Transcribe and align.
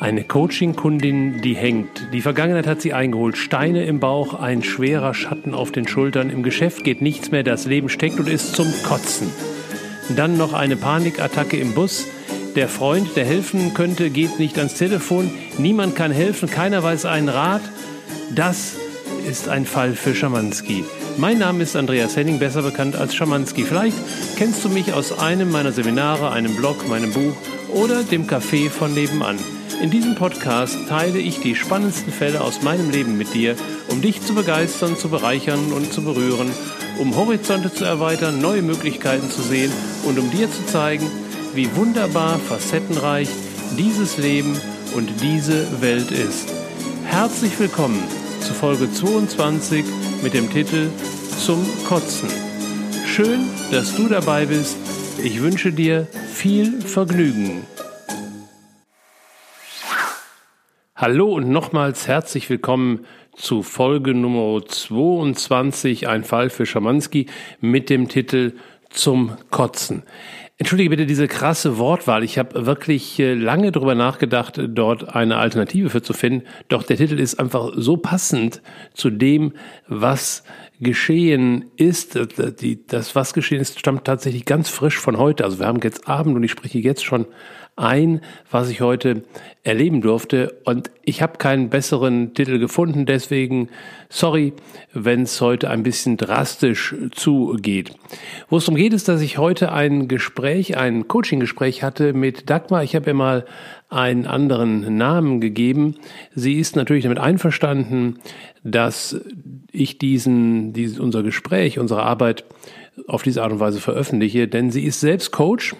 Eine 0.00 0.22
Coaching-Kundin, 0.22 1.40
die 1.42 1.56
hängt. 1.56 2.12
Die 2.12 2.20
Vergangenheit 2.20 2.68
hat 2.68 2.80
sie 2.80 2.92
eingeholt. 2.92 3.36
Steine 3.36 3.84
im 3.84 3.98
Bauch, 3.98 4.34
ein 4.34 4.62
schwerer 4.62 5.12
Schatten 5.12 5.54
auf 5.54 5.72
den 5.72 5.88
Schultern. 5.88 6.30
Im 6.30 6.44
Geschäft 6.44 6.84
geht 6.84 7.02
nichts 7.02 7.32
mehr. 7.32 7.42
Das 7.42 7.66
Leben 7.66 7.88
steckt 7.88 8.20
und 8.20 8.28
ist 8.28 8.54
zum 8.54 8.72
Kotzen. 8.84 9.28
Dann 10.14 10.36
noch 10.36 10.52
eine 10.52 10.76
Panikattacke 10.76 11.56
im 11.56 11.74
Bus. 11.74 12.06
Der 12.54 12.68
Freund, 12.68 13.16
der 13.16 13.24
helfen 13.24 13.74
könnte, 13.74 14.10
geht 14.10 14.38
nicht 14.38 14.56
ans 14.58 14.74
Telefon. 14.74 15.32
Niemand 15.58 15.96
kann 15.96 16.12
helfen. 16.12 16.48
Keiner 16.48 16.84
weiß 16.84 17.04
einen 17.04 17.28
Rat. 17.28 17.62
Das 18.32 18.76
ist 19.28 19.48
ein 19.48 19.66
Fall 19.66 19.94
für 19.94 20.14
Schamanski. 20.14 20.84
Mein 21.18 21.38
Name 21.38 21.62
ist 21.62 21.76
Andreas 21.76 22.16
Henning, 22.16 22.38
besser 22.38 22.62
bekannt 22.62 22.96
als 22.96 23.14
Schamanski. 23.14 23.64
Vielleicht 23.64 23.96
kennst 24.36 24.64
du 24.64 24.70
mich 24.70 24.94
aus 24.94 25.18
einem 25.18 25.50
meiner 25.50 25.70
Seminare, 25.70 26.30
einem 26.30 26.56
Blog, 26.56 26.88
meinem 26.88 27.12
Buch 27.12 27.34
oder 27.68 28.02
dem 28.04 28.26
Café 28.26 28.70
von 28.70 28.94
nebenan. 28.94 29.38
In 29.82 29.90
diesem 29.90 30.14
Podcast 30.14 30.78
teile 30.88 31.18
ich 31.18 31.40
die 31.40 31.54
spannendsten 31.54 32.10
Fälle 32.10 32.40
aus 32.40 32.62
meinem 32.62 32.90
Leben 32.90 33.18
mit 33.18 33.34
dir, 33.34 33.54
um 33.88 34.00
dich 34.00 34.22
zu 34.22 34.34
begeistern, 34.34 34.96
zu 34.96 35.10
bereichern 35.10 35.72
und 35.72 35.92
zu 35.92 36.02
berühren, 36.02 36.50
um 36.98 37.14
Horizonte 37.14 37.72
zu 37.72 37.84
erweitern, 37.84 38.40
neue 38.40 38.62
Möglichkeiten 38.62 39.30
zu 39.30 39.42
sehen 39.42 39.70
und 40.04 40.18
um 40.18 40.30
dir 40.30 40.50
zu 40.50 40.64
zeigen, 40.64 41.06
wie 41.52 41.68
wunderbar 41.76 42.38
facettenreich 42.38 43.28
dieses 43.76 44.16
Leben 44.16 44.58
und 44.96 45.10
diese 45.20 45.82
Welt 45.82 46.10
ist. 46.10 46.48
Herzlich 47.04 47.58
willkommen 47.60 48.02
zu 48.48 48.54
Folge 48.54 48.90
22 48.90 49.84
mit 50.22 50.32
dem 50.32 50.50
Titel 50.50 50.88
Zum 51.38 51.62
Kotzen. 51.86 52.30
Schön, 53.04 53.40
dass 53.70 53.94
du 53.94 54.08
dabei 54.08 54.46
bist. 54.46 54.78
Ich 55.22 55.42
wünsche 55.42 55.70
dir 55.70 56.06
viel 56.32 56.80
Vergnügen. 56.80 57.66
Hallo 60.96 61.34
und 61.34 61.50
nochmals 61.50 62.08
herzlich 62.08 62.48
willkommen 62.48 63.04
zu 63.36 63.62
Folge 63.62 64.14
Nummer 64.14 64.64
22, 64.64 66.08
ein 66.08 66.24
Fall 66.24 66.48
für 66.48 66.64
Schamanski 66.64 67.26
mit 67.60 67.90
dem 67.90 68.08
Titel 68.08 68.54
Zum 68.88 69.36
Kotzen. 69.50 70.04
Entschuldige 70.60 70.90
bitte 70.90 71.06
diese 71.06 71.28
krasse 71.28 71.78
Wortwahl. 71.78 72.24
Ich 72.24 72.36
habe 72.36 72.66
wirklich 72.66 73.20
äh, 73.20 73.34
lange 73.34 73.70
darüber 73.70 73.94
nachgedacht, 73.94 74.60
dort 74.60 75.14
eine 75.14 75.36
Alternative 75.36 75.88
für 75.88 76.02
zu 76.02 76.12
finden. 76.12 76.44
Doch 76.66 76.82
der 76.82 76.96
Titel 76.96 77.20
ist 77.20 77.38
einfach 77.38 77.70
so 77.76 77.96
passend 77.96 78.60
zu 78.92 79.10
dem, 79.10 79.52
was 79.86 80.42
geschehen 80.80 81.66
ist. 81.76 82.18
Das, 82.88 83.14
was 83.14 83.34
geschehen 83.34 83.60
ist, 83.60 83.78
stammt 83.78 84.04
tatsächlich 84.04 84.46
ganz 84.46 84.68
frisch 84.68 84.98
von 84.98 85.16
heute. 85.16 85.44
Also 85.44 85.60
wir 85.60 85.66
haben 85.66 85.78
jetzt 85.84 86.08
Abend 86.08 86.34
und 86.34 86.42
ich 86.42 86.50
spreche 86.50 86.80
jetzt 86.80 87.04
schon 87.04 87.26
ein, 87.78 88.20
was 88.50 88.68
ich 88.70 88.80
heute 88.80 89.22
erleben 89.62 90.00
durfte. 90.00 90.60
Und 90.64 90.90
ich 91.04 91.22
habe 91.22 91.38
keinen 91.38 91.70
besseren 91.70 92.34
Titel 92.34 92.58
gefunden, 92.58 93.06
deswegen 93.06 93.68
sorry, 94.08 94.52
wenn 94.92 95.22
es 95.22 95.40
heute 95.40 95.70
ein 95.70 95.82
bisschen 95.82 96.16
drastisch 96.16 96.94
zugeht. 97.12 97.92
Wo 98.48 98.56
es 98.56 98.64
darum 98.64 98.76
geht, 98.76 98.92
ist, 98.92 99.08
dass 99.08 99.20
ich 99.20 99.38
heute 99.38 99.72
ein 99.72 100.08
Gespräch, 100.08 100.76
ein 100.76 101.08
Coaching-Gespräch 101.08 101.82
hatte 101.82 102.12
mit 102.12 102.50
Dagmar. 102.50 102.82
Ich 102.82 102.94
habe 102.94 103.10
ihr 103.10 103.14
mal 103.14 103.44
einen 103.90 104.26
anderen 104.26 104.96
Namen 104.96 105.40
gegeben. 105.40 105.96
Sie 106.34 106.54
ist 106.54 106.76
natürlich 106.76 107.04
damit 107.04 107.18
einverstanden, 107.18 108.18
dass 108.64 109.20
ich 109.72 109.98
diesen, 109.98 110.72
diesen 110.72 111.00
unser 111.00 111.22
Gespräch, 111.22 111.78
unsere 111.78 112.02
Arbeit 112.02 112.44
auf 113.06 113.22
diese 113.22 113.42
Art 113.42 113.52
und 113.52 113.60
Weise 113.60 113.80
veröffentliche, 113.80 114.48
denn 114.48 114.70
sie 114.70 114.84
ist 114.84 115.00
selbst 115.00 115.30
Coach 115.30 115.74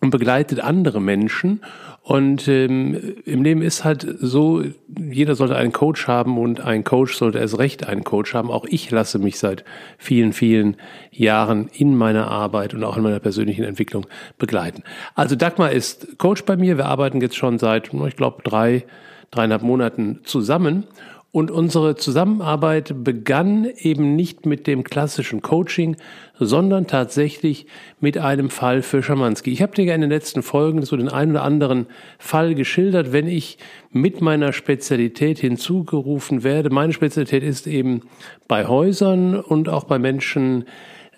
und 0.00 0.10
begleitet 0.10 0.60
andere 0.60 1.00
Menschen. 1.00 1.60
Und 2.02 2.48
ähm, 2.48 3.16
im 3.26 3.42
Leben 3.42 3.60
ist 3.60 3.84
halt 3.84 4.06
so, 4.18 4.62
jeder 4.96 5.34
sollte 5.34 5.56
einen 5.56 5.72
Coach 5.72 6.06
haben 6.06 6.38
und 6.38 6.60
ein 6.60 6.84
Coach 6.84 7.14
sollte 7.14 7.38
erst 7.38 7.58
recht 7.58 7.86
einen 7.86 8.04
Coach 8.04 8.32
haben. 8.32 8.50
Auch 8.50 8.64
ich 8.64 8.90
lasse 8.90 9.18
mich 9.18 9.38
seit 9.38 9.64
vielen, 9.98 10.32
vielen 10.32 10.76
Jahren 11.10 11.68
in 11.74 11.96
meiner 11.96 12.30
Arbeit 12.30 12.72
und 12.72 12.82
auch 12.84 12.96
in 12.96 13.02
meiner 13.02 13.18
persönlichen 13.18 13.64
Entwicklung 13.64 14.06
begleiten. 14.38 14.84
Also 15.14 15.36
Dagmar 15.36 15.72
ist 15.72 16.16
Coach 16.18 16.44
bei 16.44 16.56
mir. 16.56 16.78
Wir 16.78 16.86
arbeiten 16.86 17.20
jetzt 17.20 17.36
schon 17.36 17.58
seit, 17.58 17.92
ich 17.92 18.16
glaube, 18.16 18.42
drei, 18.42 18.84
dreieinhalb 19.30 19.62
Monaten 19.62 20.20
zusammen. 20.24 20.84
Und 21.30 21.50
unsere 21.50 21.94
Zusammenarbeit 21.94 23.04
begann 23.04 23.66
eben 23.76 24.16
nicht 24.16 24.46
mit 24.46 24.66
dem 24.66 24.82
klassischen 24.82 25.42
Coaching, 25.42 25.96
sondern 26.38 26.86
tatsächlich 26.86 27.66
mit 28.00 28.16
einem 28.16 28.48
Fall 28.48 28.80
für 28.80 29.02
Schamanski. 29.02 29.52
Ich 29.52 29.60
habe 29.60 29.74
dir 29.74 29.84
ja 29.84 29.94
in 29.94 30.00
den 30.00 30.08
letzten 30.08 30.42
Folgen 30.42 30.82
so 30.82 30.96
den 30.96 31.10
einen 31.10 31.32
oder 31.32 31.42
anderen 31.42 31.86
Fall 32.18 32.54
geschildert, 32.54 33.12
wenn 33.12 33.28
ich 33.28 33.58
mit 33.90 34.22
meiner 34.22 34.54
Spezialität 34.54 35.38
hinzugerufen 35.38 36.44
werde. 36.44 36.70
Meine 36.70 36.94
Spezialität 36.94 37.42
ist 37.42 37.66
eben 37.66 38.02
bei 38.46 38.66
Häusern 38.66 39.38
und 39.38 39.68
auch 39.68 39.84
bei 39.84 39.98
Menschen, 39.98 40.64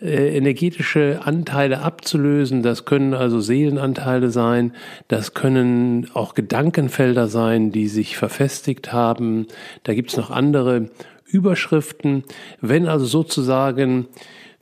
energetische 0.03 1.21
Anteile 1.25 1.83
abzulösen. 1.83 2.63
Das 2.63 2.85
können 2.85 3.15
also 3.15 3.41
Seelenanteile 3.41 4.31
sein, 4.31 4.73
das 5.09 5.35
können 5.35 6.09
auch 6.15 6.35
Gedankenfelder 6.35 7.29
sein, 7.29 7.71
die 7.73 7.89
sich 7.89 8.17
verfestigt 8.17 8.93
haben. 8.93 9.47
Da 9.83 9.95
gibt's 9.95 10.17
noch 10.17 10.31
andere 10.31 10.91
Überschriften. 11.27 12.25
Wenn 12.61 12.87
also 12.87 13.07
sozusagen 13.07 14.07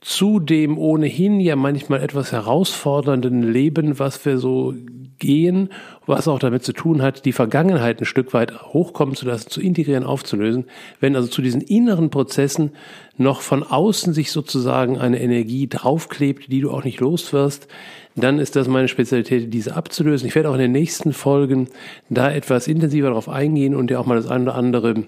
zu 0.01 0.39
dem 0.39 0.77
ohnehin 0.77 1.39
ja 1.39 1.55
manchmal 1.55 2.01
etwas 2.01 2.31
herausfordernden 2.31 3.43
Leben, 3.43 3.99
was 3.99 4.23
wir 4.25 4.37
so 4.37 4.73
gehen, 5.19 5.69
was 6.05 6.27
auch 6.27 6.39
damit 6.39 6.63
zu 6.63 6.73
tun 6.73 7.01
hat, 7.01 7.25
die 7.25 7.31
Vergangenheit 7.31 8.01
ein 8.01 8.05
Stück 8.05 8.33
weit 8.33 8.61
hochkommen 8.73 9.15
zu 9.15 9.25
lassen, 9.25 9.49
zu 9.49 9.61
integrieren, 9.61 10.03
aufzulösen. 10.03 10.65
Wenn 10.99 11.15
also 11.15 11.27
zu 11.27 11.41
diesen 11.41 11.61
inneren 11.61 12.09
Prozessen 12.09 12.71
noch 13.17 13.41
von 13.41 13.63
außen 13.63 14.13
sich 14.13 14.31
sozusagen 14.31 14.97
eine 14.97 15.21
Energie 15.21 15.67
draufklebt, 15.67 16.51
die 16.51 16.61
du 16.61 16.71
auch 16.71 16.83
nicht 16.83 16.99
loswirst, 16.99 17.67
dann 18.15 18.39
ist 18.39 18.55
das 18.55 18.67
meine 18.67 18.87
Spezialität, 18.87 19.53
diese 19.53 19.75
abzulösen. 19.75 20.27
Ich 20.27 20.35
werde 20.35 20.49
auch 20.49 20.55
in 20.55 20.59
den 20.59 20.71
nächsten 20.71 21.13
Folgen 21.13 21.67
da 22.09 22.31
etwas 22.31 22.67
intensiver 22.67 23.09
darauf 23.09 23.29
eingehen 23.29 23.75
und 23.75 23.89
dir 23.89 23.99
auch 23.99 24.05
mal 24.05 24.15
das 24.15 24.27
eine 24.27 24.43
oder 24.43 24.55
andere 24.55 25.03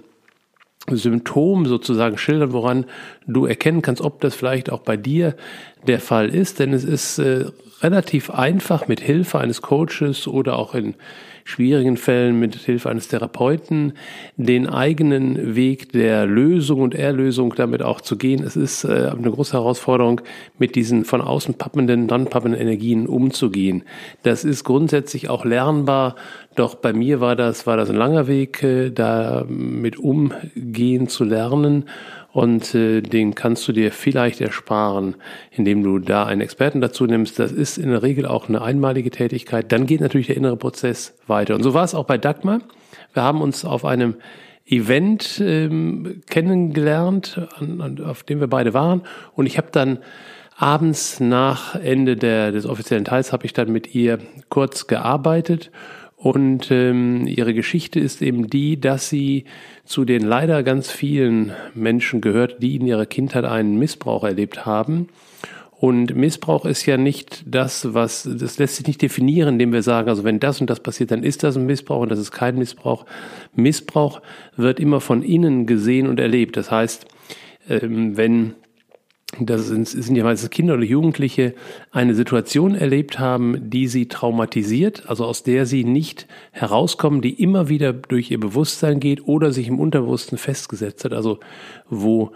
Symptom 0.89 1.65
sozusagen 1.65 2.17
schildern, 2.17 2.53
woran 2.53 2.85
du 3.27 3.45
erkennen 3.45 3.81
kannst, 3.81 4.01
ob 4.01 4.21
das 4.21 4.35
vielleicht 4.35 4.71
auch 4.71 4.81
bei 4.81 4.97
dir 4.97 5.35
der 5.87 5.99
Fall 5.99 6.29
ist. 6.29 6.59
Denn 6.59 6.73
es 6.73 6.83
ist 6.83 7.19
äh, 7.19 7.45
relativ 7.81 8.29
einfach 8.29 8.87
mit 8.87 8.99
Hilfe 8.99 9.39
eines 9.39 9.61
Coaches 9.61 10.27
oder 10.27 10.57
auch 10.57 10.75
in 10.75 10.95
schwierigen 11.43 11.97
Fällen 11.97 12.39
mit 12.39 12.55
Hilfe 12.55 12.89
eines 12.89 13.07
Therapeuten 13.07 13.93
den 14.37 14.67
eigenen 14.67 15.55
Weg 15.55 15.91
der 15.91 16.25
Lösung 16.25 16.81
und 16.81 16.95
Erlösung 16.95 17.53
damit 17.55 17.81
auch 17.81 18.01
zu 18.01 18.17
gehen. 18.17 18.43
Es 18.43 18.55
ist 18.55 18.83
äh, 18.83 19.11
eine 19.15 19.31
große 19.31 19.53
Herausforderung, 19.53 20.21
mit 20.59 20.75
diesen 20.75 21.05
von 21.05 21.21
außen 21.21 21.55
pappenden, 21.55 22.07
dann 22.07 22.25
pappenden 22.25 22.61
Energien 22.61 23.07
umzugehen. 23.07 23.83
Das 24.23 24.43
ist 24.43 24.63
grundsätzlich 24.63 25.29
auch 25.29 25.45
lernbar, 25.45 26.15
doch 26.55 26.75
bei 26.75 26.93
mir 26.93 27.21
war 27.21 27.35
das, 27.35 27.65
war 27.65 27.77
das 27.77 27.89
ein 27.89 27.95
langer 27.95 28.27
Weg, 28.27 28.61
äh, 28.63 28.91
da 28.91 29.45
mit 29.47 29.97
umgehen 29.97 31.07
zu 31.07 31.23
lernen 31.23 31.85
und 32.33 32.73
äh, 32.75 33.01
den 33.01 33.35
kannst 33.35 33.67
du 33.67 33.73
dir 33.73 33.91
vielleicht 33.91 34.39
ersparen, 34.39 35.15
indem 35.51 35.83
du 35.83 35.99
da 35.99 36.25
einen 36.25 36.41
Experten 36.41 36.79
dazu 36.79 37.05
nimmst. 37.05 37.39
Das 37.39 37.51
ist 37.51 37.77
in 37.77 37.89
der 37.89 38.03
Regel 38.03 38.25
auch 38.25 38.47
eine 38.47 38.61
einmalige 38.61 39.11
Tätigkeit. 39.11 39.71
Dann 39.71 39.85
geht 39.85 40.01
natürlich 40.01 40.27
der 40.27 40.37
innere 40.37 40.57
Prozess 40.57 41.13
weiter. 41.27 41.55
Und 41.55 41.63
so 41.63 41.73
war 41.73 41.83
es 41.83 41.93
auch 41.93 42.05
bei 42.05 42.17
Dagmar. 42.17 42.61
Wir 43.13 43.23
haben 43.23 43.41
uns 43.41 43.65
auf 43.65 43.83
einem 43.83 44.15
Event 44.65 45.41
ähm, 45.43 46.21
kennengelernt, 46.29 47.41
an, 47.59 47.81
an, 47.81 48.03
auf 48.03 48.23
dem 48.23 48.39
wir 48.39 48.47
beide 48.47 48.73
waren. 48.73 49.01
Und 49.33 49.45
ich 49.45 49.57
habe 49.57 49.67
dann 49.71 49.99
abends 50.55 51.19
nach 51.19 51.75
Ende 51.75 52.15
der, 52.15 52.51
des 52.51 52.65
offiziellen 52.65 53.03
Teils 53.03 53.33
habe 53.33 53.45
ich 53.45 53.51
dann 53.51 53.71
mit 53.71 53.93
ihr 53.93 54.19
kurz 54.47 54.87
gearbeitet 54.87 55.71
und 56.21 56.69
ähm, 56.69 57.25
ihre 57.25 57.55
Geschichte 57.55 57.99
ist 57.99 58.21
eben 58.21 58.47
die, 58.47 58.79
dass 58.79 59.09
sie 59.09 59.45
zu 59.85 60.05
den 60.05 60.21
leider 60.21 60.61
ganz 60.61 60.91
vielen 60.91 61.51
Menschen 61.73 62.21
gehört, 62.21 62.61
die 62.61 62.75
in 62.75 62.85
ihrer 62.85 63.07
Kindheit 63.07 63.43
einen 63.43 63.79
Missbrauch 63.79 64.23
erlebt 64.23 64.63
haben. 64.63 65.07
Und 65.79 66.15
Missbrauch 66.15 66.65
ist 66.65 66.85
ja 66.85 66.95
nicht 66.97 67.43
das, 67.47 67.95
was, 67.95 68.29
das 68.31 68.59
lässt 68.59 68.75
sich 68.75 68.85
nicht 68.85 69.01
definieren, 69.01 69.55
indem 69.55 69.73
wir 69.73 69.81
sagen, 69.81 70.09
also 70.09 70.23
wenn 70.23 70.39
das 70.39 70.61
und 70.61 70.69
das 70.69 70.81
passiert, 70.81 71.09
dann 71.09 71.23
ist 71.23 71.41
das 71.41 71.57
ein 71.57 71.65
Missbrauch 71.65 72.01
und 72.01 72.11
das 72.11 72.19
ist 72.19 72.29
kein 72.29 72.55
Missbrauch. 72.55 73.07
Missbrauch 73.55 74.21
wird 74.55 74.79
immer 74.79 75.01
von 75.01 75.23
innen 75.23 75.65
gesehen 75.65 76.07
und 76.07 76.19
erlebt. 76.19 76.55
Das 76.55 76.69
heißt, 76.69 77.07
ähm, 77.67 78.15
wenn 78.15 78.53
das 79.39 79.67
sind, 79.67 79.87
sind 79.87 80.15
ja 80.15 80.23
meistens 80.23 80.49
Kinder 80.49 80.73
oder 80.73 80.83
Jugendliche, 80.83 81.53
eine 81.91 82.15
Situation 82.15 82.75
erlebt 82.75 83.17
haben, 83.17 83.69
die 83.69 83.87
sie 83.87 84.07
traumatisiert, 84.07 85.03
also 85.07 85.25
aus 85.25 85.43
der 85.43 85.65
sie 85.65 85.83
nicht 85.83 86.27
herauskommen, 86.51 87.21
die 87.21 87.41
immer 87.41 87.69
wieder 87.69 87.93
durch 87.93 88.29
ihr 88.31 88.39
Bewusstsein 88.39 88.99
geht 88.99 89.25
oder 89.27 89.51
sich 89.51 89.67
im 89.67 89.79
Unterbewussten 89.79 90.37
festgesetzt 90.37 91.05
hat, 91.05 91.13
also 91.13 91.39
wo 91.89 92.31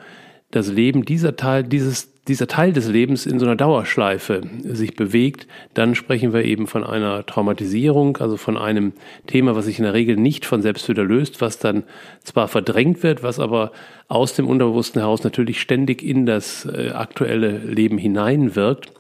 das 0.56 0.72
Leben 0.72 1.06
dieser 1.06 1.36
Teil, 1.36 1.64
dieses 1.64 2.16
dieser 2.28 2.48
Teil 2.48 2.74
des 2.74 2.90
Lebens 2.90 3.26
in 3.26 3.40
so 3.40 3.46
einer 3.46 3.56
Dauerschleife 3.56 4.42
sich 4.64 4.96
bewegt, 4.96 5.48
dann 5.76 5.94
sprechen 5.94 6.34
wir 6.34 6.44
eben 6.44 6.66
von 6.66 6.84
einer 6.84 7.26
Traumatisierung, 7.26 8.18
also 8.18 8.36
von 8.38 8.58
einem 8.58 8.94
Thema, 9.28 9.56
was 9.56 9.66
sich 9.66 9.78
in 9.78 9.84
der 9.84 9.94
Regel 9.94 10.16
nicht 10.16 10.46
von 10.46 10.62
selbst 10.62 10.90
wieder 10.90 11.04
löst, 11.04 11.40
was 11.42 11.60
dann 11.60 11.84
zwar 12.24 12.48
verdrängt 12.48 13.04
wird, 13.04 13.22
was 13.22 13.40
aber 13.40 13.72
aus 14.08 14.34
dem 14.34 14.48
Unterbewussten 14.48 15.02
heraus 15.02 15.24
natürlich 15.24 15.62
ständig 15.62 16.02
in 16.02 16.26
das 16.26 16.66
äh, 16.66 16.90
aktuelle 16.90 17.60
Leben 17.60 18.00
hineinwirkt. 18.00 18.92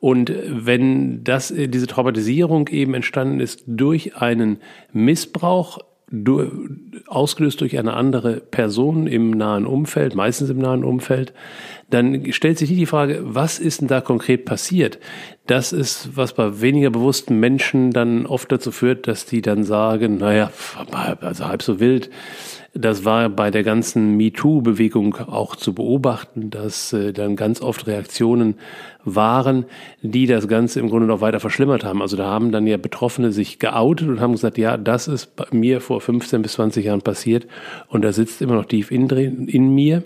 Und 0.00 0.30
wenn 0.46 1.24
das, 1.24 1.50
äh, 1.50 1.68
diese 1.68 1.86
Traumatisierung 1.86 2.68
eben 2.68 2.92
entstanden 2.92 3.40
ist 3.40 3.64
durch 3.66 4.16
einen 4.16 4.58
Missbrauch 4.92 5.78
du, 6.22 6.68
ausgelöst 7.06 7.60
durch 7.60 7.78
eine 7.78 7.94
andere 7.94 8.40
Person 8.40 9.06
im 9.06 9.30
nahen 9.30 9.66
Umfeld, 9.66 10.14
meistens 10.14 10.50
im 10.50 10.58
nahen 10.58 10.84
Umfeld, 10.84 11.32
dann 11.90 12.32
stellt 12.32 12.58
sich 12.58 12.68
die 12.68 12.86
Frage, 12.86 13.20
was 13.22 13.58
ist 13.58 13.80
denn 13.80 13.88
da 13.88 14.00
konkret 14.00 14.44
passiert? 14.44 14.98
Das 15.46 15.72
ist, 15.72 16.16
was 16.16 16.34
bei 16.34 16.60
weniger 16.60 16.90
bewussten 16.90 17.38
Menschen 17.40 17.90
dann 17.90 18.26
oft 18.26 18.50
dazu 18.50 18.70
führt, 18.70 19.06
dass 19.06 19.26
die 19.26 19.42
dann 19.42 19.64
sagen, 19.64 20.18
naja, 20.18 20.50
also 21.20 21.46
halb 21.46 21.62
so 21.62 21.80
wild. 21.80 22.10
Das 22.76 23.04
war 23.04 23.28
bei 23.28 23.52
der 23.52 23.62
ganzen 23.62 24.16
MeToo-Bewegung 24.16 25.14
auch 25.28 25.54
zu 25.54 25.74
beobachten, 25.74 26.50
dass 26.50 26.92
äh, 26.92 27.12
dann 27.12 27.36
ganz 27.36 27.62
oft 27.62 27.86
Reaktionen 27.86 28.56
waren, 29.04 29.66
die 30.02 30.26
das 30.26 30.48
Ganze 30.48 30.80
im 30.80 30.88
Grunde 30.88 31.06
noch 31.06 31.20
weiter 31.20 31.38
verschlimmert 31.38 31.84
haben. 31.84 32.02
Also 32.02 32.16
da 32.16 32.24
haben 32.24 32.50
dann 32.50 32.66
ja 32.66 32.76
Betroffene 32.76 33.30
sich 33.30 33.60
geoutet 33.60 34.08
und 34.08 34.20
haben 34.20 34.32
gesagt, 34.32 34.58
ja, 34.58 34.76
das 34.76 35.06
ist 35.06 35.36
bei 35.36 35.46
mir 35.52 35.80
vor 35.80 36.00
15 36.00 36.42
bis 36.42 36.54
20 36.54 36.86
Jahren 36.86 37.02
passiert 37.02 37.46
und 37.88 38.02
da 38.02 38.12
sitzt 38.12 38.42
immer 38.42 38.54
noch 38.56 38.66
tief 38.66 38.90
in, 38.90 39.08
in 39.08 39.72
mir. 39.72 40.02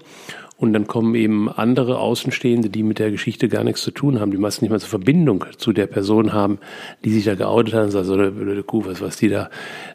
Und 0.61 0.73
dann 0.73 0.89
kommen 0.89 1.15
eben 1.15 1.49
andere 1.49 2.01
Außenstehende, 2.01 2.69
die 2.69 2.83
mit 2.83 2.99
der 2.99 3.13
Geschichte 3.13 3.49
gar 3.49 3.63
nichts 3.63 3.81
zu 3.83 3.93
tun 3.93 4.19
haben, 4.19 4.33
die 4.33 4.39
meistens 4.39 4.63
nicht 4.63 4.71
mal 4.73 4.81
so 4.81 4.89
Verbindung 4.89 5.45
zu 5.57 5.73
der 5.73 5.87
Person 5.87 6.33
haben, 6.33 6.59
die 7.05 7.13
sich 7.13 7.25
da 7.25 7.37
geoutet 7.37 7.75
hat 7.75 7.85
und 7.85 7.91
sagt, 7.93 8.07
so 8.07 8.15
eine 8.15 8.33
blöde 8.33 8.65
Kuh, 8.65 8.85
was, 8.85 9.01
was 9.01 9.17
die 9.17 9.29
da, 9.29 9.51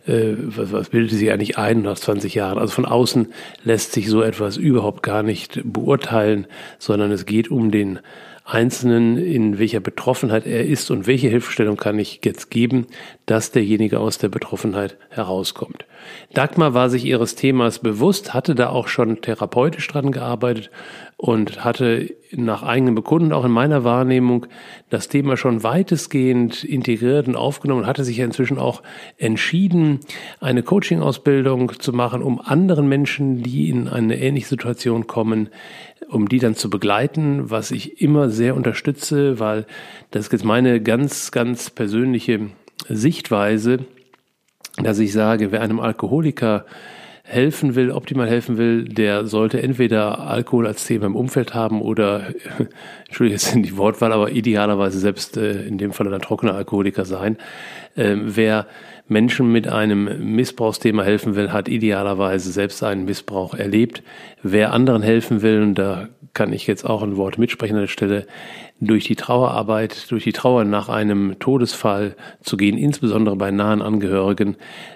äh, 0.07 0.35
was, 0.37 0.71
was 0.71 0.87
bildet 0.87 1.17
sie 1.17 1.29
eigentlich 1.29 1.57
ein 1.57 1.81
nach 1.81 1.99
20 1.99 2.33
Jahren? 2.33 2.57
Also 2.57 2.75
von 2.75 2.85
außen 2.85 3.27
lässt 3.65 3.91
sich 3.91 4.07
so 4.07 4.21
etwas 4.21 4.55
überhaupt 4.55 5.03
gar 5.03 5.21
nicht 5.21 5.59
beurteilen, 5.65 6.47
sondern 6.79 7.11
es 7.11 7.25
geht 7.25 7.51
um 7.51 7.69
den 7.69 7.99
Einzelnen, 8.45 9.17
in 9.17 9.57
welcher 9.57 9.79
Betroffenheit 9.79 10.45
er 10.45 10.65
ist 10.65 10.91
und 10.91 11.07
welche 11.07 11.29
Hilfestellung 11.29 11.77
kann 11.77 11.97
ich 11.97 12.19
jetzt 12.25 12.51
geben, 12.51 12.87
dass 13.25 13.51
derjenige 13.51 13.99
aus 13.99 14.17
der 14.17 14.27
Betroffenheit 14.27 14.97
herauskommt. 15.09 15.85
Dagmar 16.33 16.73
war 16.73 16.89
sich 16.89 17.05
ihres 17.05 17.35
Themas 17.35 17.79
bewusst, 17.79 18.33
hatte 18.33 18.53
da 18.53 18.69
auch 18.69 18.89
schon 18.89 19.21
therapeutisch 19.21 19.87
dran 19.87 20.11
gearbeitet 20.11 20.71
und 21.17 21.63
hatte 21.63 22.15
nach 22.31 22.63
eigenem 22.63 22.95
Bekunden 22.95 23.31
auch 23.31 23.45
in 23.45 23.51
meiner 23.51 23.83
Wahrnehmung 23.83 24.47
das 24.89 25.07
Thema 25.07 25.37
schon 25.37 25.63
weitestgehend 25.63 26.63
integriert 26.63 27.27
und 27.27 27.35
aufgenommen 27.35 27.81
und 27.81 27.87
hatte 27.87 28.03
sich 28.03 28.17
ja 28.17 28.25
inzwischen 28.25 28.57
auch 28.57 28.83
entschieden, 29.17 29.99
eine 30.39 30.63
Coaching-Ausbildung 30.63 31.79
zu 31.79 31.93
machen, 31.93 32.21
um 32.21 32.41
anderen 32.41 32.87
Menschen, 32.87 33.43
die 33.43 33.69
in 33.69 33.87
eine 33.87 34.19
ähnliche 34.19 34.47
Situation 34.47 35.07
kommen, 35.07 35.49
um 36.09 36.27
die 36.27 36.39
dann 36.39 36.55
zu 36.55 36.69
begleiten, 36.69 37.49
was 37.49 37.71
ich 37.71 38.01
immer 38.01 38.29
sehr 38.29 38.55
unterstütze, 38.55 39.39
weil 39.39 39.65
das 40.11 40.25
ist 40.25 40.31
jetzt 40.33 40.45
meine 40.45 40.81
ganz, 40.81 41.31
ganz 41.31 41.69
persönliche 41.69 42.49
Sichtweise, 42.89 43.85
dass 44.77 44.99
ich 44.99 45.13
sage, 45.13 45.51
wer 45.51 45.61
einem 45.61 45.79
Alkoholiker 45.79 46.65
helfen 47.33 47.75
will, 47.75 47.91
optimal 47.91 48.29
helfen 48.29 48.57
will, 48.57 48.85
der 48.85 49.25
sollte 49.25 49.61
entweder 49.61 50.19
Alkohol 50.19 50.67
als 50.67 50.85
Thema 50.85 51.07
im 51.07 51.15
Umfeld 51.15 51.53
haben 51.53 51.81
oder, 51.81 52.27
Entschuldigung, 53.07 53.33
jetzt 53.33 53.51
sind 53.51 53.63
die 53.63 53.75
Wortwahl, 53.77 54.13
aber 54.13 54.31
idealerweise 54.31 54.99
selbst 54.99 55.35
äh, 55.37 55.63
in 55.63 55.77
dem 55.77 55.91
Fall 55.91 56.13
ein 56.13 56.21
trockener 56.21 56.53
Alkoholiker 56.53 57.05
sein. 57.05 57.37
Ähm, 57.97 58.23
wer 58.35 58.67
Menschen 59.07 59.51
mit 59.51 59.67
einem 59.67 60.35
Missbrauchsthema 60.35 61.03
helfen 61.03 61.35
will, 61.35 61.51
hat 61.51 61.67
idealerweise 61.67 62.51
selbst 62.51 62.83
einen 62.83 63.05
Missbrauch 63.05 63.53
erlebt. 63.53 64.03
Wer 64.41 64.71
anderen 64.71 65.01
helfen 65.01 65.41
will, 65.41 65.61
und 65.61 65.75
da 65.75 66.07
kann 66.33 66.53
ich 66.53 66.67
jetzt 66.67 66.85
auch 66.85 67.03
ein 67.03 67.17
Wort 67.17 67.37
mitsprechen 67.37 67.75
an 67.75 67.83
der 67.83 67.87
Stelle, 67.87 68.25
durch 68.85 69.05
die 69.05 69.15
Trauerarbeit, 69.15 70.09
durch 70.11 70.23
die 70.23 70.33
Trauer 70.33 70.63
nach 70.63 70.89
einem 70.89 71.37
Todesfall 71.39 72.15
zu 72.41 72.57
gehen, 72.57 72.77
insbesondere 72.77 73.35
bei 73.35 73.51
nahen 73.51 73.81
Angehörigen, 73.81 74.55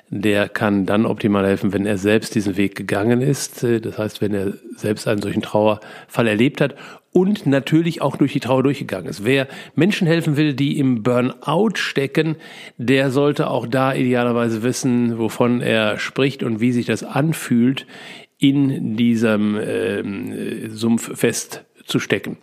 der 0.09 0.47
kann 0.47 0.85
dann 0.85 1.05
optimal 1.05 1.45
helfen, 1.45 1.73
wenn 1.73 1.85
er 1.85 1.97
selbst 1.97 2.35
diesen 2.35 2.57
Weg 2.57 2.75
gegangen 2.75 3.21
ist. 3.21 3.63
Das 3.63 3.97
heißt, 3.97 4.21
wenn 4.21 4.33
er 4.33 4.53
selbst 4.75 5.07
einen 5.07 5.21
solchen 5.21 5.41
Trauerfall 5.41 6.27
erlebt 6.27 6.61
hat 6.61 6.75
und 7.11 7.45
natürlich 7.45 8.01
auch 8.01 8.15
durch 8.15 8.33
die 8.33 8.39
Trauer 8.39 8.63
durchgegangen 8.63 9.07
ist. 9.07 9.25
Wer 9.25 9.47
Menschen 9.75 10.07
helfen 10.07 10.37
will, 10.37 10.53
die 10.53 10.77
im 10.77 11.03
Burnout 11.03 11.75
stecken, 11.75 12.35
der 12.77 13.11
sollte 13.11 13.49
auch 13.49 13.65
da 13.67 13.93
idealerweise 13.93 14.63
wissen, 14.63 15.17
wovon 15.17 15.61
er 15.61 15.97
spricht 15.97 16.43
und 16.43 16.59
wie 16.59 16.71
sich 16.71 16.85
das 16.85 17.03
anfühlt, 17.03 17.87
in 18.37 18.95
diesem 18.95 19.55
äh, 19.55 20.69
Sumpf 20.69 21.17
festzustecken. 21.17 22.37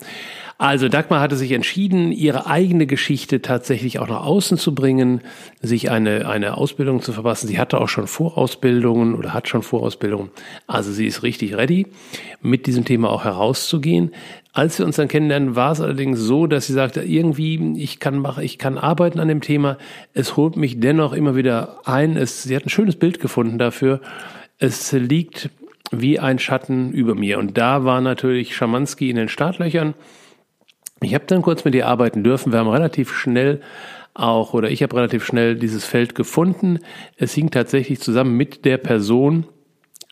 Also 0.56 0.88
Dagmar 0.88 1.20
hatte 1.20 1.36
sich 1.36 1.50
entschieden, 1.50 2.12
ihre 2.12 2.46
eigene 2.46 2.86
Geschichte 2.86 3.42
tatsächlich 3.42 3.98
auch 3.98 4.08
nach 4.08 4.24
außen 4.24 4.56
zu 4.56 4.74
bringen, 4.74 5.20
sich 5.60 5.90
eine, 5.90 6.28
eine 6.28 6.56
Ausbildung 6.56 7.02
zu 7.02 7.12
verpassen. 7.12 7.48
Sie 7.48 7.58
hatte 7.58 7.80
auch 7.80 7.88
schon 7.88 8.06
Vorausbildungen 8.06 9.14
oder 9.14 9.34
hat 9.34 9.48
schon 9.48 9.62
Vorausbildungen. 9.62 10.30
Also 10.68 10.92
sie 10.92 11.06
ist 11.06 11.24
richtig 11.24 11.56
ready, 11.56 11.88
mit 12.40 12.66
diesem 12.66 12.84
Thema 12.84 13.10
auch 13.10 13.24
herauszugehen. 13.24 14.12
Als 14.52 14.78
wir 14.78 14.86
uns 14.86 14.94
dann 14.94 15.08
kennenlernen, 15.08 15.56
war 15.56 15.72
es 15.72 15.80
allerdings 15.80 16.20
so, 16.20 16.46
dass 16.46 16.68
sie 16.68 16.72
sagte, 16.72 17.02
irgendwie, 17.02 17.74
ich 17.76 17.98
kann 17.98 18.18
machen, 18.18 18.44
ich 18.44 18.56
kann 18.56 18.78
arbeiten 18.78 19.18
an 19.18 19.26
dem 19.26 19.40
Thema. 19.40 19.76
Es 20.12 20.36
holt 20.36 20.56
mich 20.56 20.78
dennoch 20.78 21.12
immer 21.12 21.34
wieder 21.34 21.80
ein. 21.84 22.16
Es, 22.16 22.44
sie 22.44 22.54
hat 22.54 22.64
ein 22.64 22.70
schönes 22.70 22.94
Bild 22.94 23.18
gefunden 23.18 23.58
dafür. 23.58 24.00
Es 24.58 24.92
liegt 24.92 25.50
wie 25.90 26.20
ein 26.20 26.38
Schatten 26.38 26.92
über 26.92 27.16
mir. 27.16 27.38
Und 27.38 27.58
da 27.58 27.84
war 27.84 28.00
natürlich 28.00 28.54
Schamanski 28.54 29.10
in 29.10 29.16
den 29.16 29.28
Startlöchern. 29.28 29.94
Ich 31.02 31.14
habe 31.14 31.24
dann 31.26 31.42
kurz 31.42 31.64
mit 31.64 31.74
ihr 31.74 31.86
arbeiten 31.86 32.24
dürfen. 32.24 32.52
Wir 32.52 32.60
haben 32.60 32.68
relativ 32.68 33.12
schnell 33.12 33.60
auch, 34.14 34.54
oder 34.54 34.70
ich 34.70 34.82
habe 34.82 34.96
relativ 34.96 35.24
schnell 35.24 35.56
dieses 35.56 35.84
Feld 35.84 36.14
gefunden. 36.14 36.78
Es 37.16 37.34
hing 37.34 37.50
tatsächlich 37.50 38.00
zusammen 38.00 38.36
mit 38.36 38.64
der 38.64 38.78
Person, 38.78 39.46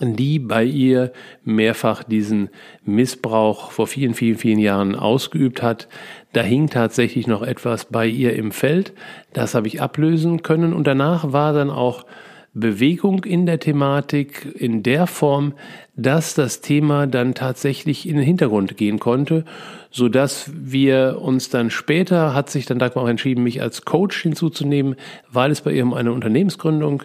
die 0.01 0.41
bei 0.41 0.65
ihr 0.65 1.13
mehrfach 1.45 2.03
diesen 2.03 2.51
Missbrauch 2.85 3.71
vor 3.71 3.87
vielen, 3.87 4.15
vielen, 4.15 4.37
vielen 4.37 4.59
Jahren 4.59 4.97
ausgeübt 4.97 5.63
hat. 5.63 5.89
Da 6.33 6.43
hing 6.43 6.69
tatsächlich 6.69 7.29
noch 7.29 7.43
etwas 7.43 7.85
bei 7.85 8.07
ihr 8.07 8.35
im 8.35 8.51
Feld. 8.51 8.93
Das 9.33 9.55
habe 9.55 9.69
ich 9.69 9.81
ablösen 9.81 10.43
können. 10.43 10.73
Und 10.73 10.87
danach 10.87 11.33
war 11.33 11.53
dann 11.53 11.71
auch 11.71 12.05
Bewegung 12.55 13.25
in 13.25 13.47
der 13.47 13.61
Thematik 13.61 14.47
in 14.55 14.83
der 14.83 15.07
Form, 15.07 15.55
dass 15.97 16.35
das 16.35 16.61
Thema 16.61 17.07
dann 17.07 17.35
tatsächlich 17.35 18.07
in 18.07 18.17
den 18.17 18.25
Hintergrund 18.25 18.77
gehen 18.77 18.99
konnte, 18.99 19.45
so 19.91 20.09
dass 20.09 20.51
wir 20.55 21.19
uns 21.21 21.49
dann 21.49 21.71
später 21.71 22.35
hat 22.35 22.51
sich 22.51 22.67
dann 22.67 22.79
Dagmar 22.79 23.05
auch 23.05 23.09
entschieden, 23.09 23.43
mich 23.43 23.63
als 23.63 23.85
Coach 23.85 24.21
hinzuzunehmen, 24.23 24.97
weil 25.31 25.51
es 25.51 25.63
bei 25.63 25.73
ihr 25.73 25.83
um 25.83 25.95
eine 25.95 26.13
Unternehmensgründung 26.13 27.05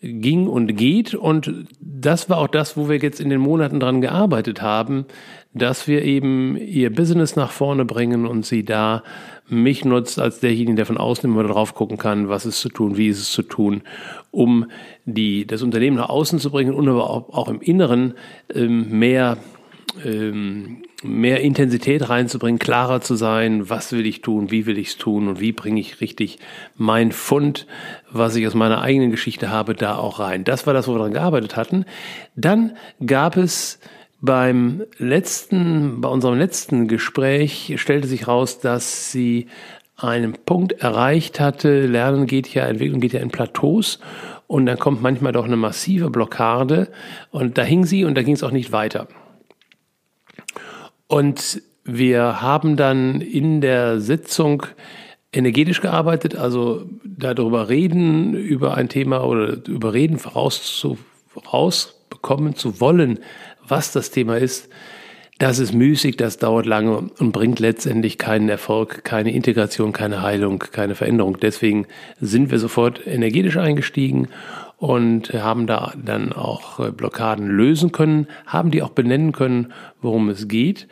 ging 0.00 0.46
und 0.46 0.76
geht. 0.76 1.14
Und 1.14 1.66
das 1.80 2.28
war 2.28 2.38
auch 2.38 2.48
das, 2.48 2.76
wo 2.76 2.88
wir 2.88 2.96
jetzt 2.98 3.20
in 3.20 3.30
den 3.30 3.40
Monaten 3.40 3.80
dran 3.80 4.00
gearbeitet 4.00 4.62
haben, 4.62 5.06
dass 5.54 5.88
wir 5.88 6.02
eben 6.02 6.56
ihr 6.56 6.92
Business 6.92 7.36
nach 7.36 7.50
vorne 7.50 7.84
bringen 7.84 8.26
und 8.26 8.44
sie 8.44 8.64
da 8.64 9.02
mich 9.48 9.84
nutzt 9.84 10.18
als 10.18 10.40
derjenige, 10.40 10.76
der 10.76 10.86
von 10.86 10.98
außen 10.98 11.30
immer 11.30 11.44
drauf 11.44 11.74
gucken 11.74 11.98
kann, 11.98 12.28
was 12.28 12.46
ist 12.46 12.60
zu 12.60 12.68
tun, 12.68 12.96
wie 12.96 13.08
ist 13.08 13.20
es 13.20 13.30
zu 13.30 13.42
tun, 13.42 13.82
um 14.30 14.66
die, 15.04 15.46
das 15.46 15.62
Unternehmen 15.62 15.96
nach 15.96 16.08
außen 16.08 16.40
zu 16.40 16.50
bringen 16.50 16.74
und 16.74 16.88
aber 16.88 17.08
auch, 17.08 17.28
auch 17.30 17.48
im 17.48 17.60
Inneren 17.60 18.14
ähm, 18.52 18.98
mehr 18.98 19.38
ähm, 20.04 20.82
mehr 21.02 21.40
Intensität 21.40 22.08
reinzubringen, 22.08 22.58
klarer 22.58 23.00
zu 23.00 23.14
sein, 23.14 23.70
was 23.70 23.92
will 23.92 24.06
ich 24.06 24.20
tun, 24.20 24.50
wie 24.50 24.66
will 24.66 24.78
ich 24.78 24.88
es 24.88 24.96
tun 24.96 25.28
und 25.28 25.40
wie 25.40 25.52
bringe 25.52 25.80
ich 25.80 26.00
richtig 26.00 26.38
mein 26.76 27.12
Fund, 27.12 27.66
was 28.10 28.36
ich 28.36 28.46
aus 28.46 28.54
meiner 28.54 28.82
eigenen 28.82 29.10
Geschichte 29.10 29.50
habe, 29.50 29.74
da 29.74 29.96
auch 29.96 30.18
rein. 30.18 30.44
Das 30.44 30.66
war 30.66 30.74
das, 30.74 30.88
wo 30.88 30.92
wir 30.92 30.98
daran 30.98 31.12
gearbeitet 31.12 31.56
hatten. 31.56 31.84
Dann 32.34 32.76
gab 33.04 33.36
es 33.36 33.78
beim 34.20 34.82
letzten, 34.98 36.00
bei 36.00 36.08
unserem 36.08 36.38
letzten 36.38 36.88
Gespräch 36.88 37.74
stellte 37.76 38.08
sich 38.08 38.28
raus, 38.28 38.58
dass 38.58 39.12
sie 39.12 39.46
einen 39.96 40.32
Punkt 40.32 40.72
erreicht 40.72 41.40
hatte. 41.40 41.86
Lernen 41.86 42.26
geht 42.26 42.52
ja, 42.52 42.66
Entwicklung 42.66 43.00
geht 43.00 43.12
ja 43.12 43.20
in 43.20 43.30
Plateaus 43.30 43.98
und 44.46 44.66
dann 44.66 44.78
kommt 44.78 45.02
manchmal 45.02 45.32
doch 45.32 45.44
eine 45.44 45.56
massive 45.56 46.10
Blockade 46.10 46.88
und 47.30 47.58
da 47.58 47.62
hing 47.62 47.84
sie 47.84 48.04
und 48.04 48.14
da 48.14 48.22
ging 48.22 48.34
es 48.34 48.42
auch 48.42 48.50
nicht 48.50 48.72
weiter. 48.72 49.08
Und 51.08 51.62
wir 51.84 52.40
haben 52.42 52.76
dann 52.76 53.20
in 53.20 53.60
der 53.60 54.00
Sitzung 54.00 54.66
energetisch 55.32 55.80
gearbeitet, 55.80 56.34
also 56.34 56.88
darüber 57.04 57.68
reden, 57.68 58.34
über 58.34 58.74
ein 58.74 58.88
Thema 58.88 59.24
oder 59.24 59.58
über 59.68 59.92
reden 59.92 60.18
voraus 60.18 60.78
zu, 60.78 60.98
vorausbekommen 61.28 62.56
zu 62.56 62.80
wollen, 62.80 63.20
was 63.66 63.92
das 63.92 64.10
Thema 64.10 64.36
ist. 64.36 64.68
das 65.38 65.58
ist 65.58 65.74
müßig, 65.74 66.16
das 66.16 66.38
dauert 66.38 66.64
lange 66.64 66.96
und 66.96 67.32
bringt 67.32 67.60
letztendlich 67.60 68.16
keinen 68.16 68.48
Erfolg, 68.48 69.04
keine 69.04 69.32
Integration, 69.32 69.92
keine 69.92 70.22
Heilung, 70.22 70.58
keine 70.58 70.94
Veränderung. 70.94 71.38
Deswegen 71.40 71.86
sind 72.18 72.50
wir 72.50 72.58
sofort 72.58 73.06
energetisch 73.06 73.58
eingestiegen 73.58 74.28
und 74.78 75.32
haben 75.32 75.66
da 75.66 75.94
dann 75.96 76.32
auch 76.32 76.80
äh, 76.80 76.90
Blockaden 76.90 77.48
lösen 77.48 77.92
können, 77.92 78.26
haben 78.46 78.70
die 78.70 78.82
auch 78.82 78.90
benennen 78.90 79.32
können, 79.32 79.72
worum 80.02 80.28
es 80.28 80.48
geht. 80.48 80.86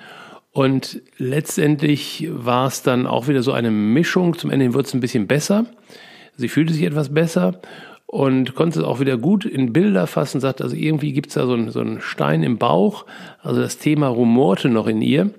Und 0.53 1.03
letztendlich 1.19 2.29
war 2.31 2.69
es 2.69 2.83
dann 2.83 3.07
auch 3.07 3.29
wieder 3.29 3.43
so 3.43 3.53
eine 3.53 3.71
Mischung. 3.71 4.39
Zum 4.39 4.51
Ende 4.51 4.73
wird 4.73 4.87
es 4.87 4.95
ein 4.95 5.01
bisschen 5.01 5.27
besser. 5.27 5.67
Sie 6.37 6.49
fühlte 6.49 6.73
sich 6.73 6.85
etwas 6.85 7.13
besser 7.13 7.61
und 8.07 8.55
konnte 8.55 8.79
es 8.79 8.85
auch 8.85 9.01
wieder 9.01 9.19
gut 9.19 9.45
in 9.45 9.73
Bilder 9.73 10.07
fassen, 10.07 10.41
sagt, 10.41 10.63
also 10.63 10.77
irgendwie 10.77 11.13
gibt 11.13 11.29
es 11.29 11.35
da 11.35 11.47
so 11.47 11.55
einen, 11.55 11.71
so 11.71 11.81
einen 11.81 12.01
Stein 12.01 12.45
im 12.45 12.59
Bauch, 12.59 13.07
also 13.43 13.61
das 13.61 13.79
Thema 13.79 14.07
rumorte 14.07 14.69
noch 14.69 14.87
in 14.87 15.03
ihr. 15.03 15.31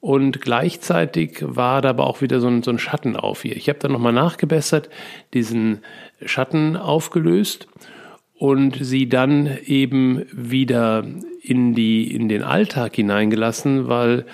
Und 0.00 0.40
gleichzeitig 0.40 1.38
war 1.40 1.82
da 1.82 1.90
aber 1.90 2.06
auch 2.06 2.20
wieder 2.20 2.40
so 2.40 2.48
ein, 2.48 2.62
so 2.62 2.70
ein 2.70 2.78
Schatten 2.78 3.16
auf 3.16 3.44
ihr. 3.44 3.56
Ich 3.56 3.68
habe 3.68 3.78
dann 3.78 3.92
nochmal 3.92 4.12
nachgebessert, 4.12 4.88
diesen 5.34 5.80
Schatten 6.24 6.76
aufgelöst 6.76 7.66
und 8.34 8.76
sie 8.80 9.08
dann 9.08 9.58
eben 9.64 10.26
wieder 10.30 11.04
in 11.42 11.74
die, 11.74 12.14
in 12.14 12.28
den 12.28 12.42
Alltag 12.42 12.96
hineingelassen, 12.96 13.88
weil 13.88 14.26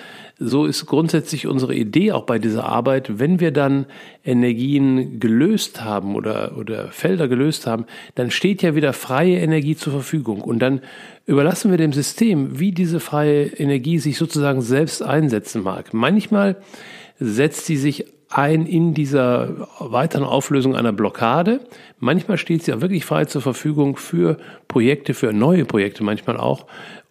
so 0.45 0.65
ist 0.65 0.85
grundsätzlich 0.85 1.47
unsere 1.47 1.73
Idee 1.73 2.11
auch 2.11 2.23
bei 2.23 2.37
dieser 2.37 2.65
Arbeit, 2.65 3.19
wenn 3.19 3.39
wir 3.39 3.51
dann 3.51 3.85
Energien 4.23 5.19
gelöst 5.19 5.83
haben 5.83 6.15
oder, 6.15 6.57
oder 6.57 6.89
Felder 6.89 7.27
gelöst 7.27 7.65
haben, 7.65 7.85
dann 8.15 8.29
steht 8.29 8.61
ja 8.61 8.75
wieder 8.75 8.93
freie 8.93 9.37
Energie 9.37 9.75
zur 9.75 9.93
Verfügung. 9.93 10.41
Und 10.41 10.59
dann 10.59 10.81
überlassen 11.25 11.71
wir 11.71 11.77
dem 11.77 11.93
System, 11.93 12.59
wie 12.59 12.71
diese 12.71 12.99
freie 12.99 13.45
Energie 13.45 13.99
sich 13.99 14.17
sozusagen 14.17 14.61
selbst 14.61 15.01
einsetzen 15.01 15.63
mag. 15.63 15.93
Manchmal 15.93 16.57
setzt 17.19 17.65
sie 17.65 17.77
sich 17.77 18.05
ein 18.29 18.65
in 18.65 18.93
dieser 18.93 19.67
weiteren 19.79 20.25
Auflösung 20.25 20.75
einer 20.75 20.91
Blockade. 20.91 21.61
Manchmal 21.99 22.37
steht 22.37 22.63
sie 22.63 22.73
auch 22.73 22.81
wirklich 22.81 23.05
frei 23.05 23.25
zur 23.25 23.41
Verfügung 23.41 23.95
für 23.95 24.37
Projekte, 24.67 25.13
für 25.13 25.31
neue 25.31 25.65
Projekte 25.65 26.03
manchmal 26.03 26.37
auch, 26.37 26.65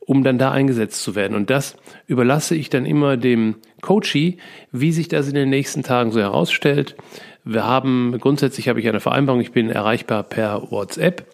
um 0.06 0.24
dann 0.24 0.38
da 0.38 0.50
eingesetzt 0.50 1.02
zu 1.02 1.14
werden. 1.14 1.36
Und 1.36 1.50
das 1.50 1.76
überlasse 2.06 2.54
ich 2.54 2.70
dann 2.70 2.86
immer 2.86 3.16
dem 3.16 3.56
Coachee, 3.80 4.38
wie 4.70 4.92
sich 4.92 5.08
das 5.08 5.28
in 5.28 5.34
den 5.34 5.50
nächsten 5.50 5.82
Tagen 5.82 6.12
so 6.12 6.20
herausstellt. 6.20 6.96
Wir 7.44 7.64
haben, 7.64 8.16
grundsätzlich 8.20 8.68
habe 8.68 8.80
ich 8.80 8.88
eine 8.88 9.00
Vereinbarung, 9.00 9.40
ich 9.40 9.52
bin 9.52 9.70
erreichbar 9.70 10.22
per 10.22 10.70
WhatsApp. 10.70 11.26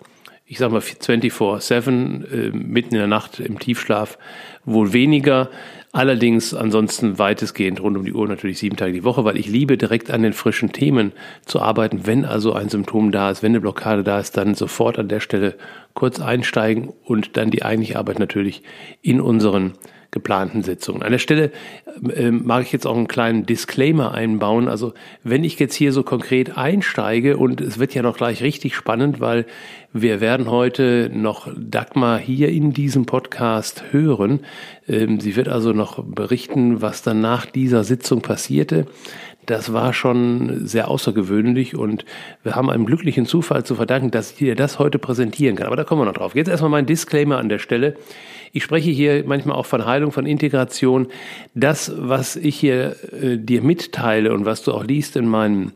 Ich 0.46 0.56
sage 0.56 0.72
mal 0.72 0.80
24-7, 0.80 2.24
äh, 2.32 2.50
mitten 2.52 2.94
in 2.94 3.00
der 3.00 3.06
Nacht 3.06 3.38
im 3.38 3.58
Tiefschlaf, 3.58 4.16
wohl 4.64 4.94
weniger. 4.94 5.50
Allerdings 5.92 6.52
ansonsten 6.52 7.18
weitestgehend 7.18 7.80
rund 7.80 7.96
um 7.96 8.04
die 8.04 8.12
Uhr 8.12 8.28
natürlich 8.28 8.58
sieben 8.58 8.76
Tage 8.76 8.92
die 8.92 9.04
Woche, 9.04 9.24
weil 9.24 9.38
ich 9.38 9.48
liebe 9.48 9.78
direkt 9.78 10.10
an 10.10 10.22
den 10.22 10.34
frischen 10.34 10.70
Themen 10.70 11.12
zu 11.46 11.62
arbeiten. 11.62 12.06
Wenn 12.06 12.26
also 12.26 12.52
ein 12.52 12.68
Symptom 12.68 13.10
da 13.10 13.30
ist, 13.30 13.42
wenn 13.42 13.52
eine 13.52 13.60
Blockade 13.62 14.04
da 14.04 14.20
ist, 14.20 14.36
dann 14.36 14.54
sofort 14.54 14.98
an 14.98 15.08
der 15.08 15.20
Stelle 15.20 15.54
kurz 15.94 16.20
einsteigen 16.20 16.92
und 17.04 17.38
dann 17.38 17.50
die 17.50 17.64
eigentliche 17.64 17.98
Arbeit 17.98 18.18
natürlich 18.18 18.62
in 19.00 19.20
unseren 19.20 19.72
geplanten 20.10 20.62
Sitzungen. 20.62 21.02
An 21.02 21.12
der 21.12 21.18
Stelle 21.18 21.52
äh, 22.14 22.30
mag 22.30 22.62
ich 22.62 22.72
jetzt 22.72 22.86
auch 22.86 22.96
einen 22.96 23.08
kleinen 23.08 23.44
Disclaimer 23.44 24.12
einbauen. 24.12 24.68
Also 24.68 24.94
wenn 25.22 25.44
ich 25.44 25.58
jetzt 25.58 25.74
hier 25.74 25.92
so 25.92 26.02
konkret 26.02 26.56
einsteige 26.56 27.36
und 27.36 27.60
es 27.60 27.78
wird 27.78 27.94
ja 27.94 28.02
noch 28.02 28.16
gleich 28.16 28.42
richtig 28.42 28.74
spannend, 28.74 29.20
weil 29.20 29.44
wir 29.92 30.20
werden 30.20 30.50
heute 30.50 31.10
noch 31.12 31.48
Dagmar 31.56 32.18
hier 32.18 32.48
in 32.48 32.72
diesem 32.72 33.04
Podcast 33.06 33.84
hören. 33.90 34.40
Ähm, 34.88 35.20
sie 35.20 35.36
wird 35.36 35.48
also 35.48 35.72
noch 35.72 36.02
berichten, 36.02 36.80
was 36.80 37.02
dann 37.02 37.20
nach 37.20 37.44
dieser 37.46 37.84
Sitzung 37.84 38.22
passierte. 38.22 38.86
Das 39.48 39.72
war 39.72 39.94
schon 39.94 40.66
sehr 40.66 40.88
außergewöhnlich 40.88 41.74
und 41.74 42.04
wir 42.42 42.54
haben 42.54 42.68
einem 42.68 42.84
glücklichen 42.84 43.24
Zufall 43.24 43.64
zu 43.64 43.76
verdanken, 43.76 44.10
dass 44.10 44.32
ich 44.32 44.36
dir 44.36 44.54
das 44.54 44.78
heute 44.78 44.98
präsentieren 44.98 45.56
kann. 45.56 45.66
Aber 45.66 45.76
da 45.76 45.84
kommen 45.84 46.02
wir 46.02 46.04
noch 46.04 46.12
drauf. 46.12 46.34
Jetzt 46.34 46.48
erstmal 46.48 46.70
mein 46.70 46.84
Disclaimer 46.84 47.38
an 47.38 47.48
der 47.48 47.58
Stelle. 47.58 47.96
Ich 48.52 48.62
spreche 48.62 48.90
hier 48.90 49.24
manchmal 49.26 49.56
auch 49.56 49.64
von 49.64 49.86
Heilung, 49.86 50.12
von 50.12 50.26
Integration. 50.26 51.08
Das, 51.54 51.90
was 51.96 52.36
ich 52.36 52.56
hier 52.56 52.96
äh, 53.10 53.38
dir 53.38 53.62
mitteile 53.62 54.34
und 54.34 54.44
was 54.44 54.62
du 54.62 54.72
auch 54.74 54.84
liest 54.84 55.16
in 55.16 55.26
meinen 55.26 55.72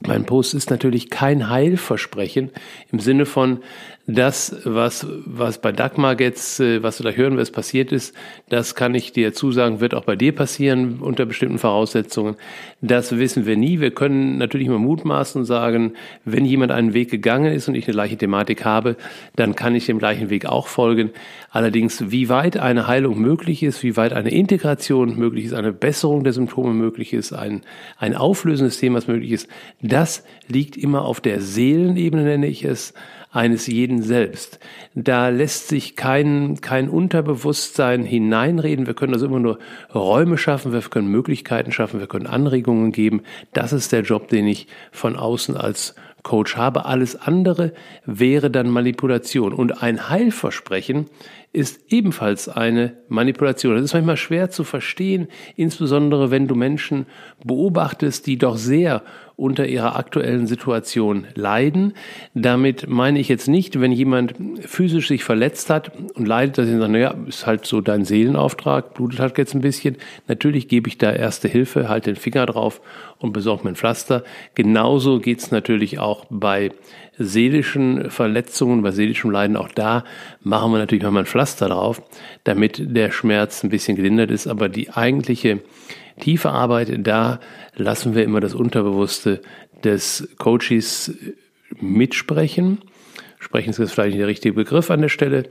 mein 0.00 0.26
Post 0.26 0.52
ist 0.52 0.68
natürlich 0.68 1.08
kein 1.08 1.48
Heilversprechen 1.48 2.50
im 2.92 2.98
Sinne 2.98 3.24
von, 3.24 3.60
das, 4.06 4.54
was, 4.64 5.04
was 5.24 5.60
bei 5.60 5.72
Dagmar 5.72 6.18
jetzt, 6.20 6.60
äh, 6.60 6.82
was 6.82 6.98
du 6.98 7.02
da 7.02 7.10
hören 7.10 7.36
wirst, 7.36 7.52
passiert 7.52 7.90
ist, 7.90 8.14
das 8.48 8.76
kann 8.76 8.94
ich 8.94 9.12
dir 9.12 9.34
zusagen, 9.34 9.80
wird 9.80 9.94
auch 9.94 10.04
bei 10.04 10.14
dir 10.14 10.32
passieren 10.32 11.00
unter 11.00 11.26
bestimmten 11.26 11.58
Voraussetzungen. 11.58 12.36
Das 12.80 13.18
wissen 13.18 13.46
wir 13.46 13.56
nie. 13.56 13.80
Wir 13.80 13.90
können 13.90 14.38
natürlich 14.38 14.68
immer 14.68 14.78
mutmaßen 14.78 15.40
und 15.40 15.44
sagen, 15.44 15.94
wenn 16.24 16.44
jemand 16.44 16.70
einen 16.70 16.94
Weg 16.94 17.10
gegangen 17.10 17.52
ist 17.52 17.66
und 17.66 17.74
ich 17.74 17.86
eine 17.86 17.94
gleiche 17.94 18.16
Thematik 18.16 18.64
habe, 18.64 18.96
dann 19.34 19.56
kann 19.56 19.74
ich 19.74 19.86
dem 19.86 19.98
gleichen 19.98 20.30
Weg 20.30 20.46
auch 20.46 20.68
folgen. 20.68 21.10
Allerdings, 21.50 22.10
wie 22.10 22.28
weit 22.28 22.58
eine 22.58 22.86
Heilung 22.86 23.18
möglich 23.18 23.64
ist, 23.64 23.82
wie 23.82 23.96
weit 23.96 24.12
eine 24.12 24.30
Integration 24.30 25.16
möglich 25.18 25.46
ist, 25.46 25.52
eine 25.54 25.72
Besserung 25.72 26.22
der 26.22 26.32
Symptome 26.32 26.74
möglich 26.74 27.12
ist, 27.12 27.32
ein, 27.32 27.62
ein 27.98 28.14
Auflösen 28.14 28.66
des 28.66 28.78
Themas 28.78 29.08
möglich 29.08 29.32
ist, 29.32 29.48
das 29.82 30.22
liegt 30.46 30.76
immer 30.76 31.04
auf 31.04 31.20
der 31.20 31.40
Seelenebene, 31.40 32.22
nenne 32.22 32.46
ich 32.46 32.64
es, 32.64 32.94
eines 33.36 33.66
jeden 33.66 34.02
selbst. 34.02 34.58
Da 34.94 35.28
lässt 35.28 35.68
sich 35.68 35.94
kein, 35.94 36.60
kein 36.60 36.88
Unterbewusstsein 36.88 38.02
hineinreden. 38.02 38.86
Wir 38.86 38.94
können 38.94 39.12
also 39.12 39.26
immer 39.26 39.40
nur 39.40 39.58
Räume 39.94 40.38
schaffen, 40.38 40.72
wir 40.72 40.80
können 40.80 41.08
Möglichkeiten 41.08 41.70
schaffen, 41.70 42.00
wir 42.00 42.06
können 42.06 42.26
Anregungen 42.26 42.92
geben. 42.92 43.22
Das 43.52 43.72
ist 43.72 43.92
der 43.92 44.02
Job, 44.02 44.28
den 44.28 44.46
ich 44.46 44.66
von 44.90 45.16
außen 45.16 45.56
als 45.56 45.94
Coach 46.26 46.56
habe. 46.56 46.86
Alles 46.86 47.14
andere 47.14 47.72
wäre 48.04 48.50
dann 48.50 48.68
Manipulation. 48.68 49.52
Und 49.52 49.82
ein 49.82 50.08
Heilversprechen 50.08 51.06
ist 51.52 51.92
ebenfalls 51.92 52.48
eine 52.48 52.96
Manipulation. 53.08 53.74
Das 53.74 53.84
ist 53.84 53.94
manchmal 53.94 54.16
schwer 54.16 54.50
zu 54.50 54.64
verstehen, 54.64 55.28
insbesondere 55.56 56.30
wenn 56.30 56.48
du 56.48 56.54
Menschen 56.54 57.06
beobachtest, 57.44 58.26
die 58.26 58.36
doch 58.36 58.56
sehr 58.56 59.02
unter 59.36 59.66
ihrer 59.66 59.96
aktuellen 59.96 60.46
Situation 60.46 61.26
leiden. 61.34 61.92
Damit 62.34 62.88
meine 62.88 63.18
ich 63.18 63.28
jetzt 63.28 63.48
nicht, 63.48 63.78
wenn 63.80 63.92
jemand 63.92 64.34
physisch 64.60 65.08
sich 65.08 65.24
verletzt 65.24 65.68
hat 65.68 65.92
und 66.14 66.26
leidet, 66.26 66.56
dass 66.56 66.68
ich 66.68 66.78
sage, 66.78 66.92
naja, 66.92 67.14
ist 67.26 67.46
halt 67.46 67.66
so 67.66 67.82
dein 67.82 68.04
Seelenauftrag, 68.04 68.94
blutet 68.94 69.20
halt 69.20 69.36
jetzt 69.36 69.54
ein 69.54 69.60
bisschen. 69.60 69.96
Natürlich 70.26 70.68
gebe 70.68 70.88
ich 70.88 70.96
da 70.96 71.12
erste 71.12 71.48
Hilfe, 71.48 71.88
halt 71.88 72.06
den 72.06 72.16
Finger 72.16 72.46
drauf 72.46 72.80
und 73.18 73.32
besorge 73.32 73.64
mir 73.64 73.70
ein 73.70 73.76
Pflaster. 73.76 74.24
Genauso 74.54 75.20
geht's 75.20 75.50
natürlich 75.50 75.98
auch 75.98 76.24
bei 76.30 76.70
seelischen 77.18 78.10
Verletzungen, 78.10 78.82
bei 78.82 78.90
seelischem 78.90 79.30
Leiden. 79.30 79.56
Auch 79.56 79.70
da 79.70 80.04
machen 80.42 80.72
wir 80.72 80.78
natürlich 80.78 81.04
mal 81.04 81.20
ein 81.20 81.26
Pflaster 81.26 81.68
drauf, 81.68 82.02
damit 82.44 82.82
der 82.94 83.10
Schmerz 83.10 83.64
ein 83.64 83.70
bisschen 83.70 83.96
gelindert 83.96 84.30
ist. 84.30 84.46
Aber 84.46 84.68
die 84.68 84.90
eigentliche 84.90 85.60
tiefe 86.20 86.50
Arbeit, 86.50 87.06
da 87.06 87.40
lassen 87.74 88.14
wir 88.14 88.24
immer 88.24 88.40
das 88.40 88.54
Unterbewusste 88.54 89.40
des 89.84 90.28
Coaches 90.38 91.14
mitsprechen. 91.80 92.78
Sprechen 93.46 93.70
ist 93.70 93.78
jetzt 93.78 93.92
vielleicht 93.92 94.10
nicht 94.10 94.20
der 94.20 94.26
richtige 94.26 94.54
Begriff 94.54 94.90
an 94.90 95.02
der 95.02 95.08
Stelle 95.08 95.44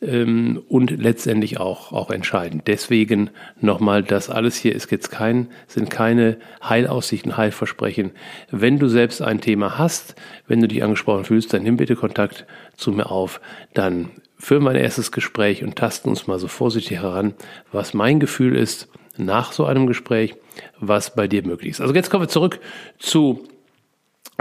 ähm, 0.00 0.62
und 0.70 0.90
letztendlich 0.90 1.60
auch, 1.60 1.92
auch 1.92 2.10
entscheidend. 2.10 2.62
Deswegen 2.66 3.28
nochmal, 3.60 4.02
das 4.02 4.30
alles 4.30 4.56
hier 4.56 4.74
ist 4.74 4.90
jetzt 4.90 5.10
kein, 5.10 5.48
sind 5.66 5.90
keine 5.90 6.38
Heilaussichten, 6.66 7.36
Heilversprechen. 7.36 8.12
Wenn 8.50 8.78
du 8.78 8.88
selbst 8.88 9.20
ein 9.20 9.42
Thema 9.42 9.76
hast, 9.76 10.14
wenn 10.48 10.62
du 10.62 10.66
dich 10.66 10.82
angesprochen 10.82 11.26
fühlst, 11.26 11.52
dann 11.52 11.62
nimm 11.62 11.76
bitte 11.76 11.94
Kontakt 11.94 12.46
zu 12.78 12.90
mir 12.90 13.10
auf, 13.10 13.38
dann 13.74 14.08
führen 14.38 14.62
wir 14.62 14.70
ein 14.70 14.76
erstes 14.76 15.12
Gespräch 15.12 15.62
und 15.62 15.76
tasten 15.76 16.08
uns 16.08 16.26
mal 16.26 16.38
so 16.38 16.48
vorsichtig 16.48 17.00
heran, 17.02 17.34
was 17.70 17.92
mein 17.92 18.18
Gefühl 18.18 18.56
ist, 18.56 18.88
nach 19.18 19.52
so 19.52 19.66
einem 19.66 19.86
Gespräch, 19.86 20.36
was 20.80 21.14
bei 21.14 21.28
dir 21.28 21.46
möglich 21.46 21.72
ist. 21.72 21.82
Also 21.82 21.92
jetzt 21.92 22.08
kommen 22.08 22.24
wir 22.24 22.28
zurück 22.28 22.60
zu 22.98 23.46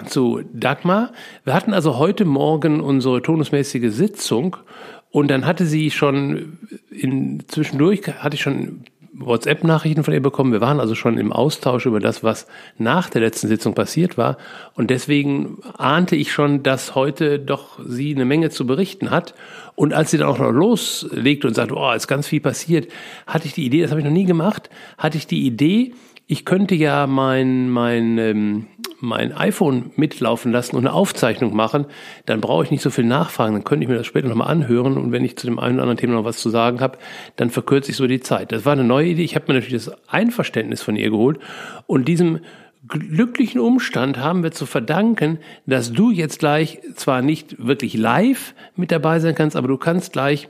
zu 0.06 0.42
Dagmar. 0.54 1.12
Wir 1.44 1.54
hatten 1.54 1.74
also 1.74 1.98
heute 1.98 2.26
Morgen 2.26 2.82
unsere 2.82 3.22
tonusmäßige 3.22 3.92
Sitzung 3.94 4.58
und 5.10 5.30
dann 5.30 5.46
hatte 5.46 5.66
sie 5.66 5.92
schon 5.92 6.58
in, 6.90 7.44
zwischendurch 7.48 8.02
hatte 8.08 8.36
ich 8.36 8.42
schon 8.42 8.86
WhatsApp-Nachrichten 9.14 10.04
von 10.04 10.14
ihr 10.14 10.22
bekommen. 10.22 10.54
Wir 10.54 10.62
waren 10.62 10.80
also 10.80 10.96
schon 10.96 11.18
im 11.18 11.32
Austausch 11.32 11.86
über 11.86 12.00
das, 12.00 12.24
was 12.24 12.48
nach 12.78 13.10
der 13.10 13.22
letzten 13.22 13.48
Sitzung 13.48 13.76
passiert 13.76 14.18
war. 14.18 14.38
Und 14.74 14.90
deswegen 14.90 15.58
ahnte 15.78 16.16
ich 16.16 16.32
schon, 16.32 16.64
dass 16.64 16.96
heute 16.96 17.38
doch 17.38 17.80
sie 17.86 18.16
eine 18.16 18.26
Menge 18.26 18.50
zu 18.50 18.66
berichten 18.66 19.12
hat. 19.12 19.34
Und 19.76 19.94
als 19.94 20.12
sie 20.12 20.18
dann 20.18 20.28
auch 20.28 20.40
noch 20.40 20.52
loslegt 20.52 21.46
und 21.46 21.54
sagt, 21.54 21.72
oh, 21.72 21.92
ist 21.92 22.08
ganz 22.08 22.28
viel 22.28 22.42
passiert, 22.42 22.92
hatte 23.28 23.48
ich 23.48 23.54
die 23.54 23.66
Idee, 23.66 23.82
das 23.82 23.92
habe 23.92 24.00
ich 24.00 24.06
noch 24.06 24.14
nie 24.14 24.26
gemacht, 24.26 24.70
hatte 24.98 25.18
ich 25.18 25.28
die 25.28 25.46
Idee, 25.46 25.94
ich 26.28 26.46
könnte 26.46 26.76
ja 26.76 27.08
mein, 27.08 27.70
mein, 27.70 28.18
ähm, 28.18 28.68
mein 29.00 29.34
iPhone 29.34 29.92
mitlaufen 29.96 30.52
lassen 30.52 30.76
und 30.76 30.86
eine 30.86 30.94
Aufzeichnung 30.94 31.56
machen, 31.56 31.86
dann 32.26 32.40
brauche 32.40 32.64
ich 32.64 32.72
nicht 32.72 32.82
so 32.82 32.90
viel 32.90 33.04
nachfragen, 33.04 33.54
dann 33.54 33.64
könnte 33.64 33.84
ich 33.84 33.90
mir 33.90 33.98
das 33.98 34.08
später 34.08 34.30
nochmal 34.30 34.50
anhören. 34.50 34.98
Und 34.98 35.12
wenn 35.12 35.26
ich 35.26 35.38
zu 35.38 35.48
dem 35.48 35.60
einen 35.60 35.76
oder 35.76 35.84
anderen 35.84 35.98
Thema 35.98 36.14
noch 36.14 36.24
was 36.24 36.38
zu 36.38 36.50
sagen 36.50 36.80
habe, 36.80 36.98
dann 37.36 37.50
verkürze 37.50 37.92
ich 37.92 37.98
so 37.98 38.08
die 38.08 38.20
Zeit. 38.20 38.52
Das 38.52 38.66
war 38.66 38.74
eine 38.74 38.84
neue 38.84 39.08
Idee, 39.08 39.24
ich 39.24 39.36
habe 39.36 39.46
mir 39.48 39.60
natürlich 39.60 39.84
das 39.84 40.10
Einverständnis 40.10 40.82
von 40.82 40.96
ihr 40.96 41.10
geholt. 41.10 41.40
Und 41.88 42.08
diesem 42.08 42.40
glücklichen 42.88 43.62
Umstand 43.62 44.18
haben 44.18 44.44
wir 44.44 44.52
zu 44.52 44.66
verdanken, 44.66 45.40
dass 45.66 45.92
du 45.92 46.12
jetzt 46.12 46.40
gleich 46.40 46.80
zwar 46.96 47.22
nicht 47.22 47.66
wirklich 47.66 47.94
live 47.96 48.56
mit 48.76 48.92
dabei 48.92 49.20
sein 49.20 49.36
kannst, 49.36 49.56
aber 49.56 49.68
du 49.68 49.78
kannst 49.78 50.14
gleich 50.14 50.50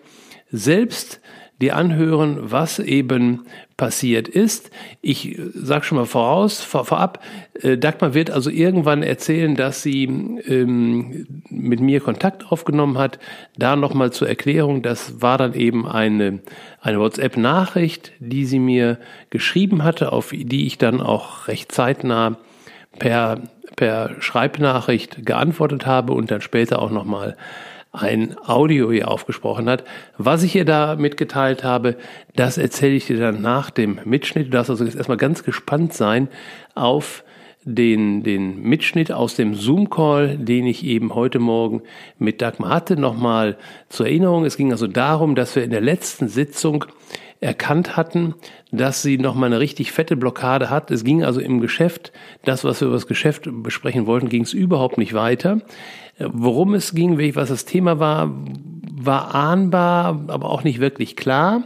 selbst 0.51 1.22
dir 1.62 1.75
anhören, 1.75 2.38
was 2.41 2.80
eben 2.80 3.46
passiert 3.77 4.27
ist. 4.27 4.72
Ich 5.01 5.39
sage 5.53 5.86
schon 5.86 5.98
mal 5.98 6.06
voraus, 6.06 6.62
vor, 6.62 6.86
vorab, 6.86 7.24
äh, 7.62 7.77
Dagmar 7.77 8.13
wird 8.13 8.32
also 8.32 8.50
irgendwann 8.50 9.03
erzählen, 9.03 9.56
dass 9.56 9.82
sie 9.82 10.03
ähm, 10.03 11.44
mit 11.50 11.80
mir 11.80 12.01
Kontakt 12.01 12.51
aufgenommen 12.51 12.98
hat. 12.98 13.20
Da 13.58 13.75
nochmal 13.75 14.12
zur 14.12 14.27
Erklärung, 14.27 14.82
das 14.82 15.22
war 15.22 15.38
dann 15.38 15.53
eben 15.53 15.88
eine, 15.88 16.39
eine 16.82 17.00
WhatsApp-Nachricht, 17.00 18.12
die 18.20 18.46
sie 18.46 18.60
mir 18.60 19.00
geschrieben 19.30 19.84
hatte, 19.84 20.12
auf 20.12 20.32
die 20.32 20.65
ich 20.65 20.77
dann 20.77 21.01
auch 21.01 21.48
recht 21.48 21.72
zeitnah 21.72 22.38
per, 23.00 23.41
per 23.75 24.22
Schreibnachricht 24.22 25.25
geantwortet 25.25 25.86
habe 25.86 26.13
und 26.13 26.32
dann 26.32 26.41
später 26.41 26.82
auch 26.82 26.91
nochmal 26.91 27.38
ein 27.92 28.38
Audio 28.38 28.92
ihr 28.92 29.10
aufgesprochen 29.10 29.70
hat. 29.70 29.84
Was 30.18 30.44
ich 30.44 30.56
ihr 30.56 30.66
da 30.66 30.96
mitgeteilt 30.96 31.64
habe, 31.64 31.98
das 32.36 32.58
erzähle 32.58 32.96
ich 32.96 33.08
dir 33.08 33.20
dann 33.20 33.42
nach 33.42 33.70
dem 33.70 34.00
Mitschnitt. 34.06 34.48
Du 34.48 34.52
darfst 34.52 34.70
also 34.70 34.86
jetzt 34.86 34.96
erstmal 34.96 35.18
ganz 35.18 35.44
gespannt 35.44 35.94
sein 35.94 36.30
auf 36.74 37.24
den, 37.63 38.24
den 38.24 38.62
Mitschnitt 38.62 39.12
aus 39.12 39.36
dem 39.36 39.53
Zoom-Call, 39.53 40.38
den 40.38 40.65
ich 40.65 40.84
eben 40.84 41.13
heute 41.13 41.39
Morgen 41.39 41.82
mit 42.18 42.41
Dagmar 42.41 42.70
hatte. 42.70 42.96
Nochmal 42.96 43.58
zur 43.89 44.08
Erinnerung. 44.08 44.46
Es 44.46 44.58
ging 44.58 44.72
also 44.72 44.88
darum, 44.88 45.36
dass 45.36 45.56
wir 45.56 45.63
in 45.63 45.72
der 45.72 45.82
letzten 45.82 46.27
Sitzung 46.27 46.86
erkannt 47.39 47.98
hatten, 47.98 48.36
dass 48.72 49.01
sie 49.01 49.18
nochmal 49.18 49.48
eine 49.48 49.60
richtig 49.60 49.91
fette 49.91 50.15
Blockade 50.15 50.70
hat. 50.70 50.91
Es 50.91 51.03
ging 51.03 51.24
also 51.24 51.41
im 51.41 51.60
Geschäft, 51.60 52.12
das, 52.46 52.63
was 52.63 52.82
wir 52.82 52.88
über 52.88 52.98
das 52.98 53.08
Geschäft 53.08 53.50
besprechen 53.51 54.06
wollten, 54.06 54.30
ging 54.30 54.44
es 54.44 54.53
überhaupt 54.53 54.98
nicht 54.98 55.13
weiter. 55.13 55.62
Worum 56.20 56.75
es 56.75 56.94
ging, 56.94 57.18
was 57.36 57.50
das 57.50 57.65
Thema 57.65 58.00
war, 58.00 58.32
war 58.94 59.34
ahnbar, 59.34 60.25
aber 60.27 60.50
auch 60.50 60.63
nicht 60.63 60.80
wirklich 60.80 61.15
klar. 61.15 61.63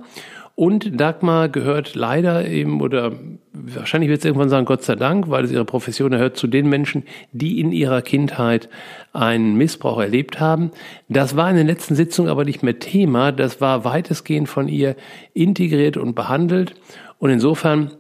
Und 0.55 1.01
Dagmar 1.01 1.49
gehört 1.49 1.95
leider 1.95 2.47
eben, 2.47 2.79
oder 2.79 3.11
wahrscheinlich 3.51 4.09
wird 4.09 4.19
es 4.19 4.25
irgendwann 4.25 4.47
sagen, 4.47 4.65
Gott 4.65 4.83
sei 4.83 4.95
Dank, 4.95 5.29
weil 5.29 5.43
es 5.43 5.51
ihre 5.51 5.65
Profession 5.65 6.13
erhört, 6.13 6.37
zu 6.37 6.47
den 6.47 6.69
Menschen, 6.69 7.03
die 7.33 7.59
in 7.59 7.73
ihrer 7.73 8.01
Kindheit 8.01 8.69
einen 9.11 9.55
Missbrauch 9.55 9.99
erlebt 9.99 10.39
haben. 10.39 10.71
Das 11.09 11.35
war 11.35 11.49
in 11.49 11.57
den 11.57 11.67
letzten 11.67 11.95
Sitzungen 11.95 12.31
aber 12.31 12.45
nicht 12.45 12.63
mehr 12.63 12.79
Thema. 12.79 13.33
Das 13.33 13.59
war 13.59 13.83
weitestgehend 13.83 14.47
von 14.47 14.69
ihr 14.69 14.95
integriert 15.33 15.97
und 15.97 16.15
behandelt. 16.15 16.73
Und 17.19 17.31
insofern 17.31 17.91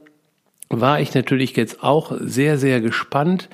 war 0.69 1.01
ich 1.01 1.13
natürlich 1.13 1.57
jetzt 1.57 1.83
auch 1.83 2.13
sehr, 2.21 2.57
sehr 2.57 2.79
gespannt, 2.79 3.49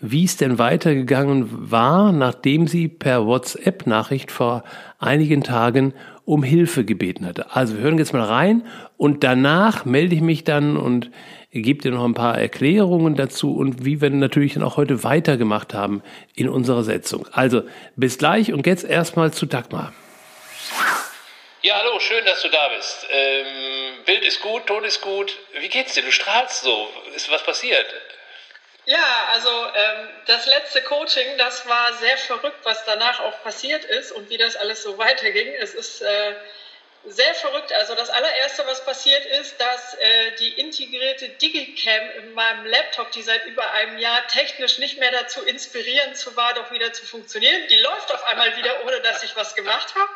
wie 0.00 0.24
es 0.24 0.38
denn 0.38 0.58
weitergegangen 0.58 1.70
war, 1.70 2.10
nachdem 2.12 2.66
sie 2.66 2.88
per 2.88 3.26
WhatsApp-Nachricht 3.26 4.30
vor 4.30 4.64
einigen 4.98 5.42
Tagen 5.42 5.92
um 6.26 6.42
Hilfe 6.42 6.84
gebeten 6.84 7.24
hatte. 7.24 7.54
Also 7.54 7.76
wir 7.76 7.84
hören 7.84 7.98
jetzt 7.98 8.12
mal 8.12 8.22
rein 8.22 8.66
und 8.98 9.24
danach 9.24 9.84
melde 9.86 10.14
ich 10.14 10.20
mich 10.20 10.44
dann 10.44 10.76
und 10.76 11.10
gebe 11.52 11.80
dir 11.80 11.92
noch 11.92 12.04
ein 12.04 12.14
paar 12.14 12.36
Erklärungen 12.36 13.14
dazu 13.14 13.56
und 13.56 13.84
wie 13.84 14.00
wir 14.02 14.10
natürlich 14.10 14.54
dann 14.54 14.64
auch 14.64 14.76
heute 14.76 15.04
weitergemacht 15.04 15.72
haben 15.72 16.02
in 16.34 16.48
unserer 16.48 16.82
Setzung. 16.82 17.26
Also 17.32 17.62
bis 17.94 18.18
gleich 18.18 18.52
und 18.52 18.66
jetzt 18.66 18.84
erstmal 18.84 19.32
zu 19.32 19.46
Dagmar. 19.46 19.94
Ja, 21.62 21.74
hallo, 21.80 21.98
schön, 22.00 22.24
dass 22.24 22.42
du 22.42 22.48
da 22.48 22.68
bist. 22.76 23.06
Ähm, 23.10 24.04
Bild 24.04 24.24
ist 24.24 24.40
gut, 24.40 24.66
Ton 24.66 24.84
ist 24.84 25.00
gut. 25.00 25.36
Wie 25.60 25.68
geht's 25.68 25.94
dir? 25.94 26.02
Du 26.02 26.12
strahlst 26.12 26.62
so. 26.62 26.88
Ist 27.14 27.30
was 27.30 27.42
passiert? 27.44 27.86
Ja, 28.86 29.30
also 29.32 29.50
ähm, 29.50 30.08
das 30.26 30.46
letzte 30.46 30.80
Coaching, 30.80 31.36
das 31.38 31.66
war 31.66 31.92
sehr 31.94 32.16
verrückt, 32.18 32.60
was 32.62 32.84
danach 32.84 33.18
auch 33.18 33.42
passiert 33.42 33.84
ist 33.84 34.12
und 34.12 34.30
wie 34.30 34.38
das 34.38 34.54
alles 34.54 34.84
so 34.84 34.96
weiterging. 34.96 35.52
Es 35.54 35.74
ist 35.74 36.02
äh, 36.02 36.34
sehr 37.04 37.34
verrückt. 37.34 37.72
Also 37.72 37.96
das 37.96 38.10
allererste, 38.10 38.64
was 38.64 38.84
passiert 38.84 39.24
ist, 39.26 39.60
dass 39.60 39.94
äh, 39.94 40.36
die 40.38 40.52
integrierte 40.60 41.30
Digicam 41.30 42.10
in 42.18 42.32
meinem 42.34 42.64
Laptop, 42.66 43.10
die 43.10 43.22
seit 43.22 43.44
über 43.46 43.72
einem 43.72 43.98
Jahr 43.98 44.24
technisch 44.28 44.78
nicht 44.78 44.98
mehr 44.98 45.10
dazu 45.10 45.42
inspirierend 45.42 46.16
zu 46.16 46.36
war, 46.36 46.54
doch 46.54 46.70
wieder 46.70 46.92
zu 46.92 47.04
funktionieren, 47.06 47.66
die 47.68 47.78
läuft 47.78 48.12
auf 48.12 48.22
einmal 48.22 48.56
wieder, 48.56 48.84
ohne 48.84 49.00
dass 49.00 49.24
ich 49.24 49.34
was 49.34 49.56
gemacht 49.56 49.96
habe. 49.96 50.12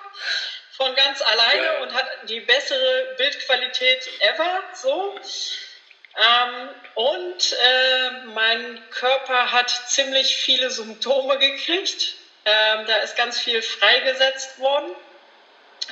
Von 0.76 0.94
ganz 0.94 1.20
alleine 1.22 1.82
und 1.82 1.92
hat 1.92 2.06
die 2.28 2.40
bessere 2.40 3.14
Bildqualität 3.18 4.08
ever. 4.20 4.62
So. 4.74 5.18
Ähm, 6.16 6.68
und 6.94 7.52
äh, 7.52 8.10
mein 8.34 8.82
Körper 8.90 9.52
hat 9.52 9.70
ziemlich 9.70 10.36
viele 10.36 10.70
Symptome 10.70 11.38
gekriegt. 11.38 12.14
Ähm, 12.44 12.86
da 12.86 12.96
ist 12.96 13.16
ganz 13.16 13.38
viel 13.38 13.62
freigesetzt 13.62 14.58
worden 14.58 14.90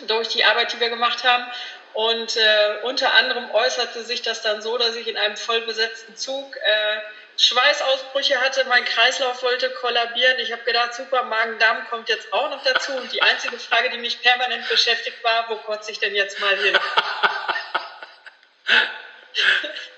durch 0.06 0.28
die 0.28 0.44
Arbeit, 0.44 0.72
die 0.72 0.80
wir 0.80 0.90
gemacht 0.90 1.24
haben. 1.24 1.46
Und 1.94 2.36
äh, 2.36 2.78
unter 2.82 3.12
anderem 3.14 3.50
äußerte 3.52 4.02
sich 4.02 4.22
das 4.22 4.42
dann 4.42 4.60
so, 4.60 4.76
dass 4.76 4.94
ich 4.96 5.08
in 5.08 5.16
einem 5.16 5.36
vollbesetzten 5.36 6.16
Zug 6.16 6.56
äh, 6.56 7.00
Schweißausbrüche 7.38 8.40
hatte, 8.40 8.64
mein 8.64 8.84
Kreislauf 8.84 9.42
wollte 9.42 9.70
kollabieren. 9.70 10.38
Ich 10.40 10.50
habe 10.50 10.64
gedacht, 10.64 10.94
super, 10.94 11.22
Magen-Darm 11.22 11.86
kommt 11.88 12.08
jetzt 12.08 12.32
auch 12.32 12.50
noch 12.50 12.62
dazu. 12.64 12.92
Und 12.92 13.12
die 13.12 13.22
einzige 13.22 13.58
Frage, 13.58 13.90
die 13.90 13.98
mich 13.98 14.20
permanent 14.20 14.68
beschäftigt 14.68 15.22
war, 15.22 15.48
wo 15.48 15.56
kotze 15.56 15.92
ich 15.92 16.00
denn 16.00 16.14
jetzt 16.14 16.40
mal 16.40 16.56
hin? 16.56 16.76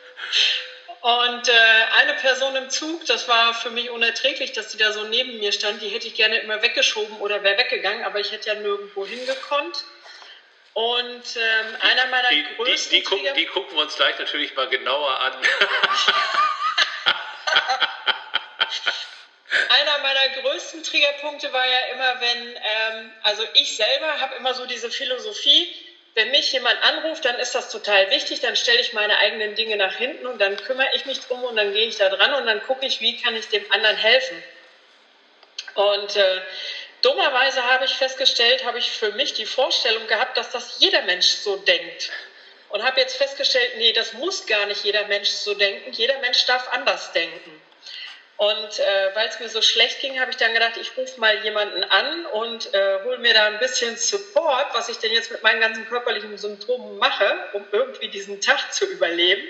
Und 1.01 1.49
äh, 1.49 1.53
eine 1.99 2.13
Person 2.15 2.57
im 2.57 2.69
Zug, 2.69 3.07
das 3.07 3.27
war 3.27 3.55
für 3.55 3.71
mich 3.71 3.89
unerträglich, 3.89 4.53
dass 4.53 4.69
die 4.69 4.77
da 4.77 4.93
so 4.93 5.05
neben 5.05 5.39
mir 5.39 5.51
stand. 5.53 5.81
Die 5.81 5.89
hätte 5.89 6.07
ich 6.07 6.15
gerne 6.15 6.39
immer 6.41 6.61
weggeschoben 6.61 7.17
oder 7.21 7.43
wäre 7.43 7.57
weggegangen, 7.57 8.05
aber 8.05 8.21
ich 8.21 8.33
hätte 8.33 8.49
ja 8.51 8.55
nirgendwo 8.57 9.07
hingekonnt. 9.07 9.85
Und 10.75 11.37
ähm, 11.37 11.77
einer 11.81 12.07
meiner 12.07 12.29
die, 12.29 12.45
größten. 12.57 12.91
Die, 12.91 12.99
die, 12.99 13.03
gucken, 13.03 13.35
die 13.35 13.47
gucken 13.47 13.77
wir 13.77 13.83
uns 13.83 13.97
gleich 13.97 14.19
natürlich 14.19 14.55
mal 14.55 14.69
genauer 14.69 15.19
an. 15.21 15.33
einer 19.71 19.99
meiner 19.99 20.29
größten 20.43 20.83
Triggerpunkte 20.83 21.51
war 21.53 21.67
ja 21.67 21.79
immer, 21.93 22.21
wenn, 22.21 22.57
ähm, 22.57 23.13
also 23.23 23.43
ich 23.55 23.75
selber 23.77 24.21
habe 24.21 24.35
immer 24.37 24.53
so 24.55 24.67
diese 24.67 24.91
Philosophie, 24.91 25.75
wenn 26.15 26.31
mich 26.31 26.53
jemand 26.53 26.83
anruft, 26.83 27.25
dann 27.25 27.39
ist 27.39 27.55
das 27.55 27.71
total 27.71 28.11
wichtig, 28.11 28.41
dann 28.41 28.57
stelle 28.57 28.81
ich 28.81 28.93
meine 28.93 29.19
eigenen 29.19 29.55
Dinge 29.55 29.77
nach 29.77 29.95
hinten 29.95 30.27
und 30.27 30.41
dann 30.41 30.57
kümmere 30.57 30.89
ich 30.95 31.07
mich 31.07 31.21
drum 31.21 31.45
und 31.45 31.57
dann 31.57 31.73
gehe 31.73 31.87
ich 31.87 31.97
da 31.97 32.09
dran 32.09 32.35
und 32.35 32.47
dann 32.47 32.63
gucke 32.63 32.87
ich, 32.87 33.01
wie 33.01 33.17
kann 33.17 33.37
ich 33.37 33.49
dem 33.49 33.65
anderen 33.71 33.97
helfen. 33.97 34.43
Und 35.75 36.17
äh, 36.17 36.41
dummerweise 37.03 37.65
habe 37.65 37.85
ich 37.85 37.93
festgestellt, 37.93 38.65
habe 38.65 38.79
ich 38.79 38.91
für 38.91 39.13
mich 39.13 39.35
die 39.35 39.47
Vorstellung 39.47 40.07
gehabt, 40.09 40.37
dass 40.37 40.51
das 40.51 40.77
jeder 40.79 41.03
Mensch 41.03 41.27
so 41.27 41.57
denkt. 41.57 42.11
Und 42.71 42.85
habe 42.85 43.01
jetzt 43.01 43.17
festgestellt, 43.17 43.79
nee, 43.79 43.93
das 43.93 44.13
muss 44.13 44.47
gar 44.47 44.67
nicht 44.67 44.85
jeder 44.85 45.05
Mensch 45.07 45.29
so 45.29 45.55
denken. 45.55 45.91
Jeder 45.93 46.19
Mensch 46.19 46.45
darf 46.47 46.69
anders 46.69 47.13
denken. 47.13 47.61
Und 48.41 48.79
äh, 48.79 49.15
weil 49.15 49.29
es 49.29 49.39
mir 49.39 49.51
so 49.51 49.61
schlecht 49.61 50.01
ging, 50.01 50.19
habe 50.19 50.31
ich 50.31 50.39
dann 50.39 50.55
gedacht, 50.55 50.79
ich 50.81 50.97
rufe 50.97 51.21
mal 51.21 51.45
jemanden 51.45 51.85
an 51.85 52.25
und 52.25 52.73
äh, 52.73 53.05
hole 53.05 53.19
mir 53.19 53.35
da 53.35 53.49
ein 53.49 53.59
bisschen 53.59 53.99
Support, 53.99 54.69
was 54.73 54.89
ich 54.89 54.97
denn 54.97 55.13
jetzt 55.13 55.31
mit 55.31 55.43
meinen 55.43 55.61
ganzen 55.61 55.87
körperlichen 55.87 56.39
Symptomen 56.39 56.97
mache, 56.97 57.37
um 57.53 57.67
irgendwie 57.71 58.09
diesen 58.09 58.41
Tag 58.41 58.73
zu 58.73 58.87
überleben. 58.87 59.47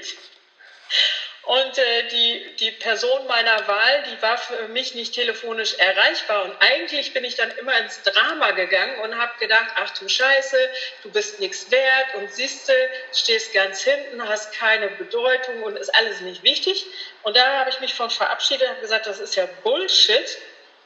Und 1.50 1.78
äh, 1.78 2.06
die, 2.12 2.46
die 2.60 2.70
Person 2.70 3.26
meiner 3.26 3.66
Wahl, 3.66 4.04
die 4.04 4.22
war 4.22 4.38
für 4.38 4.68
mich 4.68 4.94
nicht 4.94 5.14
telefonisch 5.14 5.74
erreichbar. 5.74 6.44
Und 6.44 6.54
eigentlich 6.60 7.12
bin 7.12 7.24
ich 7.24 7.34
dann 7.34 7.50
immer 7.58 7.76
ins 7.80 8.00
Drama 8.04 8.52
gegangen 8.52 9.00
und 9.00 9.18
habe 9.18 9.32
gedacht, 9.40 9.66
ach 9.74 9.90
du 9.98 10.08
Scheiße, 10.08 10.56
du 11.02 11.10
bist 11.10 11.40
nichts 11.40 11.68
wert 11.72 12.14
und 12.14 12.32
siehste, 12.32 12.72
stehst 13.12 13.52
ganz 13.52 13.82
hinten, 13.82 14.28
hast 14.28 14.52
keine 14.52 14.90
Bedeutung 14.90 15.64
und 15.64 15.76
ist 15.76 15.92
alles 15.92 16.20
nicht 16.20 16.44
wichtig. 16.44 16.86
Und 17.24 17.36
da 17.36 17.58
habe 17.58 17.70
ich 17.70 17.80
mich 17.80 17.94
von 17.94 18.10
verabschiedet 18.10 18.70
und 18.70 18.80
gesagt, 18.80 19.08
das 19.08 19.18
ist 19.18 19.34
ja 19.34 19.48
Bullshit. 19.64 20.38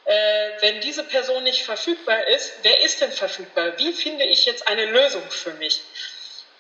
Äh, 0.07 0.53
wenn 0.61 0.81
diese 0.81 1.05
Person 1.05 1.45
nicht 1.45 1.63
verfügbar 1.63 2.27
ist, 2.29 2.55
wer 2.63 2.81
ist 2.81 3.03
denn 3.03 3.13
verfügbar? 3.13 3.77
Wie 3.77 3.93
finde 3.93 4.25
ich 4.25 4.47
jetzt 4.47 4.67
eine 4.67 4.87
Lösung 4.87 5.31
für 5.31 5.53
mich? 5.53 5.83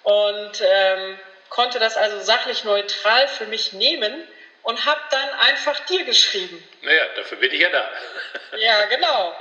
Und 0.03 0.61
ähm, 0.62 1.19
konnte 1.55 1.79
das 1.79 1.97
also 1.97 2.21
sachlich 2.21 2.64
neutral 2.64 3.29
für 3.29 3.47
mich 3.47 3.73
nehmen 3.73 4.27
und 4.64 4.85
habe 4.85 5.01
dann 5.11 5.35
einfach 5.35 5.79
dir 5.87 6.03
geschrieben. 6.03 6.61
Naja, 6.83 7.07
dafür 7.14 7.38
bin 7.38 7.53
ich 7.53 7.61
ja 7.61 7.69
da. 7.71 7.88
ja, 8.57 8.87
genau. 8.87 9.33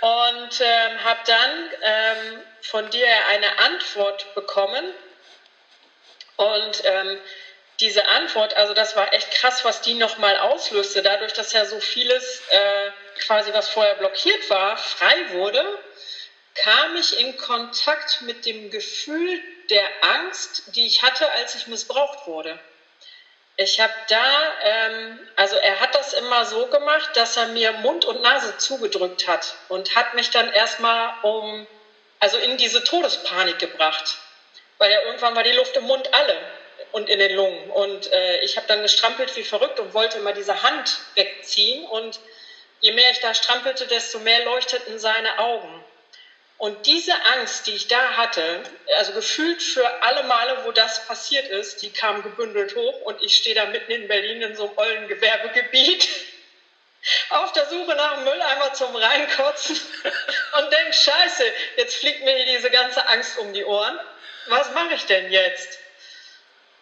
Und 0.00 0.60
ähm, 0.60 1.02
habe 1.02 1.20
dann 1.24 1.70
ähm, 1.80 2.44
von 2.60 2.90
dir 2.90 3.08
eine 3.28 3.58
Antwort 3.58 4.34
bekommen. 4.34 4.84
Und 6.36 6.82
ähm, 6.84 7.18
diese 7.80 8.06
Antwort, 8.06 8.54
also 8.54 8.74
das 8.74 8.94
war 8.94 9.14
echt 9.14 9.30
krass, 9.30 9.64
was 9.64 9.80
die 9.80 9.94
nochmal 9.94 10.36
auslöste, 10.36 11.00
dadurch, 11.00 11.32
dass 11.32 11.54
ja 11.54 11.64
so 11.64 11.80
vieles 11.80 12.42
äh, 12.50 12.90
quasi, 13.20 13.54
was 13.54 13.70
vorher 13.70 13.94
blockiert 13.94 14.50
war, 14.50 14.76
frei 14.76 15.30
wurde, 15.30 15.64
kam 16.54 16.96
ich 16.96 17.18
in 17.18 17.38
Kontakt 17.38 18.20
mit 18.20 18.44
dem 18.44 18.70
Gefühl 18.70 19.40
der 19.70 19.88
Angst, 20.00 20.74
die 20.74 20.86
ich 20.86 21.02
hatte, 21.02 21.30
als 21.32 21.54
ich 21.54 21.66
missbraucht 21.66 22.26
wurde. 22.26 22.58
Ich 23.58 23.80
habe 23.80 23.92
da, 24.08 24.52
ähm, 24.62 25.28
also 25.34 25.56
er 25.56 25.80
hat 25.80 25.94
das 25.94 26.12
immer 26.12 26.44
so 26.44 26.66
gemacht, 26.66 27.10
dass 27.14 27.38
er 27.38 27.46
mir 27.48 27.72
Mund 27.72 28.04
und 28.04 28.20
Nase 28.20 28.58
zugedrückt 28.58 29.26
hat 29.26 29.54
und 29.68 29.96
hat 29.96 30.12
mich 30.14 30.30
dann 30.30 30.52
erstmal 30.52 31.14
um, 31.22 31.66
also 32.20 32.36
in 32.36 32.58
diese 32.58 32.84
Todespanik 32.84 33.58
gebracht, 33.58 34.18
weil 34.76 34.92
ja 34.92 35.00
irgendwann 35.02 35.34
war 35.34 35.42
die 35.42 35.52
Luft 35.52 35.74
im 35.76 35.84
Mund 35.84 36.12
alle 36.12 36.36
und 36.92 37.08
in 37.08 37.18
den 37.18 37.34
Lungen 37.34 37.70
und 37.70 38.12
äh, 38.12 38.40
ich 38.40 38.58
habe 38.58 38.66
dann 38.66 38.82
gestrampelt 38.82 39.34
wie 39.36 39.42
verrückt 39.42 39.80
und 39.80 39.94
wollte 39.94 40.18
immer 40.18 40.34
diese 40.34 40.62
Hand 40.62 40.98
wegziehen 41.14 41.86
und 41.86 42.20
je 42.80 42.92
mehr 42.92 43.10
ich 43.10 43.20
da 43.20 43.32
strampelte, 43.32 43.86
desto 43.86 44.18
mehr 44.18 44.44
leuchteten 44.44 44.98
seine 44.98 45.38
Augen. 45.38 45.84
Und 46.58 46.86
diese 46.86 47.12
Angst, 47.24 47.66
die 47.66 47.74
ich 47.74 47.86
da 47.86 48.16
hatte, 48.16 48.62
also 48.96 49.12
gefühlt 49.12 49.62
für 49.62 50.02
alle 50.02 50.22
Male, 50.22 50.64
wo 50.64 50.72
das 50.72 51.06
passiert 51.06 51.48
ist, 51.48 51.82
die 51.82 51.90
kam 51.90 52.22
gebündelt 52.22 52.74
hoch 52.74 53.02
und 53.02 53.22
ich 53.22 53.36
stehe 53.36 53.54
da 53.54 53.66
mitten 53.66 53.92
in 53.92 54.08
Berlin 54.08 54.40
in 54.40 54.56
so 54.56 54.64
einem 54.64 54.78
ollen 54.78 55.08
Gewerbegebiet 55.08 56.08
auf 57.28 57.52
der 57.52 57.66
Suche 57.66 57.94
nach 57.94 58.14
einem 58.14 58.24
Mülleimer 58.24 58.72
zum 58.72 58.96
Reinkotzen 58.96 59.78
und 60.58 60.72
denke, 60.72 60.92
scheiße, 60.94 61.44
jetzt 61.76 61.96
fliegt 61.96 62.22
mir 62.22 62.34
hier 62.34 62.56
diese 62.56 62.70
ganze 62.70 63.06
Angst 63.06 63.36
um 63.38 63.52
die 63.52 63.64
Ohren. 63.64 63.98
Was 64.46 64.70
mache 64.72 64.94
ich 64.94 65.04
denn 65.04 65.30
jetzt? 65.30 65.78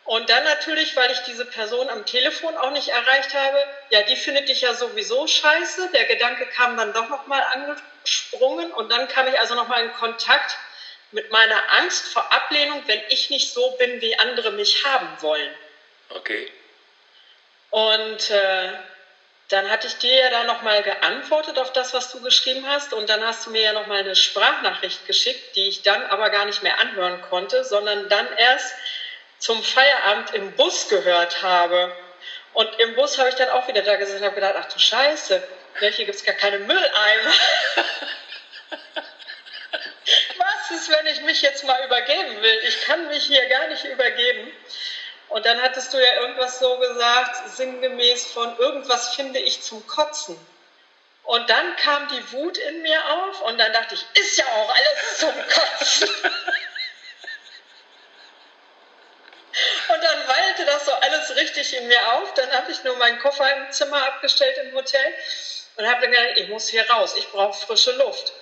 Und 0.05 0.29
dann 0.29 0.45
natürlich, 0.45 0.95
weil 0.97 1.11
ich 1.11 1.21
diese 1.21 1.47
Person 1.47 1.89
am 1.89 2.05
Telefon 2.05 2.57
auch 2.59 2.71
nicht 2.71 2.89
erreicht 2.89 3.33
habe, 3.33 3.59
ja, 3.89 4.03
die 4.03 4.17
findet 4.17 4.49
dich 4.49 4.61
ja 4.61 4.75
sowieso 4.75 5.27
scheiße. 5.27 5.91
Der 5.95 6.05
Gedanke 6.05 6.47
kam 6.47 6.77
dann 6.77 6.93
doch 6.93 7.09
nochmal 7.09 7.43
angesprungen 7.53 8.71
und 8.73 8.91
dann 8.91 9.09
kam 9.09 9.29
ich 9.29 9.39
also 9.41 9.55
nochmal 9.55 9.83
in 9.83 9.93
Kontakt 9.95 10.59
mit 11.11 11.31
meiner 11.31 11.71
Angst 11.73 12.09
vor 12.09 12.31
Ablehnung, 12.31 12.83
wenn 12.87 13.01
ich 13.09 13.31
nicht 13.31 13.51
so 13.51 13.71
bin, 13.79 14.01
wie 14.03 14.19
andere 14.19 14.51
mich 14.51 14.85
haben 14.85 15.09
wollen. 15.21 15.55
Okay. 16.11 16.51
Und 17.71 18.31
äh, 18.31 18.73
dann 19.49 19.71
hatte 19.71 19.87
ich 19.87 19.97
dir 19.97 20.15
ja 20.15 20.31
da 20.31 20.45
nochmal 20.45 20.83
geantwortet 20.83 21.59
auf 21.59 21.73
das, 21.73 21.95
was 21.95 22.13
du 22.13 22.21
geschrieben 22.21 22.67
hast. 22.69 22.93
Und 22.93 23.09
dann 23.09 23.25
hast 23.25 23.47
du 23.47 23.51
mir 23.51 23.63
ja 23.63 23.73
nochmal 23.73 24.01
eine 24.01 24.17
Sprachnachricht 24.17 25.07
geschickt, 25.07 25.57
die 25.57 25.69
ich 25.69 25.83
dann 25.83 26.05
aber 26.07 26.29
gar 26.29 26.45
nicht 26.45 26.63
mehr 26.63 26.79
anhören 26.79 27.23
konnte, 27.23 27.65
sondern 27.65 28.09
dann 28.11 28.27
erst 28.37 28.75
zum 29.45 29.63
Feierabend 29.63 30.33
im 30.33 30.53
Bus 30.53 30.89
gehört 30.89 31.43
habe. 31.43 31.95
Und 32.55 32.81
im 32.81 32.95
Bus 32.95 33.19
habe 33.19 33.29
ich 33.29 33.35
dann 33.35 33.51
auch 33.51 33.69
wieder 33.69 33.83
da 33.83 33.97
gesessen 33.97 34.21
und 34.21 34.25
habe 34.25 34.37
gedacht, 34.37 34.55
ach 34.57 34.73
du 34.73 34.79
Scheiße, 34.79 35.47
hier 35.81 35.91
gibt 35.91 36.15
es 36.15 36.25
gar 36.25 36.35
keine 36.35 36.61
Mülleimer. 36.61 37.33
Was 40.39 40.71
ist, 40.71 40.89
wenn 40.89 41.07
ich 41.09 41.21
mich 41.23 41.43
jetzt 41.43 41.63
mal 41.65 41.85
übergeben 41.85 42.41
will? 42.41 42.59
Ich 42.67 42.87
kann 42.87 43.07
mich 43.09 43.25
hier 43.25 43.47
gar 43.49 43.67
nicht 43.67 43.85
übergeben. 43.85 44.51
Und 45.29 45.45
dann 45.45 45.61
hattest 45.61 45.93
du 45.93 45.99
ja 45.99 46.23
irgendwas 46.23 46.59
so 46.59 46.79
gesagt, 46.79 47.51
sinngemäß 47.57 48.33
von 48.33 48.57
irgendwas 48.57 49.15
finde 49.15 49.41
ich 49.41 49.61
zum 49.61 49.87
Kotzen. 49.87 50.39
Und 51.25 51.51
dann 51.51 51.77
kam 51.77 52.09
die 52.09 52.33
Wut 52.33 52.57
in 52.57 52.81
mir 52.81 52.99
auf 53.11 53.43
und 53.43 53.59
dann 53.59 53.75
dachte 53.75 53.95
ich, 53.95 54.07
ist 54.23 54.39
ja 54.39 54.47
auch 54.47 54.75
alles 54.75 55.19
zum 55.19 55.35
Kotzen. 55.35 56.09
Und 59.89 60.03
das 60.67 60.87
so 60.87 60.93
alles 60.93 61.37
richtig 61.37 61.77
in 61.77 61.89
mir 61.89 62.13
auf. 62.15 62.33
Dann 62.35 62.51
habe 62.53 62.71
ich 62.71 62.83
nur 62.85 62.97
meinen 62.97 63.19
Koffer 63.19 63.51
im 63.57 63.73
Zimmer 63.73 64.07
abgestellt 64.07 64.57
im 64.59 64.75
Hotel 64.75 65.15
und 65.77 65.87
habe 65.87 66.03
dann 66.03 66.11
gedacht, 66.11 66.37
ich 66.37 66.49
muss 66.49 66.69
hier 66.69 66.89
raus, 66.91 67.15
ich 67.17 67.29
brauche 67.31 67.67
frische 67.67 67.93
Luft. 67.93 68.33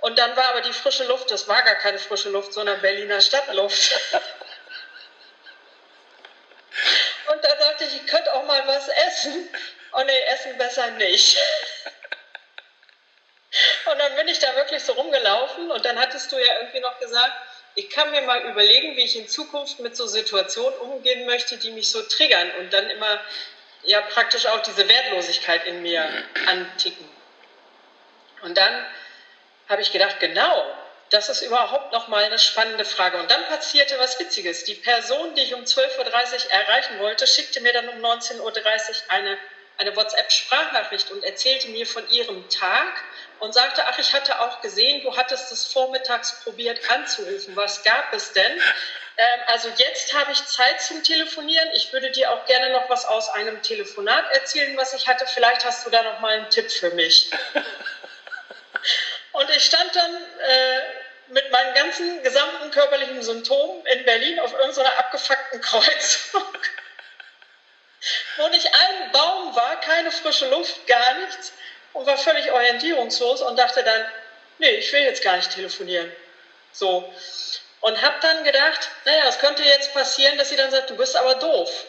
Und 0.00 0.18
dann 0.18 0.36
war 0.36 0.50
aber 0.50 0.60
die 0.62 0.72
frische 0.72 1.04
Luft, 1.04 1.30
das 1.30 1.46
war 1.46 1.62
gar 1.62 1.76
keine 1.76 1.98
frische 1.98 2.30
Luft, 2.30 2.54
sondern 2.54 2.80
Berliner 2.80 3.20
Stadtluft. 3.20 4.00
und 7.32 7.44
da 7.44 7.54
dachte 7.54 7.84
ich, 7.84 7.94
ich 7.96 8.06
könnte 8.06 8.32
auch 8.34 8.44
mal 8.44 8.66
was 8.66 8.88
essen. 8.88 9.48
Und 9.92 10.06
nee, 10.06 10.20
essen 10.28 10.56
besser 10.56 10.90
nicht. 10.92 11.36
und 13.86 13.98
dann 13.98 14.14
bin 14.14 14.28
ich 14.28 14.38
da 14.38 14.54
wirklich 14.56 14.82
so 14.82 14.92
rumgelaufen 14.92 15.70
und 15.70 15.84
dann 15.84 15.98
hattest 15.98 16.32
du 16.32 16.38
ja 16.38 16.54
irgendwie 16.60 16.80
noch 16.80 16.98
gesagt, 16.98 17.34
ich 17.74 17.88
kann 17.90 18.10
mir 18.10 18.22
mal 18.22 18.42
überlegen, 18.50 18.96
wie 18.96 19.04
ich 19.04 19.16
in 19.16 19.28
Zukunft 19.28 19.80
mit 19.80 19.96
so 19.96 20.06
Situationen 20.06 20.78
umgehen 20.80 21.26
möchte, 21.26 21.56
die 21.56 21.70
mich 21.70 21.90
so 21.90 22.02
triggern 22.02 22.50
und 22.58 22.72
dann 22.72 22.88
immer 22.90 23.20
ja 23.84 24.00
praktisch 24.00 24.46
auch 24.46 24.60
diese 24.60 24.88
Wertlosigkeit 24.88 25.64
in 25.66 25.82
mir 25.82 26.24
anticken. 26.46 27.08
Und 28.42 28.56
dann 28.56 28.84
habe 29.68 29.82
ich 29.82 29.92
gedacht, 29.92 30.20
genau, 30.20 30.64
das 31.10 31.28
ist 31.28 31.42
überhaupt 31.42 31.92
noch 31.92 32.08
mal 32.08 32.24
eine 32.24 32.38
spannende 32.38 32.84
Frage. 32.84 33.18
Und 33.18 33.30
dann 33.30 33.44
passierte 33.46 33.98
was 33.98 34.18
Witziges. 34.18 34.64
Die 34.64 34.74
Person, 34.74 35.34
die 35.34 35.42
ich 35.42 35.54
um 35.54 35.62
12.30 35.62 35.98
Uhr 35.98 36.50
erreichen 36.50 36.98
wollte, 36.98 37.26
schickte 37.26 37.60
mir 37.60 37.72
dann 37.72 37.88
um 37.88 37.98
19.30 38.04 38.40
Uhr 38.40 38.54
eine 39.08 39.38
eine 39.80 39.96
WhatsApp-Sprachnachricht 39.96 41.10
und 41.10 41.24
erzählte 41.24 41.68
mir 41.68 41.86
von 41.86 42.08
ihrem 42.10 42.46
Tag 42.50 43.02
und 43.40 43.52
sagte, 43.54 43.84
ach, 43.86 43.98
ich 43.98 44.12
hatte 44.12 44.40
auch 44.40 44.60
gesehen, 44.60 45.02
du 45.02 45.16
hattest 45.16 45.50
es 45.50 45.66
vormittags 45.72 46.40
probiert 46.44 46.90
anzurufen. 46.90 47.56
Was 47.56 47.82
gab 47.82 48.12
es 48.12 48.32
denn? 48.32 48.60
Ähm, 49.16 49.40
also 49.46 49.68
jetzt 49.76 50.14
habe 50.14 50.32
ich 50.32 50.44
Zeit 50.44 50.80
zum 50.80 51.02
Telefonieren. 51.02 51.68
Ich 51.74 51.92
würde 51.92 52.10
dir 52.10 52.30
auch 52.30 52.44
gerne 52.44 52.70
noch 52.70 52.88
was 52.88 53.06
aus 53.06 53.30
einem 53.30 53.60
Telefonat 53.62 54.30
erzählen, 54.32 54.76
was 54.76 54.94
ich 54.94 55.08
hatte. 55.08 55.26
Vielleicht 55.26 55.64
hast 55.64 55.86
du 55.86 55.90
da 55.90 56.02
noch 56.02 56.20
mal 56.20 56.36
einen 56.36 56.50
Tipp 56.50 56.70
für 56.70 56.90
mich. 56.90 57.30
Und 59.32 59.50
ich 59.50 59.64
stand 59.64 59.94
dann 59.94 60.14
äh, 60.14 60.80
mit 61.28 61.50
meinen 61.50 61.74
ganzen 61.74 62.22
gesamten 62.22 62.70
körperlichen 62.70 63.22
Symptomen 63.22 63.86
in 63.86 64.04
Berlin 64.04 64.40
auf 64.40 64.52
irgendeiner 64.52 64.98
abgefuckten 64.98 65.60
Kreuzung 65.60 66.42
wo 68.36 68.48
nicht 68.48 68.66
ein 68.66 69.12
Baum 69.12 69.54
war, 69.54 69.80
keine 69.80 70.10
frische 70.10 70.48
Luft, 70.48 70.86
gar 70.86 71.14
nichts 71.14 71.52
und 71.92 72.06
war 72.06 72.16
völlig 72.16 72.50
orientierungslos 72.50 73.42
und 73.42 73.56
dachte 73.56 73.82
dann, 73.82 74.04
nee, 74.58 74.70
ich 74.70 74.92
will 74.92 75.02
jetzt 75.02 75.22
gar 75.22 75.36
nicht 75.36 75.52
telefonieren. 75.52 76.10
So. 76.72 77.12
Und 77.80 78.00
habe 78.02 78.16
dann 78.20 78.44
gedacht, 78.44 78.90
naja, 79.04 79.24
es 79.28 79.38
könnte 79.38 79.62
jetzt 79.62 79.92
passieren, 79.94 80.36
dass 80.38 80.50
sie 80.50 80.56
dann 80.56 80.70
sagt, 80.70 80.90
du 80.90 80.96
bist 80.96 81.16
aber 81.16 81.34
doof, 81.36 81.86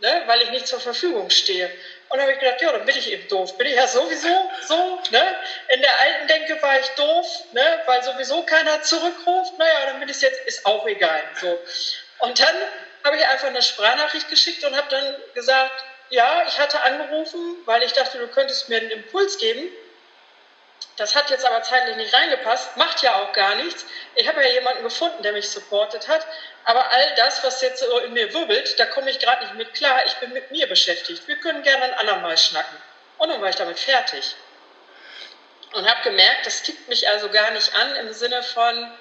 ne, 0.00 0.22
weil 0.26 0.42
ich 0.42 0.50
nicht 0.50 0.66
zur 0.66 0.80
Verfügung 0.80 1.30
stehe. 1.30 1.70
Und 2.10 2.20
habe 2.20 2.32
ich 2.32 2.40
gedacht, 2.40 2.60
ja, 2.60 2.72
dann 2.72 2.84
bin 2.84 2.96
ich 2.96 3.10
eben 3.10 3.26
doof. 3.28 3.56
Bin 3.56 3.68
ich 3.68 3.76
ja 3.76 3.86
sowieso 3.86 4.50
so, 4.66 5.00
ne? 5.10 5.36
In 5.68 5.80
der 5.80 6.00
alten 6.00 6.26
Denke 6.26 6.60
war 6.60 6.78
ich 6.78 6.88
doof, 6.88 7.26
ne, 7.52 7.80
weil 7.86 8.02
sowieso 8.02 8.42
keiner 8.42 8.82
zurückruft. 8.82 9.56
Naja, 9.58 9.86
dann 9.86 10.00
bin 10.00 10.08
ich 10.08 10.20
jetzt, 10.20 10.40
ist 10.46 10.66
auch 10.66 10.86
egal. 10.86 11.22
So. 11.40 11.58
Und 12.18 12.38
dann 12.38 12.54
habe 13.04 13.16
ich 13.16 13.26
einfach 13.26 13.46
eine 13.46 13.62
Sprachnachricht 13.62 14.28
geschickt 14.28 14.64
und 14.64 14.76
habe 14.76 14.88
dann 14.90 15.14
gesagt, 15.34 15.84
ja, 16.10 16.44
ich 16.46 16.58
hatte 16.58 16.82
angerufen, 16.82 17.56
weil 17.64 17.82
ich 17.82 17.92
dachte, 17.92 18.18
du 18.18 18.26
könntest 18.28 18.68
mir 18.68 18.78
einen 18.78 18.90
Impuls 18.90 19.38
geben. 19.38 19.68
Das 20.96 21.14
hat 21.14 21.30
jetzt 21.30 21.46
aber 21.46 21.62
zeitlich 21.62 21.96
nicht 21.96 22.12
reingepasst, 22.12 22.76
macht 22.76 23.02
ja 23.02 23.22
auch 23.22 23.32
gar 23.32 23.54
nichts. 23.54 23.86
Ich 24.16 24.28
habe 24.28 24.42
ja 24.42 24.50
jemanden 24.50 24.82
gefunden, 24.82 25.22
der 25.22 25.32
mich 25.32 25.48
supportet 25.48 26.08
hat. 26.08 26.26
Aber 26.64 26.90
all 26.90 27.14
das, 27.14 27.42
was 27.42 27.62
jetzt 27.62 27.80
so 27.80 27.98
in 28.00 28.12
mir 28.12 28.34
wirbelt, 28.34 28.78
da 28.78 28.86
komme 28.86 29.10
ich 29.10 29.18
gerade 29.18 29.44
nicht 29.44 29.54
mit 29.54 29.72
klar. 29.72 30.04
Ich 30.04 30.14
bin 30.16 30.32
mit 30.32 30.50
mir 30.50 30.68
beschäftigt. 30.68 31.26
Wir 31.26 31.36
können 31.36 31.62
gerne 31.62 31.84
ein 31.84 31.94
andermal 31.94 32.36
schnacken. 32.36 32.76
Und 33.18 33.30
dann 33.30 33.40
war 33.40 33.48
ich 33.48 33.56
damit 33.56 33.78
fertig. 33.78 34.34
Und 35.72 35.88
habe 35.88 36.02
gemerkt, 36.02 36.44
das 36.44 36.62
tickt 36.62 36.88
mich 36.88 37.08
also 37.08 37.30
gar 37.30 37.50
nicht 37.52 37.74
an 37.76 37.96
im 37.96 38.12
Sinne 38.12 38.42
von, 38.42 38.92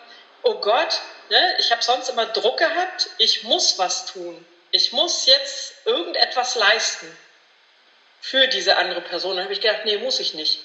oh 0.44 0.56
Gott, 0.56 1.02
ne, 1.30 1.56
ich 1.60 1.72
habe 1.72 1.84
sonst 1.84 2.10
immer 2.10 2.28
Druck 2.28 2.60
gehabt, 2.60 3.10
ich 3.18 3.44
muss 3.44 3.80
was 3.80 4.06
tun. 4.06 4.46
Ich 4.72 4.94
muss 4.94 5.26
jetzt 5.26 5.74
irgendetwas 5.86 6.56
leisten 6.56 7.08
für 8.22 8.48
diese 8.48 8.78
andere 8.78 9.02
Person. 9.02 9.36
Dann 9.36 9.46
habe 9.46 9.54
ich 9.54 9.62
gedacht, 9.62 9.82
nee, 9.86 9.98
muss 9.98 10.20
ich 10.20 10.34
nicht. 10.34 10.64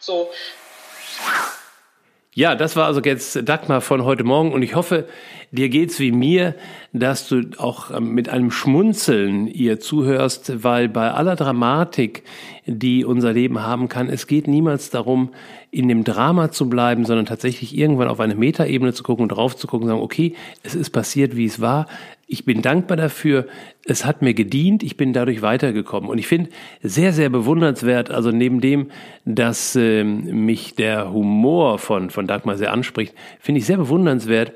So. 0.00 0.32
Ja, 2.32 2.54
das 2.54 2.76
war 2.76 2.86
also 2.86 3.00
jetzt 3.00 3.48
Dagmar 3.48 3.80
von 3.80 4.04
heute 4.04 4.22
Morgen 4.22 4.52
und 4.52 4.60
ich 4.60 4.74
hoffe, 4.74 5.08
dir 5.52 5.70
geht's 5.70 5.98
wie 6.00 6.12
mir, 6.12 6.54
dass 6.92 7.28
du 7.28 7.48
auch 7.56 7.90
ähm, 7.90 8.10
mit 8.10 8.28
einem 8.28 8.50
Schmunzeln 8.50 9.46
ihr 9.46 9.80
zuhörst, 9.80 10.62
weil 10.62 10.90
bei 10.90 11.10
aller 11.12 11.34
Dramatik, 11.34 12.24
die 12.66 13.06
unser 13.06 13.32
Leben 13.32 13.62
haben 13.62 13.88
kann, 13.88 14.10
es 14.10 14.26
geht 14.26 14.48
niemals 14.48 14.90
darum, 14.90 15.32
in 15.70 15.88
dem 15.88 16.04
Drama 16.04 16.50
zu 16.50 16.68
bleiben, 16.68 17.06
sondern 17.06 17.24
tatsächlich 17.24 17.74
irgendwann 17.74 18.08
auf 18.08 18.20
eine 18.20 18.34
Metaebene 18.34 18.92
zu 18.92 19.02
gucken 19.02 19.22
und 19.22 19.28
drauf 19.30 19.56
zu 19.56 19.66
gucken 19.66 19.84
und 19.84 19.94
sagen, 19.94 20.02
okay, 20.02 20.34
es 20.62 20.74
ist 20.74 20.90
passiert, 20.90 21.36
wie 21.36 21.46
es 21.46 21.60
war. 21.60 21.86
Ich 22.28 22.44
bin 22.44 22.60
dankbar 22.60 22.96
dafür. 22.96 23.46
Es 23.84 24.04
hat 24.04 24.20
mir 24.20 24.34
gedient. 24.34 24.82
Ich 24.82 24.96
bin 24.96 25.12
dadurch 25.12 25.42
weitergekommen. 25.42 26.10
Und 26.10 26.18
ich 26.18 26.26
finde 26.26 26.50
sehr, 26.82 27.12
sehr 27.12 27.28
bewundernswert, 27.28 28.10
also 28.10 28.32
neben 28.32 28.60
dem, 28.60 28.90
dass 29.24 29.76
ähm, 29.76 30.44
mich 30.44 30.74
der 30.74 31.12
Humor 31.12 31.78
von, 31.78 32.10
von 32.10 32.26
Dagmar 32.26 32.56
sehr 32.56 32.72
anspricht, 32.72 33.14
finde 33.38 33.60
ich 33.60 33.66
sehr 33.66 33.76
bewundernswert, 33.76 34.52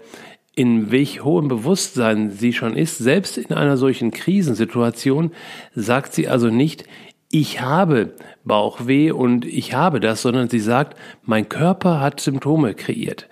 in 0.57 0.91
welch 0.91 1.23
hohem 1.23 1.47
Bewusstsein 1.47 2.33
sie 2.33 2.53
schon 2.53 2.75
ist, 2.75 2.99
selbst 2.99 3.39
in 3.39 3.55
einer 3.55 3.77
solchen 3.77 4.11
Krisensituation, 4.11 5.31
sagt 5.75 6.13
sie 6.13 6.27
also 6.27 6.49
nicht, 6.49 6.85
ich 7.33 7.61
habe 7.61 8.15
Bauchweh 8.45 9.13
und 9.13 9.45
ich 9.45 9.73
habe 9.73 10.01
das, 10.01 10.23
sondern 10.23 10.49
sie 10.49 10.59
sagt, 10.59 10.99
mein 11.23 11.49
Körper 11.49 12.01
hat 12.01 12.19
Symptome 12.19 12.75
kreiert. 12.75 13.29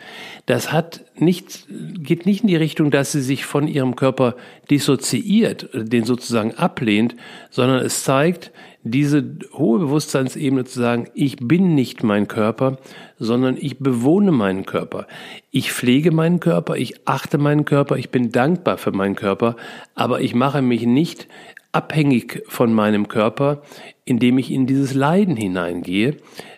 Das 0.47 0.73
hat 0.73 1.05
nicht, 1.17 1.67
geht 1.99 2.25
nicht 2.25 2.43
in 2.43 2.47
die 2.47 2.57
Richtung, 2.57 2.93
dass 2.93 3.11
sie 3.11 3.23
sich 3.23 3.45
von 3.45 3.67
ihrem 3.67 3.97
Körper 3.97 4.37
dissoziiert, 4.71 5.69
den 5.75 6.05
sozusagen 6.05 6.55
ablehnt, 6.55 7.17
sondern 7.51 7.85
es 7.85 8.05
zeigt 8.05 8.53
diese 8.85 9.25
hohe 9.53 9.81
Bewusstseinsebene 9.81 10.65
zu 10.65 10.79
sagen, 10.79 11.09
ich 11.15 11.37
bin 11.37 11.75
nicht 11.75 12.05
mein 12.05 12.29
Körper, 12.29 12.79
sondern 13.19 13.57
ich 13.59 13.81
bewohne 13.81 14.31
meinen 14.31 14.65
Körper. 14.65 15.09
Ich 15.51 15.73
pflege 15.73 16.13
meinen 16.13 16.39
Körper, 16.39 16.77
ich 16.77 17.07
achte 17.07 17.37
meinen 17.37 17.65
Körper, 17.65 17.97
ich 17.97 18.11
bin 18.11 18.31
dankbar 18.31 18.79
für 18.79 18.93
meinen 18.93 19.17
Körper, 19.17 19.57
aber 19.97 20.21
ich 20.21 20.35
mache 20.35 20.63
mich 20.63 20.87
nicht 20.87 21.27
abhängig 21.73 22.43
von 22.49 22.73
meinem 22.73 23.09
Körper, 23.09 23.63
indem 24.05 24.39
ich 24.39 24.51
in 24.51 24.67
dieses 24.67 24.95
Leiden 24.95 25.37
hineingehe. 25.37 26.17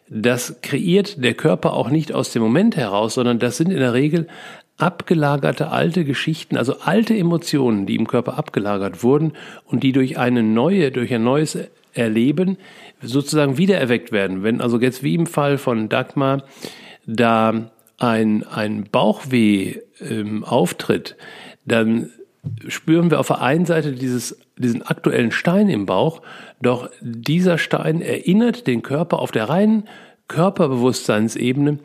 Das 0.08 0.60
kreiert 0.62 1.22
der 1.22 1.34
Körper 1.34 1.72
auch 1.72 1.90
nicht 1.90 2.12
aus 2.12 2.32
dem 2.32 2.42
Moment 2.42 2.76
heraus, 2.76 3.14
sondern 3.14 3.38
das 3.38 3.56
sind 3.56 3.70
in 3.70 3.78
der 3.78 3.94
Regel 3.94 4.26
abgelagerte 4.76 5.70
alte 5.70 6.04
Geschichten, 6.04 6.56
also 6.56 6.76
alte 6.80 7.14
Emotionen, 7.14 7.86
die 7.86 7.96
im 7.96 8.06
Körper 8.06 8.38
abgelagert 8.38 9.02
wurden 9.02 9.34
und 9.66 9.82
die 9.82 9.92
durch 9.92 10.18
eine 10.18 10.42
neue, 10.42 10.90
durch 10.90 11.12
ein 11.12 11.22
neues 11.22 11.58
Erleben 11.92 12.56
sozusagen 13.02 13.58
wiedererweckt 13.58 14.10
werden. 14.10 14.42
Wenn 14.42 14.60
also 14.60 14.80
jetzt 14.80 15.02
wie 15.02 15.14
im 15.14 15.26
Fall 15.26 15.58
von 15.58 15.88
Dagmar 15.88 16.44
da 17.06 17.70
ein, 17.98 18.44
ein 18.44 18.84
Bauchweh 18.90 19.76
ähm, 20.00 20.44
auftritt, 20.44 21.16
dann 21.64 22.10
spüren 22.68 23.10
wir 23.10 23.20
auf 23.20 23.28
der 23.28 23.42
einen 23.42 23.66
Seite 23.66 23.92
dieses, 23.92 24.38
diesen 24.56 24.82
aktuellen 24.82 25.30
Stein 25.30 25.68
im 25.68 25.86
Bauch, 25.86 26.22
doch 26.62 26.90
dieser 27.00 27.58
Stein 27.58 28.00
erinnert 28.00 28.66
den 28.66 28.82
Körper 28.82 29.18
auf 29.18 29.30
der 29.30 29.48
reinen 29.48 29.84
Körperbewusstseinsebene 30.28 31.78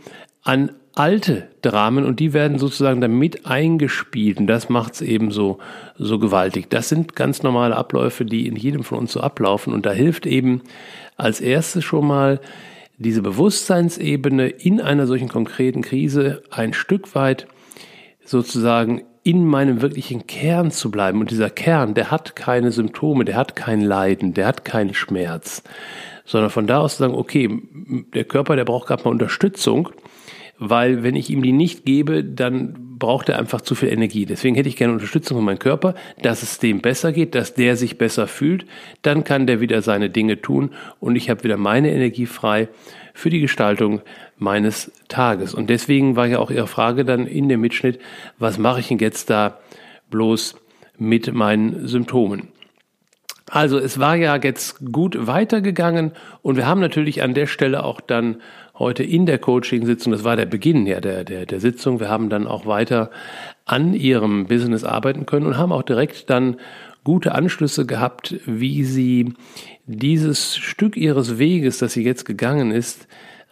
an 0.44 0.72
alte 0.94 1.50
Dramen 1.62 2.06
und 2.06 2.22
die 2.22 2.32
werden 2.32 2.58
sozusagen 2.58 3.02
damit 3.02 3.46
eingespielt 3.46 4.38
und 4.38 4.48
das 4.48 4.70
macht 4.70 4.94
es 4.94 5.02
eben 5.02 5.30
so, 5.30 5.58
so 5.98 6.20
gewaltig. 6.20 6.70
Das 6.70 6.88
sind 6.88 7.16
ganz 7.16 7.44
normale 7.44 7.76
Abläufe, 7.76 8.24
die 8.24 8.48
in 8.48 8.56
jedem 8.56 8.84
von 8.84 9.00
uns 9.00 9.12
so 9.12 9.20
ablaufen 9.20 9.74
und 9.74 9.86
da 9.86 9.92
hilft 9.92 10.26
eben 10.26 10.62
als 11.18 11.42
erstes 11.42 11.84
schon 11.84 12.08
mal 12.08 12.40
diese 12.98 13.22
Bewusstseinsebene 13.22 14.48
in 14.48 14.80
einer 14.80 15.06
solchen 15.06 15.28
konkreten 15.28 15.82
Krise 15.82 16.44
ein 16.50 16.74
Stück 16.74 17.14
weit 17.14 17.46
sozusagen 18.24 19.04
in 19.26 19.44
meinem 19.44 19.82
wirklichen 19.82 20.28
Kern 20.28 20.70
zu 20.70 20.92
bleiben. 20.92 21.20
Und 21.20 21.32
dieser 21.32 21.50
Kern, 21.50 21.96
der 21.96 22.12
hat 22.12 22.36
keine 22.36 22.72
Symptome, 22.72 23.26
der 23.26 23.36
hat 23.36 23.56
kein 23.56 23.82
Leiden, 23.82 24.36
der 24.36 24.46
hat 24.46 24.64
keinen 24.64 24.94
Schmerz, 24.94 25.64
sondern 26.26 26.52
von 26.52 26.68
da 26.68 26.78
aus 26.78 26.98
zu 26.98 27.00
sagen, 27.00 27.16
okay, 27.16 27.60
der 28.14 28.24
Körper, 28.24 28.56
der 28.56 28.66
braucht 28.66 28.88
gerade 28.88 29.04
mal 29.04 29.10
Unterstützung, 29.10 29.90
weil 30.58 31.04
wenn 31.04 31.16
ich 31.16 31.30
ihm 31.30 31.44
die 31.44 31.52
nicht 31.52 31.86
gebe, 31.86 32.24
dann 32.24 32.98
braucht 32.98 33.30
er 33.30 33.38
einfach 33.40 33.62
zu 33.62 33.76
viel 33.76 33.90
Energie. 33.90 34.26
Deswegen 34.26 34.56
hätte 34.56 34.70
ich 34.70 34.78
gerne 34.78 34.94
Unterstützung 34.94 35.38
von 35.38 35.46
meinem 35.46 35.60
Körper, 35.60 35.96
dass 36.22 36.44
es 36.44 36.60
dem 36.60 36.82
besser 36.82 37.12
geht, 37.12 37.36
dass 37.36 37.54
der 37.54 37.76
sich 37.76 37.98
besser 37.98 38.28
fühlt. 38.28 38.66
Dann 39.02 39.24
kann 39.24 39.48
der 39.48 39.60
wieder 39.60 39.82
seine 39.82 40.10
Dinge 40.10 40.42
tun 40.42 40.72
und 41.00 41.16
ich 41.16 41.30
habe 41.30 41.44
wieder 41.44 41.58
meine 41.58 41.92
Energie 41.92 42.26
frei 42.26 42.70
für 43.14 43.30
die 43.30 43.42
Gestaltung 43.42 44.02
meines 44.38 44.92
Tages. 45.08 45.54
Und 45.54 45.70
deswegen 45.70 46.16
war 46.16 46.28
ja 46.28 46.40
auch 46.40 46.52
Ihre 46.52 46.68
Frage 46.68 47.06
dann 47.06 47.28
in 47.28 47.50
dem 47.50 47.62
Mitschnitt, 47.62 48.00
was 48.38 48.58
mache 48.58 48.80
ich 48.80 48.88
denn 48.88 49.00
jetzt 49.00 49.30
da 49.30 49.60
bloß 50.10 50.56
mit 50.98 51.34
meinen 51.34 51.88
Symptomen? 51.88 52.50
Also 53.50 53.78
es 53.78 54.00
war 54.00 54.16
ja 54.16 54.36
jetzt 54.38 54.92
gut 54.92 55.28
weitergegangen 55.28 56.12
und 56.42 56.56
wir 56.58 56.66
haben 56.66 56.82
natürlich 56.82 57.22
an 57.22 57.34
der 57.34 57.46
Stelle 57.46 57.84
auch 57.84 58.02
dann 58.02 58.42
heute 58.78 59.04
in 59.04 59.26
der 59.26 59.40
Coaching-Sitzung, 59.40 60.12
das 60.12 60.24
war 60.24 60.36
der 60.36 60.46
Beginn 60.46 60.86
ja 60.86 61.00
der, 61.00 61.24
der, 61.24 61.46
der 61.46 61.60
Sitzung, 61.60 62.00
wir 62.00 62.10
haben 62.10 62.30
dann 62.30 62.48
auch 62.48 62.66
weiter 62.66 63.10
an 63.66 63.94
ihrem 63.94 64.48
Business 64.48 64.84
arbeiten 64.84 65.26
können 65.26 65.46
und 65.46 65.58
haben 65.58 65.72
auch 65.72 65.84
direkt 65.84 66.30
dann 66.30 66.58
gute 67.04 67.34
Anschlüsse 67.34 67.86
gehabt, 67.86 68.36
wie 68.46 68.84
sie 68.84 69.34
dieses 69.86 70.58
Stück 70.58 70.98
ihres 70.98 71.38
Weges, 71.38 71.78
das 71.78 71.94
sie 71.94 72.04
jetzt 72.04 72.26
gegangen 72.26 72.72
ist, 72.72 73.08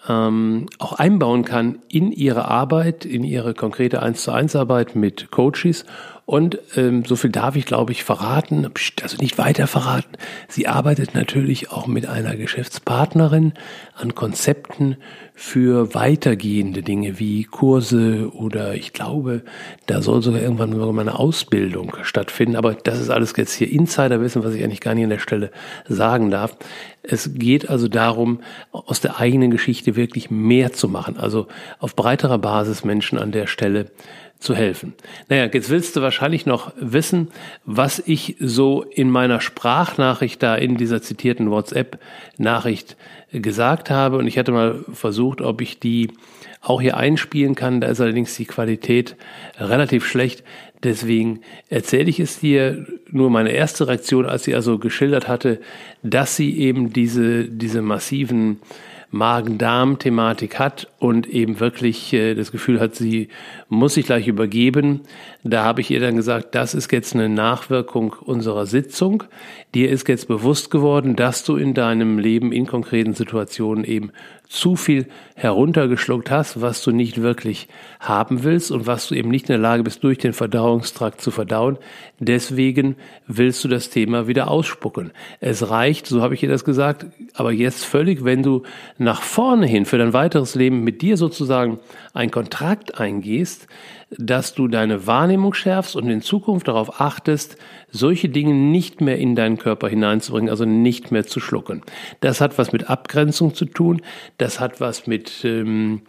ähm, 0.09 0.67
auch 0.79 0.93
einbauen 0.93 1.45
kann 1.45 1.79
in 1.87 2.11
ihre 2.11 2.45
Arbeit, 2.45 3.05
in 3.05 3.23
ihre 3.23 3.53
konkrete 3.53 4.01
1 4.01 4.23
zu 4.23 4.31
1 4.31 4.55
Arbeit 4.55 4.95
mit 4.95 5.31
Coaches. 5.31 5.85
Und 6.25 6.57
ähm, 6.77 7.03
so 7.03 7.17
viel 7.17 7.31
darf 7.31 7.57
ich, 7.57 7.65
glaube 7.65 7.91
ich, 7.91 8.05
verraten, 8.05 8.69
also 9.01 9.17
nicht 9.17 9.37
weiter 9.37 9.67
verraten. 9.67 10.13
Sie 10.47 10.67
arbeitet 10.67 11.13
natürlich 11.15 11.71
auch 11.71 11.85
mit 11.85 12.05
einer 12.05 12.37
Geschäftspartnerin 12.37 13.53
an 13.95 14.15
Konzepten 14.15 14.95
für 15.35 15.93
weitergehende 15.93 16.81
Dinge 16.81 17.19
wie 17.19 17.43
Kurse 17.43 18.31
oder 18.33 18.75
ich 18.75 18.93
glaube, 18.93 19.41
da 19.87 20.01
soll 20.01 20.21
sogar 20.21 20.41
irgendwann 20.41 20.77
mal 20.77 21.01
eine 21.01 21.19
Ausbildung 21.19 21.93
stattfinden. 22.03 22.55
Aber 22.55 22.73
das 22.73 23.01
ist 23.01 23.09
alles 23.09 23.33
jetzt 23.35 23.53
hier 23.53 23.69
Insiderwissen, 23.69 24.45
was 24.45 24.53
ich 24.53 24.63
eigentlich 24.63 24.81
gar 24.81 24.95
nicht 24.95 25.03
an 25.03 25.09
der 25.09 25.19
Stelle 25.19 25.51
sagen 25.89 26.31
darf. 26.31 26.55
Es 27.01 27.31
geht 27.33 27.69
also 27.69 27.89
darum, 27.89 28.39
aus 28.71 29.01
der 29.01 29.19
eigenen 29.19 29.51
Geschichte 29.51 29.97
wirklich 29.97 30.31
mehr 30.31 30.71
zu 30.71 30.87
machen, 30.87 31.17
also 31.17 31.47
auf 31.79 31.97
breiterer 31.97 32.37
Basis 32.37 32.85
Menschen 32.85 33.17
an 33.17 33.33
der 33.33 33.47
Stelle 33.47 33.91
zu 34.43 34.55
helfen. 34.55 34.93
Naja, 35.29 35.49
jetzt 35.51 35.69
willst 35.69 35.95
du 35.95 36.01
wahrscheinlich 36.01 36.45
noch 36.45 36.73
wissen, 36.75 37.29
was 37.65 38.03
ich 38.05 38.35
so 38.39 38.83
in 38.83 39.09
meiner 39.09 39.39
Sprachnachricht 39.39 40.43
da 40.43 40.55
in 40.55 40.77
dieser 40.77 41.01
zitierten 41.01 41.49
WhatsApp-Nachricht 41.49 42.97
gesagt 43.31 43.89
habe. 43.89 44.17
Und 44.17 44.27
ich 44.27 44.37
hatte 44.37 44.51
mal 44.51 44.83
versucht, 44.91 45.41
ob 45.41 45.61
ich 45.61 45.79
die 45.79 46.11
auch 46.61 46.81
hier 46.81 46.97
einspielen 46.97 47.55
kann. 47.55 47.81
Da 47.81 47.87
ist 47.87 48.01
allerdings 48.01 48.35
die 48.35 48.45
Qualität 48.45 49.15
relativ 49.57 50.05
schlecht. 50.05 50.43
Deswegen 50.83 51.39
erzähle 51.69 52.09
ich 52.09 52.19
es 52.19 52.39
dir 52.39 52.85
nur 53.09 53.29
meine 53.29 53.51
erste 53.51 53.87
Reaktion, 53.87 54.25
als 54.25 54.43
sie 54.43 54.55
also 54.55 54.77
geschildert 54.77 55.29
hatte, 55.29 55.61
dass 56.03 56.35
sie 56.35 56.57
eben 56.59 56.91
diese, 56.91 57.45
diese 57.45 57.81
massiven 57.81 58.59
Magen-Darm-Thematik 59.13 60.57
hat 60.59 60.87
und 60.99 61.27
eben 61.27 61.59
wirklich 61.59 62.11
äh, 62.13 62.33
das 62.33 62.51
Gefühl 62.51 62.79
hat, 62.79 62.95
sie 62.95 63.29
muss 63.69 63.93
sich 63.93 64.05
gleich 64.07 64.27
übergeben. 64.27 65.01
Da 65.43 65.63
habe 65.63 65.81
ich 65.81 65.91
ihr 65.91 65.99
dann 65.99 66.15
gesagt, 66.15 66.55
das 66.55 66.73
ist 66.73 66.91
jetzt 66.91 67.13
eine 67.13 67.29
Nachwirkung 67.29 68.13
unserer 68.19 68.65
Sitzung. 68.65 69.23
Dir 69.75 69.89
ist 69.91 70.07
jetzt 70.07 70.27
bewusst 70.27 70.71
geworden, 70.71 71.15
dass 71.15 71.43
du 71.43 71.55
in 71.57 71.75
deinem 71.75 72.17
Leben 72.17 72.51
in 72.51 72.65
konkreten 72.65 73.13
Situationen 73.13 73.85
eben 73.85 74.11
zu 74.53 74.75
viel 74.75 75.07
heruntergeschluckt 75.35 76.29
hast, 76.29 76.61
was 76.61 76.83
du 76.83 76.91
nicht 76.91 77.23
wirklich 77.23 77.67
haben 77.99 78.43
willst 78.43 78.71
und 78.71 78.85
was 78.85 79.07
du 79.07 79.15
eben 79.15 79.29
nicht 79.29 79.45
in 79.45 79.53
der 79.53 79.57
Lage 79.57 79.81
bist, 79.81 80.03
durch 80.03 80.19
den 80.19 80.31
Verdauungstrakt 80.31 81.21
zu 81.21 81.31
verdauen. 81.31 81.79
Deswegen 82.19 82.95
willst 83.25 83.63
du 83.63 83.67
das 83.67 83.89
Thema 83.89 84.27
wieder 84.27 84.51
ausspucken. 84.51 85.09
Es 85.39 85.71
reicht, 85.71 86.05
so 86.05 86.21
habe 86.21 86.35
ich 86.35 86.41
dir 86.41 86.49
das 86.49 86.65
gesagt, 86.65 87.07
aber 87.33 87.51
jetzt 87.51 87.83
völlig, 87.83 88.23
wenn 88.23 88.43
du 88.43 88.61
nach 88.99 89.23
vorne 89.23 89.65
hin 89.65 89.85
für 89.85 89.97
dein 89.97 90.13
weiteres 90.13 90.53
Leben 90.53 90.83
mit 90.83 91.01
dir 91.01 91.17
sozusagen 91.17 91.79
ein 92.13 92.29
Kontrakt 92.29 92.99
eingehst, 92.99 93.67
dass 94.17 94.53
du 94.53 94.67
deine 94.67 95.07
Wahrnehmung 95.07 95.53
schärfst 95.53 95.95
und 95.95 96.09
in 96.09 96.21
Zukunft 96.21 96.67
darauf 96.67 97.01
achtest, 97.01 97.57
solche 97.89 98.29
Dinge 98.29 98.53
nicht 98.53 99.01
mehr 99.01 99.17
in 99.17 99.35
deinen 99.35 99.57
Körper 99.57 99.87
hineinzubringen, 99.87 100.49
also 100.49 100.65
nicht 100.65 101.11
mehr 101.11 101.25
zu 101.25 101.39
schlucken. 101.39 101.81
Das 102.19 102.41
hat 102.41 102.57
was 102.57 102.71
mit 102.71 102.89
Abgrenzung 102.89 103.53
zu 103.53 103.65
tun, 103.65 104.01
das 104.37 104.59
hat 104.59 104.81
was 104.81 105.07
mit 105.07 105.43
ähm, 105.43 106.01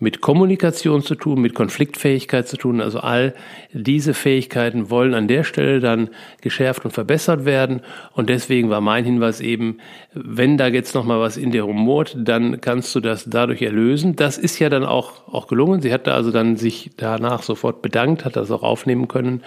mit 0.00 0.22
Kommunikation 0.22 1.02
zu 1.02 1.14
tun, 1.14 1.40
mit 1.40 1.54
Konfliktfähigkeit 1.54 2.48
zu 2.48 2.56
tun. 2.56 2.80
Also 2.80 3.00
all 3.00 3.34
diese 3.72 4.14
Fähigkeiten 4.14 4.90
wollen 4.90 5.14
an 5.14 5.28
der 5.28 5.44
Stelle 5.44 5.78
dann 5.78 6.08
geschärft 6.40 6.84
und 6.84 6.90
verbessert 6.90 7.44
werden. 7.44 7.82
Und 8.14 8.30
deswegen 8.30 8.70
war 8.70 8.80
mein 8.80 9.04
Hinweis 9.04 9.40
eben, 9.40 9.78
wenn 10.14 10.56
da 10.56 10.68
jetzt 10.68 10.94
noch 10.94 11.04
mal 11.04 11.20
was 11.20 11.36
in 11.36 11.50
dir 11.50 11.62
rumort, 11.62 12.16
dann 12.18 12.60
kannst 12.62 12.94
du 12.94 13.00
das 13.00 13.26
dadurch 13.26 13.62
erlösen. 13.62 14.16
Das 14.16 14.38
ist 14.38 14.58
ja 14.58 14.70
dann 14.70 14.84
auch, 14.84 15.28
auch 15.28 15.46
gelungen. 15.46 15.82
Sie 15.82 15.92
hat 15.92 16.06
da 16.06 16.14
also 16.14 16.30
dann 16.32 16.56
sich 16.56 16.90
danach 16.96 17.42
sofort 17.42 17.82
bedankt, 17.82 18.24
hat 18.24 18.36
das 18.36 18.50
auch 18.50 18.62
aufnehmen 18.62 19.06
können. 19.06 19.42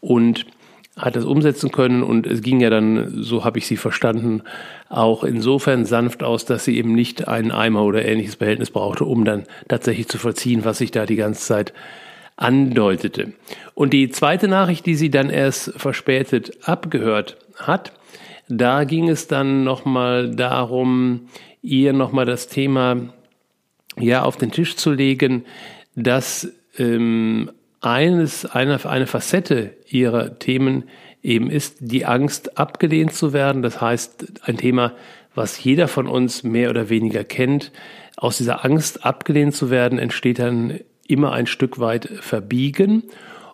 Und 0.00 0.46
hat 0.96 1.16
das 1.16 1.24
umsetzen 1.24 1.72
können 1.72 2.02
und 2.02 2.26
es 2.26 2.40
ging 2.40 2.60
ja 2.60 2.70
dann, 2.70 3.22
so 3.22 3.44
habe 3.44 3.58
ich 3.58 3.66
sie 3.66 3.76
verstanden, 3.76 4.42
auch 4.88 5.24
insofern 5.24 5.84
sanft 5.84 6.22
aus, 6.22 6.44
dass 6.44 6.64
sie 6.64 6.76
eben 6.76 6.92
nicht 6.92 7.26
einen 7.26 7.50
Eimer 7.50 7.82
oder 7.82 8.04
ähnliches 8.04 8.36
Behältnis 8.36 8.70
brauchte, 8.70 9.04
um 9.04 9.24
dann 9.24 9.44
tatsächlich 9.68 10.08
zu 10.08 10.18
vollziehen, 10.18 10.64
was 10.64 10.78
sich 10.78 10.92
da 10.92 11.04
die 11.04 11.16
ganze 11.16 11.44
Zeit 11.46 11.72
andeutete. 12.36 13.32
Und 13.74 13.92
die 13.92 14.08
zweite 14.08 14.46
Nachricht, 14.46 14.86
die 14.86 14.94
sie 14.94 15.10
dann 15.10 15.30
erst 15.30 15.72
verspätet 15.76 16.58
abgehört 16.62 17.38
hat, 17.56 17.92
da 18.48 18.84
ging 18.84 19.08
es 19.08 19.26
dann 19.26 19.64
nochmal 19.64 20.30
darum, 20.34 21.28
ihr 21.62 21.92
nochmal 21.92 22.26
das 22.26 22.48
Thema 22.48 22.96
ja 23.98 24.22
auf 24.22 24.36
den 24.36 24.52
Tisch 24.52 24.76
zu 24.76 24.92
legen, 24.92 25.44
dass 25.96 26.52
ähm, 26.78 27.50
eines, 27.84 28.46
eine, 28.46 28.84
eine 28.84 29.06
Facette 29.06 29.74
ihrer 29.86 30.38
Themen 30.38 30.84
eben 31.22 31.50
ist, 31.50 31.76
die 31.80 32.04
Angst 32.04 32.58
abgelehnt 32.58 33.12
zu 33.12 33.32
werden. 33.32 33.62
Das 33.62 33.80
heißt, 33.80 34.42
ein 34.42 34.56
Thema, 34.56 34.92
was 35.34 35.62
jeder 35.62 35.88
von 35.88 36.06
uns 36.06 36.42
mehr 36.42 36.70
oder 36.70 36.88
weniger 36.88 37.24
kennt. 37.24 37.72
Aus 38.16 38.36
dieser 38.36 38.64
Angst 38.64 39.04
abgelehnt 39.04 39.54
zu 39.54 39.70
werden, 39.70 39.98
entsteht 39.98 40.38
dann 40.38 40.80
immer 41.06 41.32
ein 41.32 41.46
Stück 41.46 41.78
weit 41.80 42.08
Verbiegen. 42.20 43.04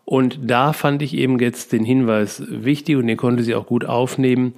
Und 0.04 0.38
da 0.42 0.72
fand 0.72 1.02
ich 1.02 1.14
eben 1.14 1.38
jetzt 1.38 1.72
den 1.72 1.84
Hinweis 1.84 2.42
wichtig 2.48 2.96
und 2.96 3.06
den 3.06 3.16
konnte 3.16 3.44
sie 3.44 3.54
auch 3.54 3.66
gut 3.66 3.84
aufnehmen, 3.84 4.54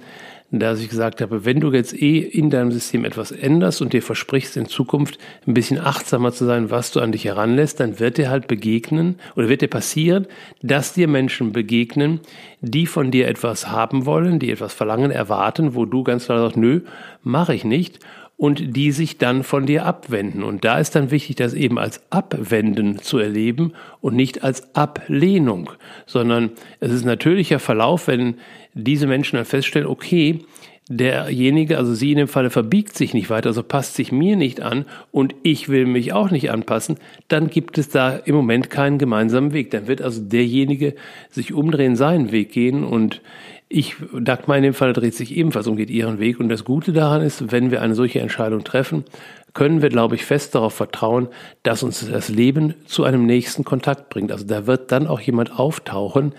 dass 0.59 0.79
ich 0.79 0.89
gesagt 0.89 1.19
habe, 1.21 1.45
wenn 1.45 1.59
du 1.59 1.71
jetzt 1.71 1.99
eh 1.99 2.19
in 2.19 2.49
deinem 2.49 2.71
System 2.71 3.05
etwas 3.05 3.31
änderst 3.31 3.81
und 3.81 3.93
dir 3.93 4.03
versprichst, 4.03 4.55
in 4.55 4.67
Zukunft 4.67 5.17
ein 5.47 5.53
bisschen 5.53 5.79
achtsamer 5.79 6.31
zu 6.31 6.45
sein, 6.45 6.69
was 6.69 6.91
du 6.91 6.99
an 6.99 7.11
dich 7.11 7.25
heranlässt, 7.25 7.79
dann 7.79 7.99
wird 7.99 8.17
dir 8.17 8.29
halt 8.29 8.47
begegnen 8.47 9.15
oder 9.35 9.49
wird 9.49 9.61
dir 9.61 9.67
passieren, 9.67 10.27
dass 10.61 10.93
dir 10.93 11.07
Menschen 11.07 11.53
begegnen, 11.53 12.19
die 12.61 12.85
von 12.85 13.09
dir 13.09 13.27
etwas 13.27 13.69
haben 13.69 14.05
wollen, 14.05 14.39
die 14.39 14.51
etwas 14.51 14.73
verlangen, 14.73 15.11
erwarten, 15.11 15.73
wo 15.73 15.85
du 15.85 16.03
ganz 16.03 16.25
klar 16.25 16.39
sagst, 16.39 16.57
nö, 16.57 16.81
mache 17.23 17.55
ich 17.55 17.63
nicht 17.63 17.99
und 18.37 18.75
die 18.75 18.91
sich 18.91 19.17
dann 19.17 19.43
von 19.43 19.65
dir 19.65 19.85
abwenden. 19.85 20.43
Und 20.43 20.65
da 20.65 20.79
ist 20.79 20.95
dann 20.95 21.11
wichtig, 21.11 21.35
das 21.35 21.53
eben 21.53 21.79
als 21.79 22.01
Abwenden 22.09 22.99
zu 22.99 23.17
erleben 23.17 23.73
und 24.01 24.15
nicht 24.15 24.43
als 24.43 24.75
Ablehnung, 24.75 25.71
sondern 26.05 26.51
es 26.79 26.91
ist 26.91 27.05
natürlicher 27.05 27.59
Verlauf, 27.59 28.07
wenn 28.07 28.35
diese 28.73 29.07
Menschen 29.07 29.37
dann 29.37 29.45
feststellen, 29.45 29.87
okay, 29.87 30.39
derjenige, 30.89 31.77
also 31.77 31.93
sie 31.93 32.11
in 32.11 32.17
dem 32.17 32.27
Falle 32.27 32.49
verbiegt 32.49 32.97
sich 32.97 33.13
nicht 33.13 33.29
weiter, 33.29 33.47
also 33.47 33.63
passt 33.63 33.95
sich 33.95 34.11
mir 34.11 34.35
nicht 34.35 34.61
an 34.61 34.85
und 35.11 35.35
ich 35.43 35.69
will 35.69 35.85
mich 35.85 36.11
auch 36.11 36.29
nicht 36.29 36.51
anpassen, 36.51 36.97
dann 37.29 37.49
gibt 37.49 37.77
es 37.77 37.89
da 37.89 38.17
im 38.17 38.35
Moment 38.35 38.69
keinen 38.69 38.97
gemeinsamen 38.97 39.53
Weg. 39.53 39.71
Dann 39.71 39.87
wird 39.87 40.01
also 40.01 40.21
derjenige 40.21 40.95
sich 41.29 41.53
umdrehen, 41.53 41.95
seinen 41.95 42.31
Weg 42.31 42.51
gehen 42.51 42.83
und 42.83 43.21
ich, 43.73 43.95
Dagmar 44.17 44.57
in 44.57 44.63
dem 44.63 44.73
Fall 44.75 44.93
dreht 44.93 45.15
sich 45.15 45.35
ebenfalls 45.35 45.65
um, 45.65 45.75
geht 45.75 45.89
ihren 45.89 46.19
Weg. 46.19 46.39
Und 46.39 46.49
das 46.49 46.63
Gute 46.63 46.93
daran 46.93 47.21
ist, 47.21 47.51
wenn 47.51 47.71
wir 47.71 47.81
eine 47.81 47.95
solche 47.95 48.19
Entscheidung 48.19 48.63
treffen, 48.63 49.03
können 49.53 49.81
wir, 49.81 49.89
glaube 49.89 50.15
ich, 50.15 50.25
fest 50.25 50.53
darauf 50.53 50.73
vertrauen, 50.73 51.27
dass 51.63 51.81
uns 51.81 52.07
das 52.07 52.29
Leben 52.29 52.75
zu 52.85 53.03
einem 53.03 53.25
nächsten 53.25 53.63
Kontakt 53.63 54.09
bringt. 54.09 54.31
Also 54.31 54.45
da 54.45 54.67
wird 54.67 54.91
dann 54.91 55.07
auch 55.07 55.19
jemand 55.19 55.57
auftauchen, 55.57 56.33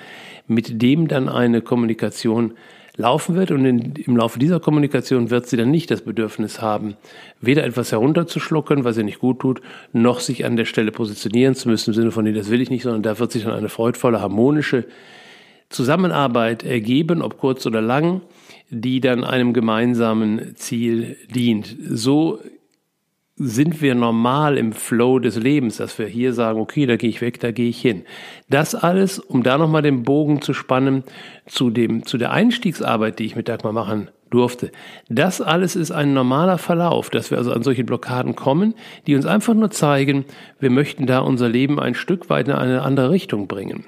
mit 0.47 0.81
dem 0.81 1.09
dann 1.09 1.29
eine 1.29 1.61
Kommunikation 1.61 2.55
laufen 2.97 3.35
wird 3.35 3.51
und 3.51 3.65
in, 3.65 3.95
im 3.97 4.17
Laufe 4.17 4.39
dieser 4.39 4.61
Kommunikation 4.61 5.31
wird 5.31 5.49
sie 5.49 5.57
dann 5.57 5.73
nicht 5.73 5.91
das 5.91 6.03
Bedürfnis 6.03 6.63
haben, 6.63 6.95
weder 7.41 7.65
etwas 7.65 7.91
herunterzuschlucken, 7.91 8.85
was 8.85 8.97
ihr 8.97 9.03
nicht 9.03 9.19
gut 9.19 9.41
tut, 9.41 9.61
noch 9.93 10.21
sich 10.21 10.45
an 10.45 10.55
der 10.55 10.65
Stelle 10.65 10.93
positionieren 10.93 11.57
zu 11.57 11.69
müssen 11.69 11.91
im 11.91 11.95
Sinne 11.95 12.11
von, 12.13 12.23
nee, 12.23 12.33
das 12.33 12.51
will 12.51 12.61
ich 12.61 12.71
nicht, 12.71 12.85
sondern 12.85 13.03
da 13.03 13.19
wird 13.19 13.33
sich 13.33 13.43
dann 13.43 13.55
eine 13.55 13.69
freudvolle, 13.69 14.21
harmonische 14.21 14.85
Zusammenarbeit 15.75 16.63
ergeben, 16.63 17.21
ob 17.21 17.39
kurz 17.39 17.67
oder 17.67 17.83
lang, 17.83 18.23
die 18.71 19.01
dann 19.01 19.25
einem 19.25 19.53
gemeinsamen 19.53 20.57
Ziel 20.57 21.17
dient. 21.35 21.77
So 21.89 22.39
sind 23.37 23.83
wir 23.83 23.97
normal 23.97 24.57
im 24.57 24.73
Flow 24.73 25.19
des 25.19 25.37
Lebens, 25.37 25.79
dass 25.79 25.99
wir 25.99 26.07
hier 26.07 26.33
sagen, 26.33 26.61
okay, 26.61 26.87
da 26.87 26.97
gehe 26.97 27.11
ich 27.11 27.21
weg, 27.21 27.41
da 27.41 27.51
gehe 27.51 27.69
ich 27.69 27.81
hin. 27.81 28.05
Das 28.49 28.77
alles, 28.77 29.19
um 29.19 29.43
da 29.43 29.59
nochmal 29.59 29.83
den 29.83 30.05
Bogen 30.05 30.41
zu 30.41 30.55
spannen 30.55 31.03
zu 31.47 31.71
dem, 31.71 32.07
zu 32.07 32.17
der 32.17 32.31
Einstiegsarbeit, 32.31 33.19
die 33.19 33.25
ich 33.25 33.35
mit 33.35 33.49
Dagmar 33.49 33.73
machen 33.73 34.09
durfte. 34.31 34.71
Das 35.09 35.41
alles 35.41 35.75
ist 35.75 35.91
ein 35.91 36.15
normaler 36.15 36.59
Verlauf, 36.59 37.11
dass 37.11 37.33
wir 37.33 37.39
also 37.39 37.53
an 37.53 37.65
solche 37.65 37.85
Blockaden 37.85 38.37
kommen, 38.37 38.75
die 39.09 39.17
uns 39.17 39.27
einfach 39.27 39.55
nur 39.55 39.71
zeigen, 39.71 40.25
wir 40.61 40.71
möchten 40.71 41.07
da 41.07 41.19
unser 41.19 41.49
Leben 41.49 41.81
ein 41.81 41.95
Stück 41.95 42.31
weit 42.31 42.47
in 42.47 42.55
eine 42.55 42.83
andere 42.83 43.11
Richtung 43.11 43.49
bringen. 43.49 43.85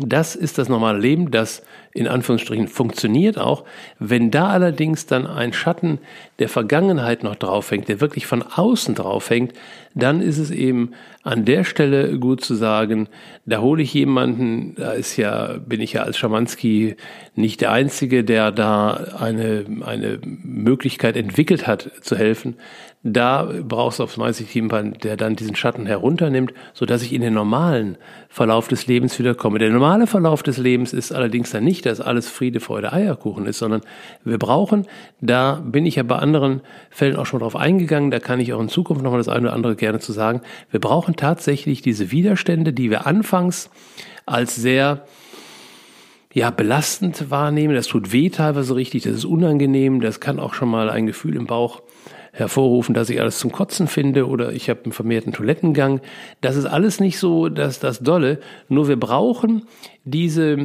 Das 0.00 0.36
ist 0.36 0.58
das 0.58 0.68
normale 0.68 0.98
Leben, 0.98 1.30
das 1.30 1.62
in 1.92 2.06
Anführungsstrichen 2.06 2.68
funktioniert 2.68 3.38
auch. 3.38 3.64
Wenn 3.98 4.30
da 4.30 4.48
allerdings 4.48 5.06
dann 5.06 5.26
ein 5.26 5.52
Schatten 5.52 5.98
der 6.38 6.48
Vergangenheit 6.48 7.24
noch 7.24 7.34
draufhängt, 7.34 7.88
der 7.88 8.00
wirklich 8.00 8.26
von 8.26 8.42
außen 8.42 8.94
draufhängt, 8.94 9.52
dann 9.94 10.20
ist 10.20 10.38
es 10.38 10.50
eben 10.50 10.92
an 11.24 11.44
der 11.44 11.64
Stelle 11.64 12.18
gut 12.18 12.42
zu 12.42 12.54
sagen, 12.54 13.08
da 13.46 13.60
hole 13.60 13.82
ich 13.82 13.92
jemanden, 13.94 14.74
da 14.76 14.92
ist 14.92 15.16
ja, 15.16 15.56
bin 15.58 15.80
ich 15.80 15.94
ja 15.94 16.02
als 16.02 16.16
Schamanski 16.16 16.96
nicht 17.34 17.60
der 17.60 17.72
Einzige, 17.72 18.22
der 18.22 18.52
da 18.52 19.16
eine, 19.18 19.64
eine 19.80 20.20
Möglichkeit 20.24 21.16
entwickelt 21.16 21.66
hat 21.66 21.90
zu 22.02 22.16
helfen. 22.16 22.56
Da 23.04 23.48
brauchst 23.62 24.00
du 24.00 24.02
auf 24.02 24.16
meistens 24.16 24.52
jemanden, 24.52 24.98
der 24.98 25.16
dann 25.16 25.36
diesen 25.36 25.54
Schatten 25.54 25.86
herunternimmt, 25.86 26.52
so 26.74 26.84
dass 26.84 27.02
ich 27.02 27.12
in 27.12 27.22
den 27.22 27.32
normalen 27.32 27.96
Verlauf 28.28 28.66
des 28.66 28.88
Lebens 28.88 29.16
wiederkomme. 29.20 29.60
Der 29.60 29.70
normale 29.70 30.08
Verlauf 30.08 30.42
des 30.42 30.58
Lebens 30.58 30.92
ist 30.92 31.12
allerdings 31.12 31.52
dann 31.52 31.62
nicht, 31.62 31.86
dass 31.86 32.00
alles 32.00 32.28
Friede, 32.28 32.58
Freude, 32.58 32.92
Eierkuchen 32.92 33.46
ist, 33.46 33.58
sondern 33.58 33.82
wir 34.24 34.38
brauchen, 34.38 34.86
da 35.20 35.62
bin 35.64 35.86
ich 35.86 35.94
ja 35.94 36.02
bei 36.02 36.16
anderen 36.16 36.60
Fällen 36.90 37.14
auch 37.14 37.26
schon 37.26 37.38
drauf 37.38 37.54
eingegangen, 37.54 38.10
da 38.10 38.18
kann 38.18 38.40
ich 38.40 38.52
auch 38.52 38.60
in 38.60 38.68
Zukunft 38.68 39.04
nochmal 39.04 39.20
das 39.20 39.28
eine 39.28 39.46
oder 39.46 39.52
andere 39.52 39.76
gerne 39.76 40.00
zu 40.00 40.12
sagen, 40.12 40.40
wir 40.72 40.80
brauchen 40.80 41.14
tatsächlich 41.14 41.82
diese 41.82 42.10
Widerstände, 42.10 42.72
die 42.72 42.90
wir 42.90 43.06
anfangs 43.06 43.70
als 44.26 44.56
sehr 44.56 45.06
ja, 46.34 46.50
belastend 46.50 47.30
wahrnehmen. 47.30 47.74
Das 47.74 47.86
tut 47.86 48.12
weh 48.12 48.28
teilweise 48.28 48.74
richtig, 48.74 49.04
das 49.04 49.12
ist 49.12 49.24
unangenehm, 49.24 50.00
das 50.00 50.18
kann 50.18 50.40
auch 50.40 50.52
schon 50.52 50.68
mal 50.68 50.90
ein 50.90 51.06
Gefühl 51.06 51.36
im 51.36 51.46
Bauch 51.46 51.80
hervorrufen, 52.32 52.94
dass 52.94 53.10
ich 53.10 53.20
alles 53.20 53.38
zum 53.38 53.52
Kotzen 53.52 53.88
finde 53.88 54.26
oder 54.26 54.52
ich 54.52 54.70
habe 54.70 54.84
einen 54.84 54.92
vermehrten 54.92 55.32
Toilettengang. 55.32 56.00
Das 56.40 56.56
ist 56.56 56.66
alles 56.66 57.00
nicht 57.00 57.18
so 57.18 57.48
dass 57.48 57.80
das 57.80 58.00
Dolle. 58.00 58.40
Nur 58.68 58.88
wir 58.88 58.98
brauchen 58.98 59.62
diese, 60.04 60.58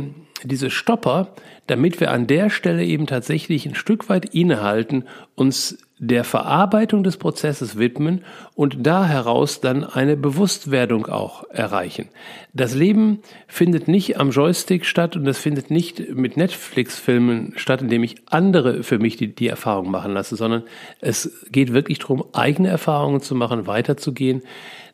diese 0.44 0.70
Stopper, 0.70 1.30
damit 1.68 2.00
wir 2.00 2.12
an 2.12 2.28
der 2.28 2.50
Stelle 2.50 2.84
eben 2.84 3.08
tatsächlich 3.08 3.66
ein 3.66 3.76
Stück 3.76 4.10
weit 4.10 4.34
innehalten, 4.34 5.06
uns 5.36 5.78
der 6.00 6.24
Verarbeitung 6.24 7.04
des 7.04 7.18
Prozesses 7.18 7.78
widmen 7.78 8.26
und 8.56 8.86
da 8.86 9.06
heraus 9.06 9.62
dann 9.62 9.84
eine 9.84 10.18
Bewusstwerdung 10.18 11.08
auch 11.08 11.44
erreichen. 11.50 12.10
Das 12.54 12.76
Leben 12.76 13.20
findet 13.48 13.88
nicht 13.88 14.20
am 14.20 14.32
Joystick 14.32 14.86
statt 14.86 15.16
und 15.16 15.26
das 15.26 15.38
findet 15.38 15.72
nicht 15.72 16.14
mit 16.16 16.36
Netflix-Filmen 16.36 17.54
statt, 17.56 17.82
indem 17.82 18.04
ich 18.04 18.16
andere 18.30 18.84
für 18.84 19.00
mich 19.00 19.18
die, 19.18 19.34
die 19.34 19.48
Erfahrung 19.48 19.92
machen 19.92 20.14
lasse, 20.14 20.36
sondern 20.36 20.64
es 21.00 21.46
geht 21.52 21.74
wirklich 21.74 22.00
darum, 22.00 22.24
eigene 22.34 22.70
Erfahrungen 22.70 23.22
zu 23.22 23.36
machen, 23.36 23.68
weiterzugehen. 23.68 24.42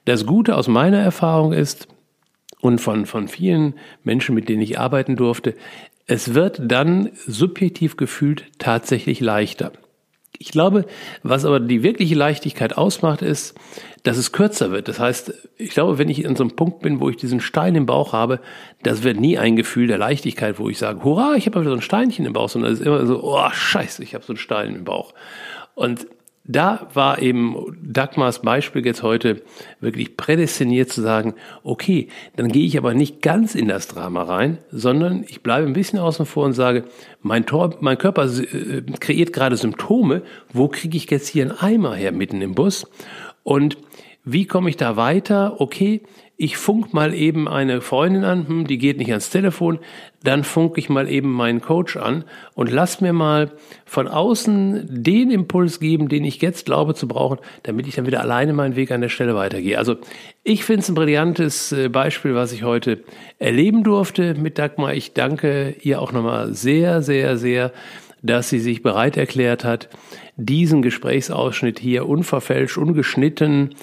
Das 0.06 0.26
Gute 0.26 0.56
aus 0.56 0.68
meiner 0.68 1.00
Erfahrung 1.00 1.54
ist, 1.54 1.88
und 2.62 2.80
von, 2.80 3.06
von 3.06 3.28
vielen 3.28 3.76
Menschen, 4.04 4.36
mit 4.36 4.50
denen 4.50 4.62
ich 4.62 4.80
arbeiten 4.80 5.16
durfte, 5.16 5.56
es 6.08 6.34
wird 6.34 6.60
dann 6.62 7.12
subjektiv 7.14 7.96
gefühlt 7.96 8.46
tatsächlich 8.58 9.20
leichter. 9.20 9.72
Ich 10.42 10.52
glaube, 10.52 10.86
was 11.22 11.44
aber 11.44 11.60
die 11.60 11.84
wirkliche 11.84 12.16
Leichtigkeit 12.16 12.78
ausmacht, 12.78 13.22
ist, 13.22 13.56
dass 14.04 14.16
es 14.16 14.32
kürzer 14.32 14.72
wird. 14.72 14.88
Das 14.88 14.98
heißt, 14.98 15.34
ich 15.58 15.72
glaube, 15.72 15.98
wenn 15.98 16.08
ich 16.08 16.24
in 16.24 16.38
so 16.38 16.44
einem 16.44 16.56
Punkt 16.56 16.80
bin, 16.80 17.02
wo 17.02 17.10
ich 17.10 17.18
diesen 17.18 17.42
Stein 17.42 17.76
im 17.76 17.86
Bauch 17.86 18.14
habe, 18.14 18.40
das 18.82 19.04
wird 19.04 19.20
nie 19.20 19.38
ein 19.38 19.58
Gefühl 19.58 19.88
der 19.88 19.98
Leichtigkeit, 19.98 20.58
wo 20.58 20.70
ich 20.70 20.78
sage, 20.78 21.04
hurra, 21.04 21.36
ich 21.36 21.46
habe 21.46 21.60
wieder 21.60 21.72
so 21.72 21.76
ein 21.76 21.82
Steinchen 21.82 22.26
im 22.26 22.32
Bauch, 22.32 22.48
sondern 22.48 22.72
es 22.72 22.80
ist 22.80 22.86
immer 22.86 23.06
so, 23.06 23.22
oh, 23.22 23.50
scheiße, 23.52 24.02
ich 24.02 24.16
habe 24.16 24.24
so 24.24 24.32
einen 24.32 24.38
Stein 24.38 24.76
im 24.76 24.86
Bauch. 24.86 25.14
Und 25.76 26.08
da 26.52 26.88
war 26.96 27.22
eben 27.22 27.78
Dagmars 27.84 28.42
Beispiel 28.42 28.84
jetzt 28.84 29.04
heute 29.04 29.44
wirklich 29.82 30.18
prädestiniert 30.18 30.90
zu 30.90 31.04
sagen, 31.04 31.36
okay, 31.64 32.08
dann 32.36 32.52
gehe 32.52 32.66
ich 32.66 32.76
aber 32.76 32.96
nicht 32.96 33.22
ganz 33.22 33.54
in 33.54 33.68
das 33.68 33.88
Drama 33.88 34.24
rein, 34.24 34.58
sondern 34.72 35.24
ich 35.28 35.44
bleibe 35.44 35.68
ein 35.68 35.74
bisschen 35.74 36.00
außen 36.00 36.26
vor 36.26 36.46
und 36.46 36.54
sage, 36.54 36.86
mein, 37.22 37.46
Tor, 37.46 37.78
mein 37.82 38.00
Körper 38.00 38.26
äh, 38.26 38.82
kreiert 39.00 39.32
gerade 39.32 39.58
Symptome, 39.58 40.24
wo 40.52 40.68
kriege 40.70 40.98
ich 40.98 41.10
jetzt 41.12 41.28
hier 41.28 41.44
einen 41.44 41.60
Eimer 41.60 41.94
her 41.94 42.12
mitten 42.12 42.42
im 42.42 42.56
Bus? 42.56 42.90
Und 43.44 43.78
wie 44.26 44.46
komme 44.46 44.72
ich 44.72 44.78
da 44.78 44.98
weiter? 44.98 45.62
Okay, 45.62 46.02
ich 46.42 46.56
funk 46.56 46.94
mal 46.94 47.14
eben 47.14 47.50
eine 47.50 47.82
Freundin 47.82 48.24
an, 48.24 48.48
hm, 48.48 48.66
die 48.66 48.78
geht 48.78 48.98
nicht 48.98 49.10
ans 49.10 49.30
Telefon, 49.30 49.78
dann 50.24 50.46
funk 50.46 50.78
ich 50.78 50.88
mal 50.88 51.10
eben 51.10 51.34
meinen 51.34 51.60
Coach 51.60 51.98
an 51.98 52.24
und 52.56 52.72
lass 52.72 53.02
mir 53.02 53.12
mal 53.12 53.52
von 53.86 54.08
außen 54.08 54.88
den 54.90 55.32
Impuls 55.32 55.82
geben, 55.82 56.08
den 56.08 56.24
ich 56.24 56.42
jetzt 56.42 56.66
glaube 56.66 56.96
zu 56.96 57.10
brauchen, 57.10 57.40
damit 57.64 57.88
ich 57.88 57.96
dann 57.96 58.08
wieder 58.08 58.22
alleine 58.22 58.54
meinen 58.54 58.78
Weg 58.78 58.92
an 58.92 59.02
der 59.02 59.10
Stelle 59.10 59.36
weitergehe. 59.36 59.78
Also 59.78 59.98
ich 60.46 60.64
finde 60.64 60.84
es 60.84 60.88
ein 60.88 60.96
brillantes 60.96 61.74
äh, 61.74 61.90
Beispiel, 61.90 62.36
was 62.36 62.54
ich 62.54 62.64
heute 62.64 63.04
erleben 63.38 63.84
durfte 63.84 64.34
mit 64.36 64.58
Dagmar. 64.58 64.94
Ich 64.94 65.14
danke 65.14 65.76
ihr 65.82 66.02
auch 66.02 66.14
nochmal 66.14 66.54
sehr, 66.54 67.02
sehr, 67.02 67.38
sehr, 67.38 67.74
dass 68.22 68.50
sie 68.50 68.60
sich 68.60 68.82
bereit 68.82 69.18
erklärt 69.18 69.66
hat, 69.66 69.90
diesen 70.38 70.82
Gesprächsausschnitt 70.82 71.80
hier 71.80 72.08
unverfälscht, 72.08 72.78
ungeschnitten, 72.78 73.76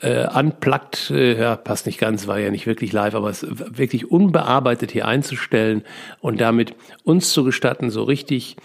äh, 0.00 0.26
unplugged, 0.26 1.10
äh, 1.10 1.38
ja, 1.38 1.56
passt 1.56 1.86
nicht 1.86 1.98
ganz, 1.98 2.26
war 2.26 2.38
ja 2.38 2.50
nicht 2.50 2.66
wirklich 2.66 2.92
live, 2.92 3.14
aber 3.14 3.30
es 3.30 3.46
wirklich 3.48 4.10
unbearbeitet 4.10 4.90
hier 4.92 5.06
einzustellen 5.06 5.82
und 6.20 6.40
damit 6.40 6.74
uns 7.04 7.32
zu 7.32 7.44
gestatten, 7.44 7.90
so 7.90 8.02
richtig 8.02 8.56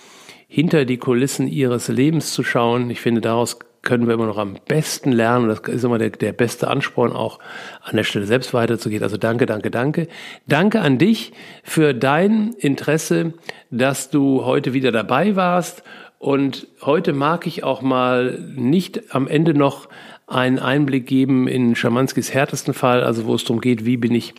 hinter 0.47 0.84
die 0.86 0.97
Kulissen 0.97 1.47
ihres 1.47 1.88
Lebens 1.88 2.34
zu 2.34 2.43
schauen. 2.43 2.89
Ich 2.89 2.99
finde, 2.99 3.21
daraus 3.21 3.59
können 3.82 4.07
wir 4.07 4.13
immer 4.13 4.27
noch 4.27 4.38
am 4.38 4.57
besten 4.67 5.11
lernen. 5.11 5.47
Das 5.47 5.61
ist 5.61 5.84
immer 5.84 5.97
der, 5.97 6.11
der 6.11 6.34
beste 6.34 6.67
Ansporn, 6.67 7.13
auch 7.13 7.39
an 7.82 7.95
der 7.95 8.03
Stelle 8.03 8.25
selbst 8.25 8.53
weiterzugehen. 8.53 9.01
Also 9.01 9.17
danke, 9.17 9.45
danke, 9.45 9.71
danke. 9.71 10.07
Danke 10.47 10.82
an 10.82 10.97
dich 10.97 11.34
für 11.63 11.93
dein 11.93 12.53
Interesse, 12.59 13.34
dass 13.71 14.09
du 14.09 14.45
heute 14.45 14.73
wieder 14.73 14.91
dabei 14.91 15.36
warst. 15.36 15.84
Und 16.19 16.67
heute 16.82 17.13
mag 17.13 17.47
ich 17.47 17.63
auch 17.63 17.82
mal 17.82 18.38
nicht 18.55 19.15
am 19.15 19.27
Ende 19.27 19.55
noch 19.55 19.89
einen 20.32 20.59
Einblick 20.59 21.07
geben 21.07 21.47
in 21.47 21.75
Schamanskis 21.75 22.34
härtesten 22.34 22.73
Fall, 22.73 23.03
also 23.03 23.25
wo 23.25 23.36
es 23.36 23.43
darum 23.43 23.61
geht, 23.61 23.86
wie 23.86 23.97
bin 23.97 24.15
ich 24.15 24.34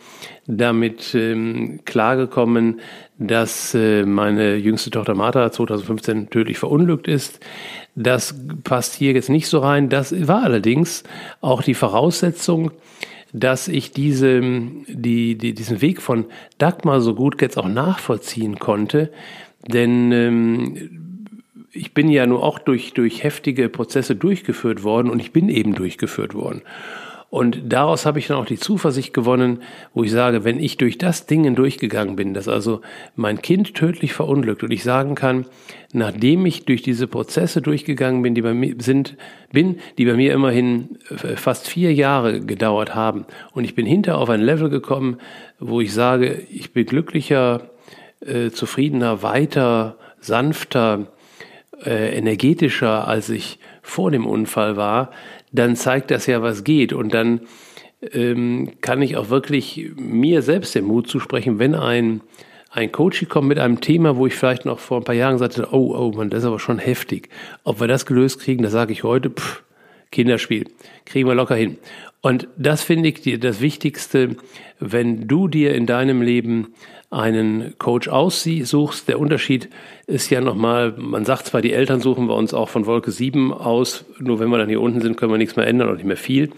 damit 0.46 1.14
ähm, 1.14 1.80
klargekommen, 1.84 2.80
dass 3.18 3.74
äh, 3.74 4.04
meine 4.04 4.56
jüngste 4.56 4.90
Tochter 4.90 5.14
Martha 5.14 5.52
2015 5.52 6.30
tödlich 6.30 6.58
verunglückt 6.58 7.08
ist. 7.08 7.40
Das 7.94 8.34
passt 8.64 8.94
hier 8.94 9.12
jetzt 9.12 9.28
nicht 9.28 9.46
so 9.46 9.58
rein. 9.58 9.90
Das 9.90 10.26
war 10.26 10.42
allerdings 10.42 11.04
auch 11.40 11.62
die 11.62 11.74
Voraussetzung, 11.74 12.70
dass 13.32 13.68
ich 13.68 13.92
diese, 13.92 14.40
die, 14.88 15.36
die, 15.36 15.54
diesen 15.54 15.80
Weg 15.80 16.00
von 16.00 16.26
Dagmar 16.58 17.00
so 17.00 17.14
gut 17.14 17.40
jetzt 17.40 17.58
auch 17.58 17.68
nachvollziehen 17.68 18.58
konnte. 18.58 19.12
Denn 19.68 20.10
ähm, 20.12 21.11
ich 21.72 21.94
bin 21.94 22.08
ja 22.08 22.26
nur 22.26 22.42
auch 22.42 22.58
durch, 22.58 22.92
durch 22.92 23.22
heftige 23.22 23.68
Prozesse 23.68 24.14
durchgeführt 24.14 24.82
worden 24.82 25.10
und 25.10 25.20
ich 25.20 25.32
bin 25.32 25.48
eben 25.48 25.74
durchgeführt 25.74 26.34
worden. 26.34 26.62
Und 27.32 27.72
daraus 27.72 28.04
habe 28.04 28.18
ich 28.18 28.26
dann 28.26 28.36
auch 28.36 28.44
die 28.44 28.58
Zuversicht 28.58 29.14
gewonnen, 29.14 29.62
wo 29.94 30.04
ich 30.04 30.10
sage, 30.10 30.44
wenn 30.44 30.60
ich 30.60 30.76
durch 30.76 30.98
das 30.98 31.24
Ding 31.24 31.54
durchgegangen 31.54 32.14
bin, 32.14 32.34
dass 32.34 32.46
also 32.46 32.82
mein 33.16 33.40
Kind 33.40 33.72
tödlich 33.72 34.12
verunglückt 34.12 34.62
und 34.62 34.70
ich 34.70 34.82
sagen 34.82 35.14
kann, 35.14 35.46
nachdem 35.94 36.44
ich 36.44 36.66
durch 36.66 36.82
diese 36.82 37.06
Prozesse 37.06 37.62
durchgegangen 37.62 38.20
bin, 38.20 38.34
die 38.34 38.42
bei 38.42 38.52
mir 38.52 38.74
sind, 38.80 39.16
bin, 39.50 39.78
die 39.96 40.04
bei 40.04 40.12
mir 40.12 40.34
immerhin 40.34 40.98
fast 41.36 41.68
vier 41.68 41.94
Jahre 41.94 42.42
gedauert 42.42 42.94
haben 42.94 43.24
und 43.54 43.64
ich 43.64 43.74
bin 43.74 43.86
hinter 43.86 44.18
auf 44.18 44.28
ein 44.28 44.42
Level 44.42 44.68
gekommen, 44.68 45.16
wo 45.58 45.80
ich 45.80 45.94
sage, 45.94 46.42
ich 46.50 46.74
bin 46.74 46.84
glücklicher, 46.84 47.70
äh, 48.20 48.50
zufriedener, 48.50 49.22
weiter, 49.22 49.96
sanfter, 50.20 51.06
äh, 51.84 52.16
energetischer, 52.16 53.06
als 53.06 53.28
ich 53.28 53.58
vor 53.82 54.10
dem 54.10 54.26
Unfall 54.26 54.76
war, 54.76 55.10
dann 55.52 55.76
zeigt 55.76 56.10
das 56.10 56.26
ja, 56.26 56.42
was 56.42 56.64
geht. 56.64 56.92
Und 56.92 57.14
dann 57.14 57.42
ähm, 58.12 58.72
kann 58.80 59.02
ich 59.02 59.16
auch 59.16 59.30
wirklich 59.30 59.90
mir 59.96 60.42
selbst 60.42 60.74
den 60.74 60.84
Mut 60.84 61.08
zusprechen, 61.08 61.58
wenn 61.58 61.74
ein, 61.74 62.20
ein 62.70 62.90
Coach 62.90 63.26
kommt 63.28 63.48
mit 63.48 63.58
einem 63.58 63.80
Thema, 63.80 64.16
wo 64.16 64.26
ich 64.26 64.34
vielleicht 64.34 64.64
noch 64.64 64.78
vor 64.78 64.98
ein 64.98 65.04
paar 65.04 65.14
Jahren 65.14 65.38
sagte, 65.38 65.68
oh, 65.72 65.94
oh 65.96 66.12
man, 66.16 66.30
das 66.30 66.40
ist 66.40 66.46
aber 66.46 66.58
schon 66.58 66.78
heftig. 66.78 67.28
Ob 67.64 67.80
wir 67.80 67.88
das 67.88 68.06
gelöst 68.06 68.40
kriegen, 68.40 68.62
das 68.62 68.72
sage 68.72 68.92
ich 68.92 69.02
heute, 69.02 69.30
pff, 69.30 69.62
Kinderspiel, 70.10 70.66
kriegen 71.04 71.28
wir 71.28 71.34
locker 71.34 71.56
hin. 71.56 71.78
Und 72.20 72.46
das 72.56 72.82
finde 72.82 73.08
ich 73.08 73.40
das 73.40 73.60
Wichtigste, 73.60 74.36
wenn 74.78 75.26
du 75.26 75.48
dir 75.48 75.74
in 75.74 75.86
deinem 75.86 76.22
Leben 76.22 76.74
einen 77.12 77.74
Coach 77.78 78.08
aussuchst. 78.08 79.06
Der 79.06 79.20
Unterschied 79.20 79.68
ist 80.06 80.30
ja 80.30 80.40
nochmal, 80.40 80.94
man 80.96 81.24
sagt 81.26 81.46
zwar, 81.46 81.60
die 81.60 81.72
Eltern 81.72 82.00
suchen 82.00 82.26
wir 82.26 82.34
uns 82.34 82.54
auch 82.54 82.70
von 82.70 82.86
Wolke 82.86 83.10
7 83.10 83.52
aus, 83.52 84.06
nur 84.18 84.40
wenn 84.40 84.48
wir 84.48 84.58
dann 84.58 84.68
hier 84.68 84.80
unten 84.80 85.02
sind, 85.02 85.16
können 85.16 85.30
wir 85.30 85.38
nichts 85.38 85.56
mehr 85.56 85.66
ändern 85.66 85.90
und 85.90 85.96
nicht 85.96 86.06
mehr 86.06 86.16
viel. 86.16 86.50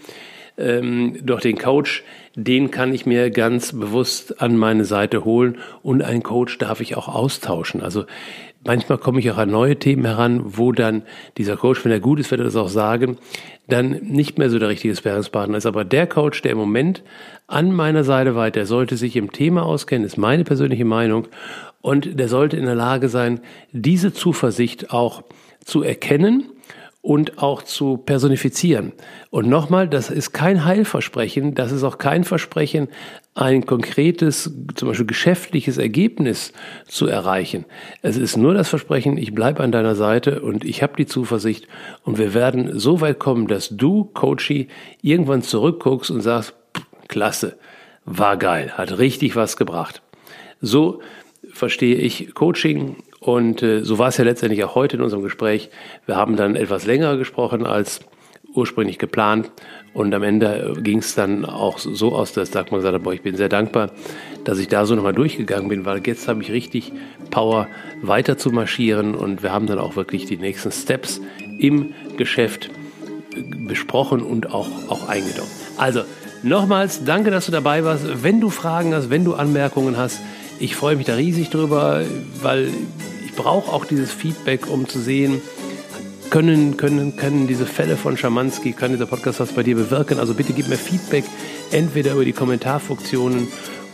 Ähm, 0.57 1.17
doch 1.21 1.41
den 1.41 1.57
Coach, 1.57 2.03
den 2.35 2.71
kann 2.71 2.93
ich 2.93 3.05
mir 3.05 3.29
ganz 3.31 3.73
bewusst 3.73 4.41
an 4.41 4.55
meine 4.55 4.85
Seite 4.85 5.25
holen 5.25 5.57
und 5.83 6.01
einen 6.01 6.23
Coach 6.23 6.57
darf 6.57 6.79
ich 6.79 6.95
auch 6.95 7.09
austauschen. 7.09 7.81
Also 7.81 8.05
manchmal 8.65 8.97
komme 8.97 9.19
ich 9.19 9.31
auch 9.31 9.37
an 9.37 9.49
neue 9.49 9.77
Themen 9.77 10.05
heran, 10.05 10.41
wo 10.43 10.71
dann 10.71 11.03
dieser 11.37 11.55
Coach, 11.55 11.85
wenn 11.85 11.91
er 11.91 11.99
gut 11.99 12.19
ist, 12.19 12.31
wird 12.31 12.41
er 12.41 12.45
das 12.45 12.55
auch 12.55 12.69
sagen, 12.69 13.17
dann 13.67 13.91
nicht 14.01 14.37
mehr 14.37 14.49
so 14.49 14.59
der 14.59 14.69
richtige 14.69 14.95
Sparringspartner 14.95 15.57
ist. 15.57 15.65
Aber 15.65 15.85
der 15.85 16.07
Coach, 16.07 16.41
der 16.41 16.51
im 16.51 16.57
Moment 16.57 17.03
an 17.47 17.71
meiner 17.71 18.03
Seite 18.03 18.35
weiter, 18.35 18.59
der 18.59 18.65
sollte 18.65 18.97
sich 18.97 19.15
im 19.15 19.31
Thema 19.31 19.63
auskennen, 19.63 20.05
ist 20.05 20.17
meine 20.17 20.43
persönliche 20.43 20.85
Meinung. 20.85 21.27
Und 21.81 22.19
der 22.19 22.27
sollte 22.27 22.57
in 22.57 22.65
der 22.65 22.75
Lage 22.75 23.09
sein, 23.09 23.39
diese 23.71 24.11
Zuversicht 24.13 24.91
auch 24.91 25.23
zu 25.63 25.83
erkennen 25.83 26.45
und 27.05 27.37
auch 27.37 27.61
zu 27.61 27.97
personifizieren. 27.97 28.91
Und 29.29 29.47
nochmal, 29.47 29.87
das 29.87 30.09
ist 30.09 30.31
kein 30.31 30.65
Heilversprechen, 30.65 31.53
das 31.53 31.71
ist 31.71 31.83
auch 31.83 31.99
kein 31.99 32.23
Versprechen, 32.23 32.87
ein 33.35 33.67
konkretes, 33.67 34.51
zum 34.73 34.87
Beispiel 34.87 35.05
geschäftliches 35.05 35.77
Ergebnis 35.77 36.51
zu 36.87 37.05
erreichen. 37.05 37.65
Es 38.01 38.17
ist 38.17 38.37
nur 38.37 38.55
das 38.55 38.69
Versprechen, 38.69 39.19
ich 39.19 39.35
bleibe 39.35 39.61
an 39.61 39.71
deiner 39.71 39.93
Seite 39.93 40.41
und 40.41 40.65
ich 40.65 40.81
habe 40.81 40.95
die 40.97 41.05
Zuversicht 41.05 41.67
und 42.03 42.17
wir 42.17 42.33
werden 42.33 42.79
so 42.79 43.01
weit 43.01 43.19
kommen, 43.19 43.45
dass 43.45 43.69
du, 43.69 44.05
Coachy, 44.05 44.69
irgendwann 45.03 45.43
zurückguckst 45.43 46.09
und 46.09 46.21
sagst, 46.21 46.55
klasse, 47.07 47.55
war 48.05 48.35
geil, 48.35 48.71
hat 48.73 48.97
richtig 48.97 49.35
was 49.35 49.57
gebracht. 49.57 50.01
So 50.59 51.01
verstehe 51.53 51.97
ich 51.97 52.33
Coaching 52.33 52.95
und 53.25 53.63
äh, 53.63 53.83
so 53.83 53.97
war 53.97 54.09
es 54.09 54.17
ja 54.17 54.23
letztendlich 54.23 54.63
auch 54.63 54.75
heute 54.75 54.97
in 54.97 55.01
unserem 55.01 55.23
Gespräch. 55.23 55.69
Wir 56.05 56.15
haben 56.15 56.35
dann 56.35 56.55
etwas 56.55 56.85
länger 56.85 57.17
gesprochen 57.17 57.65
als 57.65 58.01
ursprünglich 58.53 58.99
geplant 58.99 59.51
und 59.93 60.13
am 60.13 60.23
Ende 60.23 60.73
ging 60.79 60.99
es 60.99 61.15
dann 61.15 61.43
auch 61.43 61.79
so 61.79 62.13
aus, 62.13 62.33
dass 62.33 62.51
Dagmar 62.51 62.79
gesagt 62.79 62.95
hat, 62.95 63.03
boah, 63.03 63.13
ich 63.13 63.23
bin 63.23 63.35
sehr 63.35 63.49
dankbar, 63.49 63.91
dass 64.43 64.59
ich 64.59 64.67
da 64.67 64.85
so 64.85 64.95
nochmal 64.95 65.13
durchgegangen 65.13 65.69
bin, 65.69 65.85
weil 65.85 66.05
jetzt 66.05 66.27
habe 66.27 66.41
ich 66.43 66.51
richtig 66.51 66.93
Power 67.31 67.67
weiter 68.01 68.37
zu 68.37 68.51
marschieren 68.51 69.15
und 69.15 69.41
wir 69.41 69.51
haben 69.51 69.67
dann 69.67 69.79
auch 69.79 69.95
wirklich 69.95 70.25
die 70.25 70.37
nächsten 70.37 70.71
Steps 70.71 71.19
im 71.57 71.93
Geschäft 72.17 72.69
besprochen 73.67 74.21
und 74.21 74.53
auch, 74.53 74.69
auch 74.87 75.09
eingenommen. 75.09 75.49
Also 75.77 76.01
nochmals, 76.43 77.03
danke, 77.03 77.31
dass 77.31 77.47
du 77.47 77.51
dabei 77.51 77.83
warst. 77.83 78.23
Wenn 78.23 78.39
du 78.39 78.49
Fragen 78.49 78.93
hast, 78.93 79.09
wenn 79.09 79.25
du 79.25 79.33
Anmerkungen 79.33 79.97
hast, 79.97 80.19
ich 80.59 80.75
freue 80.75 80.95
mich 80.95 81.05
da 81.05 81.15
riesig 81.15 81.49
drüber, 81.49 82.03
weil 82.41 82.69
brauche 83.35 83.71
auch 83.71 83.85
dieses 83.85 84.11
Feedback, 84.11 84.67
um 84.67 84.87
zu 84.87 84.99
sehen, 84.99 85.41
können, 86.29 86.77
können, 86.77 87.15
können 87.15 87.47
diese 87.47 87.65
Fälle 87.65 87.97
von 87.97 88.17
Schamanski, 88.17 88.73
kann 88.73 88.91
dieser 88.91 89.05
Podcast 89.05 89.39
was 89.39 89.53
bei 89.53 89.63
dir 89.63 89.75
bewirken? 89.75 90.19
Also 90.19 90.33
bitte 90.33 90.53
gib 90.53 90.67
mir 90.67 90.77
Feedback, 90.77 91.23
entweder 91.71 92.13
über 92.13 92.25
die 92.25 92.33
Kommentarfunktionen 92.33 93.47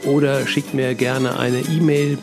oder 0.05 0.47
schick 0.47 0.73
mir 0.73 0.95
gerne 0.95 1.37
eine 1.37 1.59
E-Mail 1.59 2.17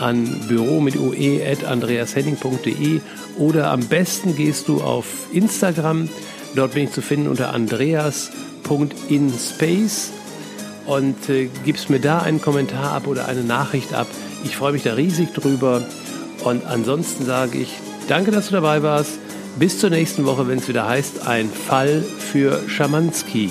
an 0.00 0.46
büro 0.48 0.80
mit 0.80 0.96
ue.andreashenning.de 0.96 3.00
oder 3.38 3.70
am 3.70 3.80
besten 3.80 4.34
gehst 4.36 4.68
du 4.68 4.80
auf 4.80 5.26
Instagram. 5.32 6.08
Dort 6.54 6.74
bin 6.74 6.84
ich 6.84 6.92
zu 6.92 7.02
finden 7.02 7.26
unter 7.28 7.52
andreas.inspace 7.52 10.12
und 10.86 11.28
äh, 11.28 11.48
gibst 11.64 11.90
mir 11.90 12.00
da 12.00 12.20
einen 12.20 12.40
Kommentar 12.40 12.92
ab 12.92 13.06
oder 13.06 13.26
eine 13.26 13.42
Nachricht 13.42 13.92
ab. 13.94 14.06
Ich 14.44 14.56
freue 14.56 14.72
mich 14.72 14.82
da 14.82 14.94
riesig 14.94 15.32
drüber. 15.32 15.82
Und 16.42 16.64
ansonsten 16.66 17.24
sage 17.24 17.58
ich, 17.58 17.68
danke, 18.08 18.30
dass 18.30 18.48
du 18.48 18.52
dabei 18.54 18.82
warst. 18.82 19.18
Bis 19.56 19.78
zur 19.78 19.90
nächsten 19.90 20.26
Woche, 20.26 20.48
wenn 20.48 20.58
es 20.58 20.68
wieder 20.68 20.88
heißt, 20.88 21.28
ein 21.28 21.48
Fall 21.48 22.02
für 22.02 22.68
Schamanski. 22.68 23.50